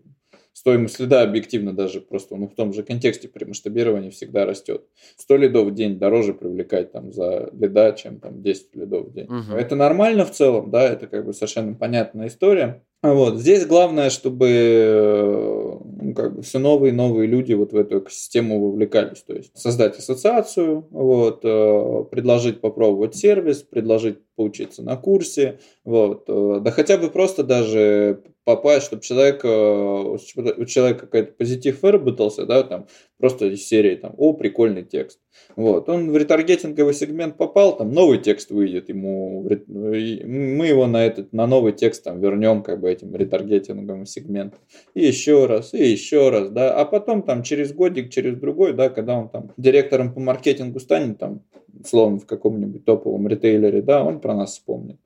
стоимость 0.57 0.95
следа 0.95 1.21
объективно 1.21 1.71
даже 1.71 2.01
просто 2.01 2.35
ну, 2.35 2.47
в 2.47 2.55
том 2.55 2.73
же 2.73 2.81
контексте 2.81 3.27
при 3.27 3.45
масштабировании 3.45 4.09
всегда 4.09 4.43
растет. 4.43 4.85
100 5.17 5.37
лидов 5.37 5.67
в 5.67 5.73
день 5.75 5.99
дороже 5.99 6.33
привлекать 6.33 6.91
там 6.91 7.13
за 7.13 7.51
лида, 7.53 7.91
чем 7.91 8.19
там 8.19 8.41
10 8.41 8.75
лидов 8.75 9.07
в 9.07 9.13
день. 9.13 9.25
Угу. 9.25 9.55
Это 9.55 9.75
нормально 9.75 10.25
в 10.25 10.31
целом, 10.31 10.71
да, 10.71 10.81
это 10.81 11.05
как 11.05 11.25
бы 11.25 11.33
совершенно 11.33 11.75
понятная 11.75 12.27
история. 12.27 12.83
Вот. 13.03 13.37
Здесь 13.37 13.65
главное, 13.65 14.09
чтобы 14.09 15.79
ну, 16.07 16.13
как 16.13 16.35
бы 16.35 16.41
все 16.41 16.57
новые 16.57 16.91
и 16.91 16.95
новые 16.95 17.27
люди 17.27 17.53
вот 17.53 17.73
в 17.73 17.77
эту 17.77 17.99
экосистему 17.99 18.59
вовлекались. 18.59 19.21
То 19.21 19.33
есть 19.33 19.57
создать 19.57 19.97
ассоциацию, 19.97 20.87
вот, 20.89 21.41
э, 21.43 22.03
предложить 22.09 22.61
попробовать 22.61 23.15
сервис, 23.15 23.61
предложить 23.61 24.19
поучиться 24.35 24.83
на 24.83 24.95
курсе, 24.95 25.59
вот, 25.83 26.25
э, 26.27 26.59
да 26.61 26.71
хотя 26.71 26.97
бы 26.97 27.09
просто 27.09 27.43
даже 27.43 28.23
попасть, 28.43 28.85
чтобы 28.85 29.01
человек, 29.01 29.41
э, 29.43 29.47
у 29.47 30.65
человека 30.65 31.01
какой-то 31.01 31.33
позитив 31.33 31.81
выработался, 31.81 32.45
да, 32.45 32.63
там, 32.63 32.87
просто 33.17 33.47
из 33.47 33.67
серии, 33.67 33.95
там, 33.95 34.13
о, 34.17 34.33
прикольный 34.33 34.83
текст. 34.83 35.19
Вот, 35.55 35.89
он 35.89 36.11
в 36.11 36.15
ретаргетинговый 36.15 36.93
сегмент 36.93 37.35
попал, 37.35 37.75
там, 37.75 37.91
новый 37.91 38.19
текст 38.19 38.51
выйдет 38.51 38.87
ему, 38.87 39.43
мы 39.67 40.67
его 40.67 40.87
на 40.87 41.05
этот, 41.05 41.33
на 41.33 41.47
новый 41.47 41.73
текст 41.73 42.03
там 42.03 42.21
вернем, 42.21 42.63
как 42.63 42.79
бы, 42.79 42.89
этим 42.97 43.15
ретаргетинговым 43.15 44.05
сегментом. 44.05 44.59
И 44.93 45.05
еще 45.05 45.45
раз, 45.45 45.73
и 45.73 45.91
еще 45.91 46.29
раз, 46.29 46.49
да, 46.49 46.75
а 46.75 46.85
потом 46.85 47.23
там 47.23 47.43
через 47.43 47.73
годик, 47.73 48.09
через 48.09 48.37
другой, 48.37 48.73
да, 48.73 48.89
когда 48.89 49.17
он 49.17 49.29
там 49.29 49.51
директором 49.57 50.13
по 50.13 50.19
маркетингу 50.19 50.79
станет, 50.79 51.17
там, 51.19 51.43
словом, 51.85 52.19
в 52.19 52.25
каком-нибудь 52.25 52.85
топовом 52.85 53.27
ритейлере, 53.27 53.81
да, 53.81 54.03
он 54.03 54.19
про 54.19 54.33
нас 54.35 54.53
вспомнит. 54.53 54.97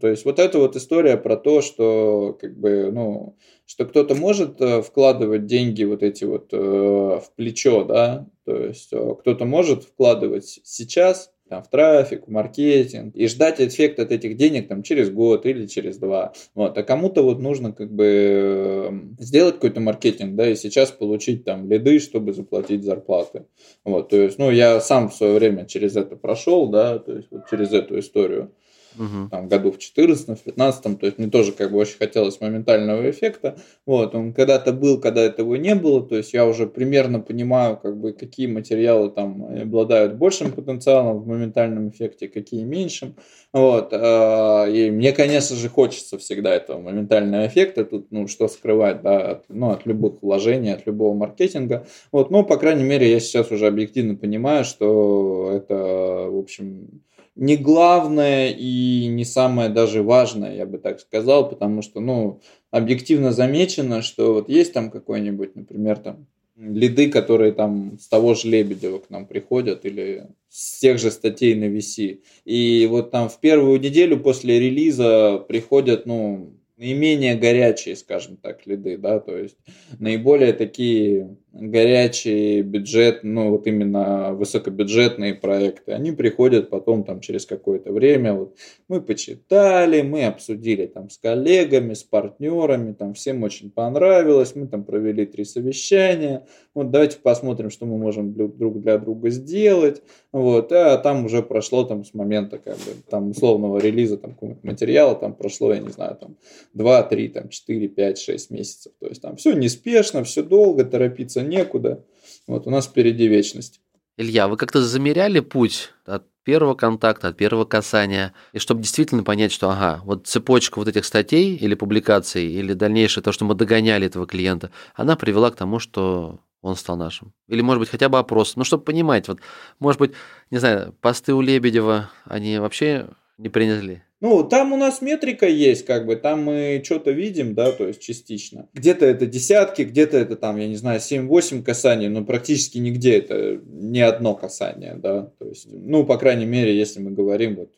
То 0.00 0.08
есть 0.08 0.26
вот 0.26 0.38
эта 0.38 0.58
вот 0.58 0.76
история 0.76 1.16
про 1.16 1.36
то, 1.36 1.62
что 1.62 2.36
как 2.38 2.58
бы, 2.58 2.90
ну, 2.92 3.36
что 3.64 3.86
кто-то 3.86 4.14
может 4.14 4.60
э, 4.60 4.82
вкладывать 4.82 5.46
деньги 5.46 5.82
вот 5.84 6.02
эти 6.02 6.24
вот 6.24 6.52
э, 6.52 6.56
в 6.56 7.24
плечо, 7.36 7.84
да, 7.84 8.26
то 8.44 8.54
есть 8.54 8.92
э, 8.92 9.14
кто-то 9.18 9.46
может 9.46 9.84
вкладывать 9.84 10.60
сейчас 10.62 11.32
там, 11.48 11.62
в 11.62 11.68
трафик, 11.68 12.26
в 12.26 12.30
маркетинг 12.30 13.14
и 13.14 13.26
ждать 13.26 13.60
эффект 13.60 13.98
от 13.98 14.12
этих 14.12 14.36
денег 14.36 14.68
там 14.68 14.82
через 14.82 15.10
год 15.10 15.46
или 15.46 15.66
через 15.66 15.98
два. 15.98 16.32
Вот. 16.54 16.76
А 16.76 16.82
кому-то 16.82 17.22
вот 17.22 17.40
нужно 17.40 17.72
как 17.72 17.92
бы 17.92 19.14
сделать 19.18 19.56
какой-то 19.56 19.80
маркетинг, 19.80 20.34
да, 20.34 20.48
и 20.48 20.54
сейчас 20.54 20.90
получить 20.90 21.44
там 21.44 21.68
лиды, 21.70 21.98
чтобы 21.98 22.32
заплатить 22.32 22.84
зарплаты. 22.84 23.44
Вот. 23.84 24.10
То 24.10 24.16
есть, 24.16 24.38
ну, 24.38 24.50
я 24.50 24.80
сам 24.80 25.08
в 25.08 25.14
свое 25.14 25.34
время 25.34 25.66
через 25.66 25.96
это 25.96 26.16
прошел, 26.16 26.68
да, 26.68 26.98
то 26.98 27.16
есть 27.16 27.28
вот 27.30 27.48
через 27.50 27.72
эту 27.72 27.98
историю 27.98 28.52
угу. 28.96 29.28
там, 29.30 29.48
году 29.48 29.72
в 29.72 29.78
14 29.78 30.38
в 30.38 30.42
15 30.42 30.98
то 30.98 31.06
есть 31.06 31.18
мне 31.18 31.28
тоже 31.28 31.52
как 31.52 31.72
бы 31.72 31.78
очень 31.78 31.98
хотелось 31.98 32.40
моментального 32.40 33.08
эффекта. 33.10 33.58
Вот, 33.86 34.14
он 34.14 34.32
когда-то 34.32 34.72
был, 34.72 35.00
когда 35.00 35.22
этого 35.22 35.54
не 35.56 35.74
было, 35.74 36.02
то 36.02 36.16
есть 36.16 36.32
я 36.32 36.46
уже 36.46 36.66
примерно 36.66 37.20
понимаю, 37.20 37.76
как 37.76 37.96
бы, 37.96 38.12
какие 38.12 38.46
материалы 38.46 39.10
там 39.10 39.44
обладают 39.62 40.14
большим 40.14 40.52
потенциалом 40.52 41.20
в 41.20 41.26
моментальном 41.26 41.90
эффекте, 41.90 42.28
какие 42.28 42.62
меньшим. 42.64 43.16
Вот, 43.52 43.90
а, 43.92 44.66
и 44.66 44.90
мне, 44.90 45.12
конечно 45.12 45.56
же, 45.56 45.68
хочется 45.68 46.18
всегда 46.18 46.54
этого 46.54 46.80
моментального 46.80 47.46
эффекта, 47.46 47.84
тут, 47.84 48.10
ну, 48.10 48.26
что 48.28 48.46
скрывать, 48.48 49.02
да, 49.02 49.32
от, 49.32 49.44
ну, 49.48 49.70
от 49.70 49.86
любых 49.86 50.22
вложений, 50.22 50.74
от 50.74 50.86
любого 50.86 51.14
маркетинга. 51.14 51.86
Вот, 52.12 52.30
но, 52.30 52.44
по 52.44 52.58
крайней 52.58 52.84
мере, 52.84 53.10
я 53.10 53.20
сейчас 53.20 53.50
уже 53.50 53.66
объективно 53.66 54.16
понимаю, 54.16 54.64
что 54.64 55.50
это, 55.54 55.74
в 55.74 56.38
общем, 56.38 57.02
не 57.38 57.56
главное 57.56 58.50
и 58.50 59.06
не 59.06 59.24
самое 59.24 59.68
даже 59.68 60.02
важное, 60.02 60.56
я 60.56 60.66
бы 60.66 60.78
так 60.78 60.98
сказал, 60.98 61.48
потому 61.48 61.82
что, 61.82 62.00
ну, 62.00 62.40
объективно 62.72 63.32
замечено, 63.32 64.02
что 64.02 64.34
вот 64.34 64.48
есть 64.48 64.72
там 64.72 64.90
какой-нибудь, 64.90 65.54
например, 65.54 65.98
там 65.98 66.26
лиды, 66.56 67.08
которые 67.08 67.52
там 67.52 67.96
с 68.00 68.08
того 68.08 68.34
же 68.34 68.48
Лебедева 68.48 68.98
к 68.98 69.08
нам 69.10 69.26
приходят 69.26 69.84
или 69.84 70.26
с 70.48 70.80
тех 70.80 70.98
же 70.98 71.12
статей 71.12 71.54
на 71.54 71.66
VC. 71.66 72.18
И 72.44 72.88
вот 72.90 73.12
там 73.12 73.28
в 73.28 73.38
первую 73.38 73.78
неделю 73.80 74.18
после 74.18 74.58
релиза 74.58 75.38
приходят, 75.46 76.06
ну, 76.06 76.54
наименее 76.76 77.36
горячие, 77.36 77.94
скажем 77.94 78.36
так, 78.36 78.66
лиды, 78.66 78.98
да, 78.98 79.20
то 79.20 79.36
есть 79.36 79.56
наиболее 80.00 80.52
такие 80.52 81.36
горячие 81.52 82.62
бюджет, 82.62 83.20
ну 83.22 83.50
вот 83.50 83.66
именно 83.66 84.32
высокобюджетные 84.34 85.34
проекты, 85.34 85.92
они 85.92 86.12
приходят 86.12 86.68
потом 86.68 87.04
там 87.04 87.20
через 87.20 87.46
какое-то 87.46 87.92
время, 87.92 88.34
вот 88.34 88.54
мы 88.86 89.00
почитали, 89.00 90.02
мы 90.02 90.26
обсудили 90.26 90.86
там 90.86 91.08
с 91.10 91.18
коллегами, 91.18 91.94
с 91.94 92.04
партнерами, 92.04 92.92
там 92.92 93.14
всем 93.14 93.42
очень 93.42 93.70
понравилось, 93.70 94.54
мы 94.54 94.66
там 94.66 94.84
провели 94.84 95.24
три 95.26 95.44
совещания, 95.44 96.46
вот 96.74 96.90
давайте 96.90 97.18
посмотрим, 97.18 97.70
что 97.70 97.86
мы 97.86 97.98
можем 97.98 98.34
друг 98.34 98.80
для 98.80 98.98
друга 98.98 99.30
сделать, 99.30 100.02
вот, 100.32 100.70
а 100.70 100.96
там 100.98 101.24
уже 101.24 101.42
прошло 101.42 101.84
там 101.84 102.04
с 102.04 102.14
момента 102.14 102.58
как 102.58 102.76
бы 102.76 102.92
там 103.08 103.30
условного 103.30 103.78
релиза 103.78 104.18
там 104.18 104.34
какого-то 104.34 104.66
материала, 104.66 105.14
там 105.14 105.34
прошло, 105.34 105.72
я 105.72 105.80
не 105.80 105.90
знаю, 105.90 106.16
там 106.20 106.36
2, 106.74 107.02
3, 107.04 107.28
там 107.28 107.48
4, 107.48 107.88
5, 107.88 108.18
6 108.18 108.50
месяцев, 108.50 108.92
то 109.00 109.06
есть 109.06 109.22
там 109.22 109.36
все 109.36 109.54
неспешно, 109.54 110.22
все 110.24 110.42
долго, 110.42 110.84
торопиться 110.84 111.42
некуда. 111.48 112.04
Вот 112.46 112.66
у 112.66 112.70
нас 112.70 112.86
впереди 112.86 113.26
вечность. 113.28 113.80
Илья, 114.16 114.48
вы 114.48 114.56
как-то 114.56 114.82
замеряли 114.82 115.40
путь 115.40 115.90
от 116.04 116.24
первого 116.42 116.74
контакта, 116.74 117.28
от 117.28 117.36
первого 117.36 117.64
касания, 117.64 118.32
и 118.52 118.58
чтобы 118.58 118.80
действительно 118.80 119.22
понять, 119.22 119.52
что, 119.52 119.70
ага, 119.70 120.00
вот 120.04 120.26
цепочка 120.26 120.78
вот 120.78 120.88
этих 120.88 121.04
статей 121.04 121.54
или 121.54 121.74
публикаций, 121.74 122.46
или 122.46 122.72
дальнейшее 122.72 123.22
то, 123.22 123.32
что 123.32 123.44
мы 123.44 123.54
догоняли 123.54 124.06
этого 124.06 124.26
клиента, 124.26 124.72
она 124.94 125.14
привела 125.14 125.50
к 125.50 125.56
тому, 125.56 125.78
что 125.78 126.40
он 126.60 126.74
стал 126.74 126.96
нашим. 126.96 127.32
Или, 127.46 127.60
может 127.60 127.80
быть, 127.80 127.90
хотя 127.90 128.08
бы 128.08 128.18
опрос. 128.18 128.56
Ну, 128.56 128.64
чтобы 128.64 128.82
понимать, 128.82 129.28
вот, 129.28 129.38
может 129.78 130.00
быть, 130.00 130.12
не 130.50 130.58
знаю, 130.58 130.94
посты 131.00 131.34
у 131.34 131.40
Лебедева, 131.40 132.10
они 132.24 132.58
вообще 132.58 133.08
не 133.36 133.48
приняли 133.48 134.02
ну, 134.20 134.42
там 134.42 134.72
у 134.72 134.76
нас 134.76 135.00
метрика 135.00 135.46
есть, 135.46 135.84
как 135.84 136.06
бы, 136.06 136.16
там 136.16 136.42
мы 136.42 136.82
что-то 136.84 137.12
видим, 137.12 137.54
да, 137.54 137.70
то 137.72 137.86
есть 137.86 138.00
частично. 138.00 138.68
Где-то 138.74 139.06
это 139.06 139.26
десятки, 139.26 139.82
где-то 139.82 140.16
это 140.16 140.36
там, 140.36 140.56
я 140.56 140.66
не 140.66 140.76
знаю, 140.76 141.00
7-8 141.00 141.62
касаний, 141.62 142.08
но 142.08 142.24
практически 142.24 142.78
нигде 142.78 143.18
это 143.18 143.60
не 143.64 144.00
одно 144.00 144.34
касание, 144.34 144.94
да, 144.96 145.32
то 145.38 145.48
есть, 145.48 145.68
ну, 145.70 146.04
по 146.04 146.18
крайней 146.18 146.46
мере, 146.46 146.76
если 146.76 147.00
мы 147.00 147.12
говорим 147.12 147.56
вот, 147.56 147.70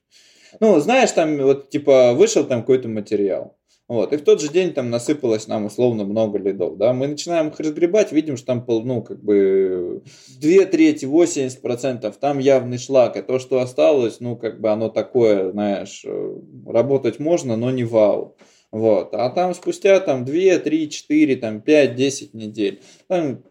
ну, 0.59 0.81
знаешь, 0.81 1.13
там 1.13 1.37
вот, 1.39 1.71
типа, 1.71 2.15
вышел 2.15 2.45
там 2.45 2.61
какой-то 2.61 2.89
материал, 2.89 3.57
Вот. 3.91 4.13
И 4.13 4.17
в 4.19 4.23
тот 4.23 4.41
же 4.41 4.53
день 4.53 4.73
там 4.73 4.89
насыпалось 4.89 5.49
нам 5.49 5.67
условно 5.67 6.05
много 6.05 6.39
лидов. 6.39 6.77
Да? 6.79 6.93
Мы 6.93 7.09
начинаем 7.09 7.49
их 7.49 7.59
разгребать, 7.59 8.13
видим, 8.13 8.37
что 8.37 8.47
там 8.47 8.65
ну, 8.69 9.03
как 9.03 9.21
бы 9.21 10.05
две 10.39 10.65
трети, 10.65 11.07
80%, 11.07 12.15
там 12.21 12.39
явный 12.39 12.79
шлак. 12.79 13.17
А 13.17 13.23
то, 13.25 13.41
что 13.41 13.59
осталось, 13.59 14.21
ну, 14.21 14.37
как 14.37 14.61
бы 14.61 14.71
оно 14.71 14.91
такое, 14.91 15.51
знаешь, 15.51 16.05
э, 16.07 16.37
работать 16.67 17.19
можно, 17.19 17.57
но 17.57 17.73
не 17.73 17.83
вау. 17.83 18.37
Вот. 18.71 19.13
А 19.13 19.29
там 19.31 19.55
спустя 19.55 19.99
там 19.99 20.25
2, 20.25 20.61
3, 20.61 20.89
4, 20.89 21.37
там 21.39 21.61
5, 21.61 21.97
10 21.97 22.33
недель 22.35 22.81
там 23.09 23.43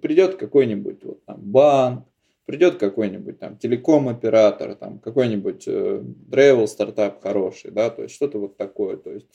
придет 0.00 0.36
какой-нибудь 0.36 1.04
вот, 1.04 1.24
там, 1.26 1.42
банк, 1.42 2.06
придет 2.46 2.78
какой-нибудь 2.78 3.38
там 3.38 3.58
телеком-оператор, 3.58 4.76
там 4.76 4.98
какой-нибудь 4.98 5.64
э, 5.66 6.02
travel 6.30 6.66
стартап 6.66 7.22
хороший, 7.22 7.70
да, 7.70 7.90
то 7.90 8.04
есть 8.04 8.14
что-то 8.14 8.38
вот 8.38 8.56
такое. 8.56 8.96
То 8.96 9.10
есть 9.10 9.26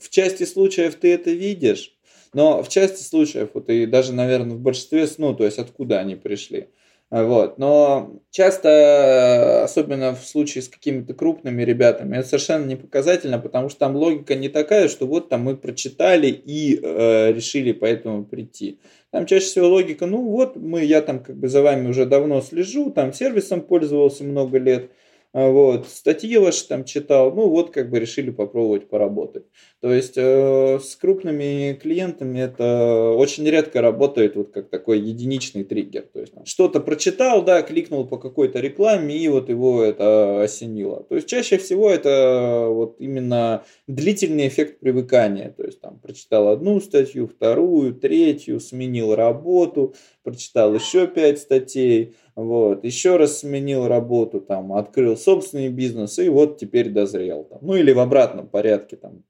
в 0.00 0.10
части 0.10 0.44
случаев 0.44 0.94
ты 0.96 1.12
это 1.12 1.30
видишь, 1.30 1.96
но 2.32 2.62
в 2.62 2.68
части 2.68 3.02
случаев, 3.02 3.50
вот 3.54 3.68
и 3.70 3.86
даже, 3.86 4.12
наверное, 4.12 4.56
в 4.56 4.60
большинстве, 4.60 5.06
ну, 5.18 5.34
то 5.34 5.44
есть 5.44 5.58
откуда 5.58 5.98
они 5.98 6.14
пришли. 6.16 6.68
Вот. 7.10 7.58
Но 7.58 8.20
часто, 8.30 9.64
особенно 9.64 10.14
в 10.14 10.24
случае 10.24 10.62
с 10.62 10.68
какими-то 10.68 11.12
крупными 11.12 11.64
ребятами, 11.64 12.16
это 12.16 12.28
совершенно 12.28 12.66
не 12.66 12.76
показательно, 12.76 13.40
потому 13.40 13.68
что 13.68 13.80
там 13.80 13.96
логика 13.96 14.36
не 14.36 14.48
такая, 14.48 14.88
что 14.88 15.08
вот 15.08 15.28
там 15.28 15.42
мы 15.42 15.56
прочитали 15.56 16.28
и 16.28 16.78
э, 16.80 17.32
решили 17.32 17.72
поэтому 17.72 18.24
прийти. 18.24 18.78
Там 19.10 19.26
чаще 19.26 19.46
всего 19.46 19.66
логика, 19.66 20.06
ну 20.06 20.22
вот 20.22 20.54
мы, 20.54 20.84
я 20.84 21.02
там 21.02 21.18
как 21.18 21.36
бы 21.36 21.48
за 21.48 21.62
вами 21.62 21.88
уже 21.88 22.06
давно 22.06 22.40
слежу, 22.42 22.92
там 22.92 23.12
сервисом 23.12 23.62
пользовался 23.62 24.22
много 24.22 24.58
лет, 24.58 24.92
вот, 25.32 25.86
статьи 25.86 26.36
ваши 26.38 26.66
там 26.66 26.84
читал, 26.84 27.32
ну 27.32 27.48
вот 27.48 27.70
как 27.70 27.88
бы 27.88 28.00
решили 28.00 28.30
попробовать 28.30 28.88
поработать. 28.88 29.44
То 29.80 29.92
есть 29.92 30.14
э, 30.16 30.80
с 30.82 30.96
крупными 30.96 31.78
клиентами 31.80 32.40
это 32.40 33.12
очень 33.16 33.48
редко 33.48 33.80
работает 33.80 34.34
вот 34.34 34.50
как 34.50 34.70
такой 34.70 34.98
единичный 34.98 35.62
триггер. 35.62 36.02
То 36.12 36.20
есть 36.20 36.32
что-то 36.46 36.80
прочитал, 36.80 37.44
да, 37.44 37.62
кликнул 37.62 38.08
по 38.08 38.18
какой-то 38.18 38.58
рекламе 38.58 39.16
и 39.16 39.28
вот 39.28 39.48
его 39.48 39.84
это 39.84 40.42
осенило. 40.42 41.04
То 41.04 41.14
есть 41.14 41.28
чаще 41.28 41.58
всего 41.58 41.88
это 41.88 42.66
вот 42.68 42.96
именно 42.98 43.64
длительный 43.86 44.48
эффект 44.48 44.80
привыкания. 44.80 45.54
То 45.56 45.62
есть 45.62 45.80
там 45.80 46.00
прочитал 46.00 46.48
одну 46.48 46.80
статью, 46.80 47.28
вторую, 47.28 47.94
третью, 47.94 48.58
сменил 48.58 49.14
работу, 49.14 49.94
прочитал 50.24 50.74
еще 50.74 51.06
пять 51.06 51.38
статей, 51.38 52.16
вот, 52.44 52.84
еще 52.84 53.16
раз 53.16 53.38
сменил 53.38 53.86
работу, 53.86 54.40
там, 54.40 54.72
открыл 54.72 55.16
собственный 55.16 55.68
бизнес, 55.68 56.18
и 56.18 56.28
вот 56.28 56.58
теперь 56.58 56.90
дозрел. 56.90 57.44
Там. 57.44 57.58
Ну 57.62 57.74
или 57.74 57.92
в 57.92 57.98
обратном 57.98 58.48
порядке. 58.48 58.96
Там. 58.96 59.24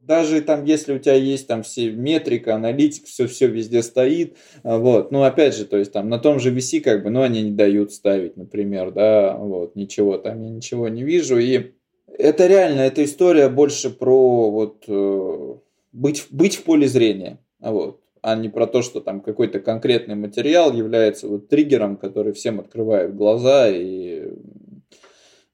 Даже 0.00 0.40
там, 0.40 0.64
если 0.64 0.94
у 0.94 0.98
тебя 0.98 1.14
есть 1.14 1.46
там 1.46 1.62
все 1.62 1.90
метрика, 1.90 2.54
аналитик, 2.54 3.06
все, 3.06 3.26
все 3.26 3.46
везде 3.48 3.82
стоит, 3.82 4.36
а, 4.62 4.78
вот, 4.78 5.10
ну 5.10 5.22
опять 5.22 5.54
же, 5.54 5.66
то 5.66 5.76
есть 5.76 5.92
там 5.92 6.08
на 6.08 6.18
том 6.18 6.40
же 6.40 6.54
VC 6.54 6.80
как 6.80 7.02
бы, 7.02 7.10
ну 7.10 7.20
они 7.20 7.42
не 7.42 7.50
дают 7.50 7.92
ставить, 7.92 8.36
например, 8.36 8.92
да, 8.92 9.36
вот, 9.36 9.76
ничего, 9.76 10.16
там 10.16 10.40
я 10.42 10.48
ничего 10.48 10.88
не 10.88 11.02
вижу, 11.02 11.36
и 11.38 11.72
это 12.16 12.46
реально, 12.46 12.80
эта 12.80 13.04
история 13.04 13.50
больше 13.50 13.90
про 13.90 14.50
вот 14.50 14.84
э, 14.88 15.54
быть, 15.92 16.26
быть 16.30 16.56
в 16.56 16.62
поле 16.62 16.88
зрения, 16.88 17.38
вот 17.60 18.00
а 18.22 18.34
не 18.36 18.48
про 18.48 18.66
то, 18.66 18.82
что 18.82 19.00
там 19.00 19.20
какой-то 19.20 19.60
конкретный 19.60 20.14
материал 20.14 20.72
является 20.72 21.28
вот 21.28 21.48
триггером, 21.48 21.96
который 21.96 22.32
всем 22.32 22.60
открывает 22.60 23.14
глаза, 23.14 23.68
и 23.68 24.32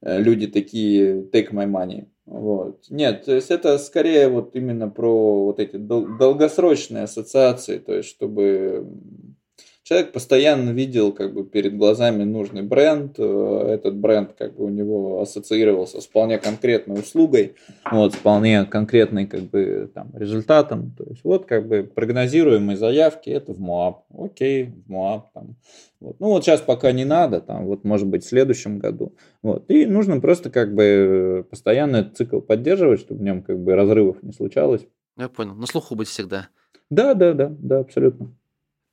э, 0.03 0.21
люди 0.21 0.47
такие 0.47 1.23
take 1.23 1.51
my 1.53 1.67
money. 1.67 2.07
Вот. 2.27 2.85
Нет, 2.89 3.25
то 3.27 3.35
есть 3.35 3.51
это 3.51 3.77
скорее 3.79 4.29
вот 4.29 4.57
именно 4.57 4.89
про 4.89 5.45
вот 5.45 5.61
эти 5.61 5.77
долгосрочные 5.77 7.05
ассоциации, 7.05 7.79
то 7.79 7.95
есть 7.95 8.09
чтобы 8.09 8.87
человек 9.85 10.13
постоянно 10.13 10.71
видел 10.71 11.13
как 11.13 11.33
бы 11.35 11.45
перед 11.45 11.77
глазами 11.77 12.25
нужный 12.25 12.63
бренд, 12.63 13.15
э, 13.19 13.69
этот 13.69 13.97
бренд 13.97 14.33
как 14.37 14.57
бы 14.57 14.65
у 14.65 14.69
него 14.71 15.21
ассоциировался 15.21 16.01
с 16.01 16.07
вполне 16.07 16.39
конкретной 16.39 16.99
услугой, 16.99 17.55
вот, 17.91 18.15
с 18.15 18.17
вполне 18.17 18.65
конкретной 18.65 19.27
как 19.27 19.43
бы 19.43 19.91
там 19.95 20.11
результатом, 20.15 20.93
то 20.97 21.05
есть 21.05 21.23
вот 21.23 21.45
как 21.45 21.69
бы 21.69 21.85
прогнозируемые 21.85 22.77
заявки 22.77 23.29
это 23.29 23.53
в 23.53 23.61
МОАП, 23.61 24.05
окей, 24.19 24.73
в 24.87 24.91
МОАП 24.91 25.33
там, 25.35 25.57
вот. 26.01 26.17
Ну 26.19 26.29
вот 26.29 26.45
сейчас 26.45 26.63
пока 26.63 26.91
не 26.93 27.05
надо, 27.05 27.41
там 27.41 27.67
вот 27.67 27.85
может 27.85 28.09
быть 28.09 28.25
в 28.25 28.29
следующем 28.29 28.79
году, 28.79 29.15
вот, 29.43 29.71
и 29.71 29.85
нужно 29.85 30.19
просто 30.19 30.49
как 30.49 30.75
бы 30.75 31.47
постоянно 31.51 31.99
этот 31.99 32.17
цикл 32.17 32.41
поддерживать, 32.41 33.01
чтобы 33.01 33.21
в 33.21 33.23
нем 33.23 33.43
как 33.43 33.59
бы 33.59 33.75
разрывов 33.75 34.23
не 34.23 34.33
случалось. 34.33 34.87
Я 35.19 35.29
понял, 35.29 35.55
на 35.55 35.67
слуху 35.67 35.95
быть 35.95 36.09
всегда. 36.09 36.49
Да, 36.89 37.15
да, 37.15 37.35
да, 37.35 37.55
да, 37.59 37.79
абсолютно. 37.81 38.35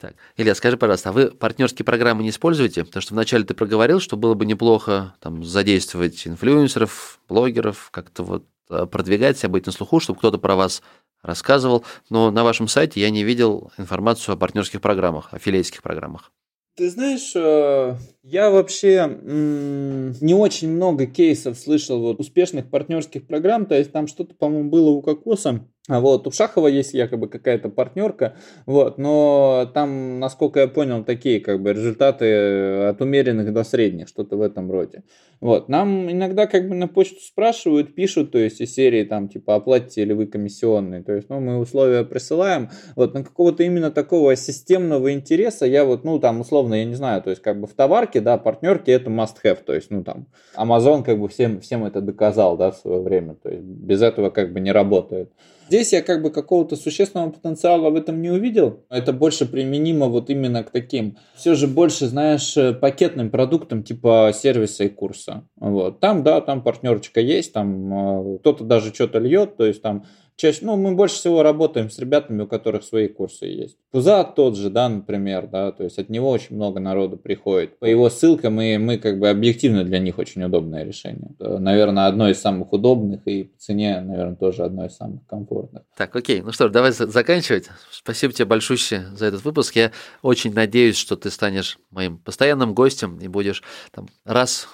Так. 0.01 0.15
Илья, 0.35 0.55
скажи, 0.55 0.77
пожалуйста, 0.77 1.09
а 1.09 1.11
вы 1.11 1.29
партнерские 1.29 1.85
программы 1.85 2.23
не 2.23 2.29
используете? 2.29 2.83
Потому 2.83 3.01
что 3.03 3.13
вначале 3.13 3.43
ты 3.43 3.53
проговорил, 3.53 3.99
что 3.99 4.17
было 4.17 4.33
бы 4.33 4.47
неплохо 4.47 5.13
там, 5.19 5.43
задействовать 5.43 6.25
инфлюенсеров, 6.25 7.19
блогеров, 7.29 7.91
как-то 7.91 8.23
вот 8.23 8.45
а, 8.67 8.87
продвигать 8.87 9.37
себя, 9.37 9.49
быть 9.49 9.67
на 9.67 9.71
слуху, 9.71 9.99
чтобы 9.99 10.17
кто-то 10.17 10.39
про 10.39 10.55
вас 10.55 10.81
рассказывал. 11.21 11.85
Но 12.09 12.31
на 12.31 12.43
вашем 12.43 12.67
сайте 12.67 12.99
я 12.99 13.11
не 13.11 13.23
видел 13.23 13.71
информацию 13.77 14.33
о 14.33 14.37
партнерских 14.37 14.81
программах, 14.81 15.31
аффилейских 15.35 15.83
программах. 15.83 16.31
Ты 16.77 16.89
знаешь, 16.89 17.33
э, 17.35 17.97
я 18.23 18.49
вообще 18.49 19.19
не 19.23 20.33
очень 20.33 20.71
много 20.71 21.05
кейсов 21.05 21.59
слышал 21.59 21.99
вот 21.99 22.19
успешных 22.19 22.71
партнерских 22.71 23.27
программ, 23.27 23.67
то 23.67 23.77
есть 23.77 23.91
там 23.91 24.07
что-то, 24.07 24.33
по-моему, 24.33 24.69
было 24.69 24.89
у 24.89 25.01
Кокоса, 25.03 25.67
вот 25.89 26.27
у 26.27 26.31
Шахова 26.31 26.67
есть 26.67 26.93
якобы 26.93 27.27
какая-то 27.27 27.69
партнерка, 27.69 28.35
вот, 28.67 28.99
но 28.99 29.69
там, 29.73 30.19
насколько 30.19 30.59
я 30.59 30.67
понял, 30.67 31.03
такие 31.03 31.39
как 31.39 31.61
бы 31.61 31.73
результаты 31.73 32.89
от 32.89 33.01
умеренных 33.01 33.51
до 33.51 33.63
средних, 33.63 34.07
что-то 34.07 34.37
в 34.37 34.41
этом 34.43 34.69
роде. 34.71 35.03
Вот, 35.39 35.69
нам 35.69 36.11
иногда 36.11 36.45
как 36.45 36.69
бы 36.69 36.75
на 36.75 36.87
почту 36.87 37.19
спрашивают, 37.19 37.95
пишут, 37.95 38.31
то 38.31 38.37
есть 38.37 38.61
из 38.61 38.75
серии 38.75 39.03
там 39.05 39.27
типа 39.27 39.55
оплатите 39.55 40.05
ли 40.05 40.13
вы 40.13 40.27
комиссионные, 40.27 41.01
то 41.01 41.13
есть, 41.13 41.29
ну, 41.29 41.39
мы 41.39 41.57
условия 41.57 42.03
присылаем, 42.03 42.69
вот, 42.95 43.15
на 43.15 43.23
какого-то 43.23 43.63
именно 43.63 43.89
такого 43.89 44.35
системного 44.35 45.11
интереса 45.13 45.65
я 45.65 45.83
вот, 45.83 46.03
ну, 46.03 46.19
там, 46.19 46.41
условно, 46.41 46.75
я 46.75 46.85
не 46.85 46.93
знаю, 46.93 47.23
то 47.23 47.31
есть 47.31 47.41
как 47.41 47.59
бы 47.59 47.65
в 47.65 47.73
товарке, 47.73 48.21
да, 48.21 48.37
партнерки 48.37 48.91
это 48.91 49.09
must 49.09 49.37
have, 49.43 49.63
то 49.65 49.73
есть, 49.73 49.89
ну, 49.89 50.03
там, 50.03 50.27
Amazon 50.55 51.03
как 51.03 51.19
бы 51.19 51.27
всем, 51.27 51.59
всем 51.59 51.85
это 51.85 52.01
доказал, 52.01 52.55
да, 52.55 52.69
в 52.69 52.77
свое 52.77 53.01
время, 53.01 53.33
то 53.33 53.49
есть 53.49 53.63
без 53.63 54.03
этого 54.03 54.29
как 54.29 54.53
бы 54.53 54.59
не 54.59 54.71
работает. 54.71 55.31
Здесь 55.71 55.93
я 55.93 56.01
как 56.01 56.21
бы 56.21 56.31
какого-то 56.31 56.75
существенного 56.75 57.29
потенциала 57.29 57.89
в 57.91 57.95
этом 57.95 58.21
не 58.21 58.29
увидел. 58.29 58.85
Это 58.89 59.13
больше 59.13 59.45
применимо 59.45 60.07
вот 60.07 60.29
именно 60.29 60.65
к 60.65 60.69
таким, 60.69 61.17
все 61.33 61.55
же 61.55 61.65
больше, 61.65 62.07
знаешь, 62.07 62.57
пакетным 62.81 63.29
продуктам 63.29 63.81
типа 63.81 64.33
сервиса 64.35 64.83
и 64.83 64.89
курса. 64.89 65.47
Вот. 65.55 66.01
Там, 66.01 66.23
да, 66.23 66.41
там 66.41 66.61
партнерочка 66.61 67.21
есть, 67.21 67.53
там 67.53 68.33
э, 68.33 68.37
кто-то 68.39 68.65
даже 68.65 68.93
что-то 68.93 69.19
льет, 69.19 69.55
то 69.55 69.65
есть 69.65 69.81
там 69.81 70.03
чаще, 70.41 70.59
ну, 70.63 70.75
мы 70.75 70.95
больше 70.95 71.15
всего 71.15 71.43
работаем 71.43 71.89
с 71.91 71.99
ребятами, 71.99 72.41
у 72.41 72.47
которых 72.47 72.83
свои 72.83 73.07
курсы 73.07 73.45
есть. 73.45 73.77
Пузат 73.91 74.35
тот 74.35 74.57
же, 74.57 74.69
да, 74.69 74.89
например, 74.89 75.47
да, 75.47 75.71
то 75.71 75.83
есть 75.83 75.99
от 75.99 76.09
него 76.09 76.29
очень 76.31 76.55
много 76.55 76.79
народу 76.79 77.17
приходит. 77.17 77.77
По 77.77 77.85
его 77.85 78.09
ссылкам 78.09 78.55
мы, 78.55 78.79
мы 78.79 78.97
как 78.97 79.19
бы 79.19 79.29
объективно 79.29 79.83
для 79.83 79.99
них 79.99 80.17
очень 80.17 80.43
удобное 80.43 80.83
решение. 80.83 81.35
Наверное, 81.39 82.07
одно 82.07 82.29
из 82.29 82.39
самых 82.41 82.73
удобных 82.73 83.27
и 83.27 83.43
по 83.43 83.59
цене, 83.59 84.01
наверное, 84.01 84.35
тоже 84.35 84.63
одно 84.63 84.85
из 84.85 84.95
самых 84.95 85.25
комфортных. 85.27 85.83
Так, 85.95 86.15
окей, 86.15 86.41
ну 86.41 86.51
что 86.51 86.67
ж, 86.67 86.71
давай 86.71 86.91
заканчивать. 86.91 87.69
Спасибо 87.91 88.33
тебе 88.33 88.45
большое 88.45 88.71
за 88.71 89.25
этот 89.25 89.43
выпуск. 89.43 89.75
Я 89.75 89.91
очень 90.21 90.53
надеюсь, 90.53 90.95
что 90.95 91.15
ты 91.15 91.29
станешь 91.29 91.77
моим 91.91 92.17
постоянным 92.17 92.73
гостем 92.73 93.19
и 93.19 93.27
будешь 93.27 93.61
там 93.91 94.07
раз 94.23 94.67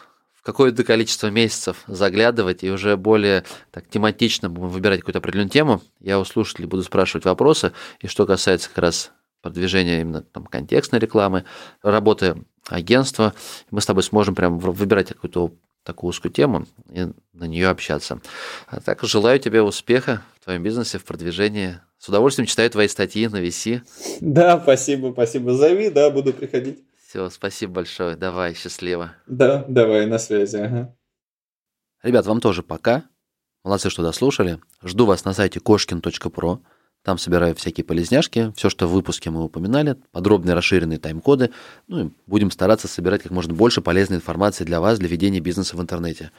какое-то 0.47 0.85
количество 0.85 1.27
месяцев 1.27 1.83
заглядывать 1.87 2.63
и 2.63 2.71
уже 2.71 2.95
более 2.95 3.43
так 3.69 3.85
тематично 3.89 4.49
будем 4.49 4.69
выбирать 4.69 5.01
какую-то 5.01 5.19
определенную 5.19 5.49
тему. 5.49 5.81
Я 5.99 6.21
у 6.21 6.23
слушателей 6.23 6.69
буду 6.69 6.83
спрашивать 6.83 7.25
вопросы. 7.25 7.73
И 7.99 8.07
что 8.07 8.25
касается 8.25 8.69
как 8.69 8.77
раз 8.77 9.11
продвижения 9.41 9.99
именно 9.99 10.21
там, 10.21 10.45
контекстной 10.45 11.01
рекламы, 11.01 11.43
работы 11.81 12.37
агентства, 12.69 13.33
мы 13.71 13.81
с 13.81 13.85
тобой 13.85 14.03
сможем 14.03 14.35
прям 14.35 14.57
выбирать 14.57 15.09
какую-то 15.09 15.51
такую 15.83 16.11
узкую 16.11 16.31
тему 16.31 16.65
и 16.91 17.07
на 17.33 17.43
нее 17.43 17.67
общаться. 17.67 18.21
А 18.67 18.79
так 18.79 19.03
желаю 19.03 19.41
тебе 19.41 19.61
успеха 19.61 20.21
в 20.39 20.45
твоем 20.45 20.63
бизнесе, 20.63 20.97
в 20.97 21.03
продвижении. 21.03 21.81
С 21.97 22.07
удовольствием 22.07 22.47
читаю 22.47 22.69
твои 22.69 22.87
статьи 22.87 23.27
на 23.27 23.41
VC. 23.43 23.81
Да, 24.21 24.61
спасибо, 24.63 25.11
спасибо. 25.11 25.53
Зови, 25.53 25.89
да, 25.89 26.09
буду 26.09 26.31
приходить. 26.31 26.86
Все, 27.07 27.29
спасибо 27.29 27.75
большое. 27.75 28.17
Давай, 28.17 28.53
счастливо. 28.53 29.13
Да, 29.27 29.63
давай, 29.69 30.05
на 30.07 30.19
связи. 30.19 30.57
Ага. 30.57 30.93
Ребят, 32.03 32.25
вам 32.25 32.41
тоже 32.41 32.63
пока. 32.63 33.05
Молодцы, 33.63 33.89
что 33.89 34.03
дослушали. 34.03 34.59
Жду 34.83 35.05
вас 35.05 35.23
на 35.23 35.33
сайте 35.33 35.61
кошкин.про. 35.61 36.59
Там 37.03 37.17
собираю 37.17 37.55
всякие 37.55 37.85
полезняшки, 37.85 38.51
все, 38.57 38.69
что 38.69 38.87
в 38.87 38.91
выпуске 38.91 39.29
мы 39.29 39.45
упоминали, 39.45 39.95
подробные 40.11 40.53
расширенные 40.53 40.99
тайм-коды. 40.99 41.51
Ну 41.87 42.07
и 42.07 42.09
будем 42.25 42.51
стараться 42.51 42.89
собирать 42.89 43.23
как 43.23 43.31
можно 43.31 43.53
больше 43.53 43.81
полезной 43.81 44.17
информации 44.17 44.65
для 44.65 44.81
вас, 44.81 44.99
для 44.99 45.07
ведения 45.07 45.39
бизнеса 45.39 45.77
в 45.77 45.81
интернете. 45.81 46.31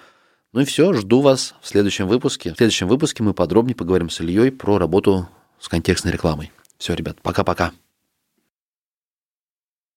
Ну 0.53 0.61
и 0.61 0.65
все, 0.67 0.93
жду 0.93 1.23
вас 1.23 1.55
в 1.63 1.69
следующем 1.69 2.07
выпуске. 2.07 2.53
В 2.53 2.59
следующем 2.59 2.89
выпуске 2.89 3.23
мы 3.23 3.33
подробнее 3.33 3.75
поговорим 3.75 4.11
с 4.11 4.21
Ильей 4.21 4.53
про 4.53 4.77
работу 4.77 5.31
с 5.59 5.69
контекстной 5.71 6.13
рекламой. 6.13 6.53
Все, 6.77 6.93
ребят, 6.93 7.23
пока-пока. 7.23 7.73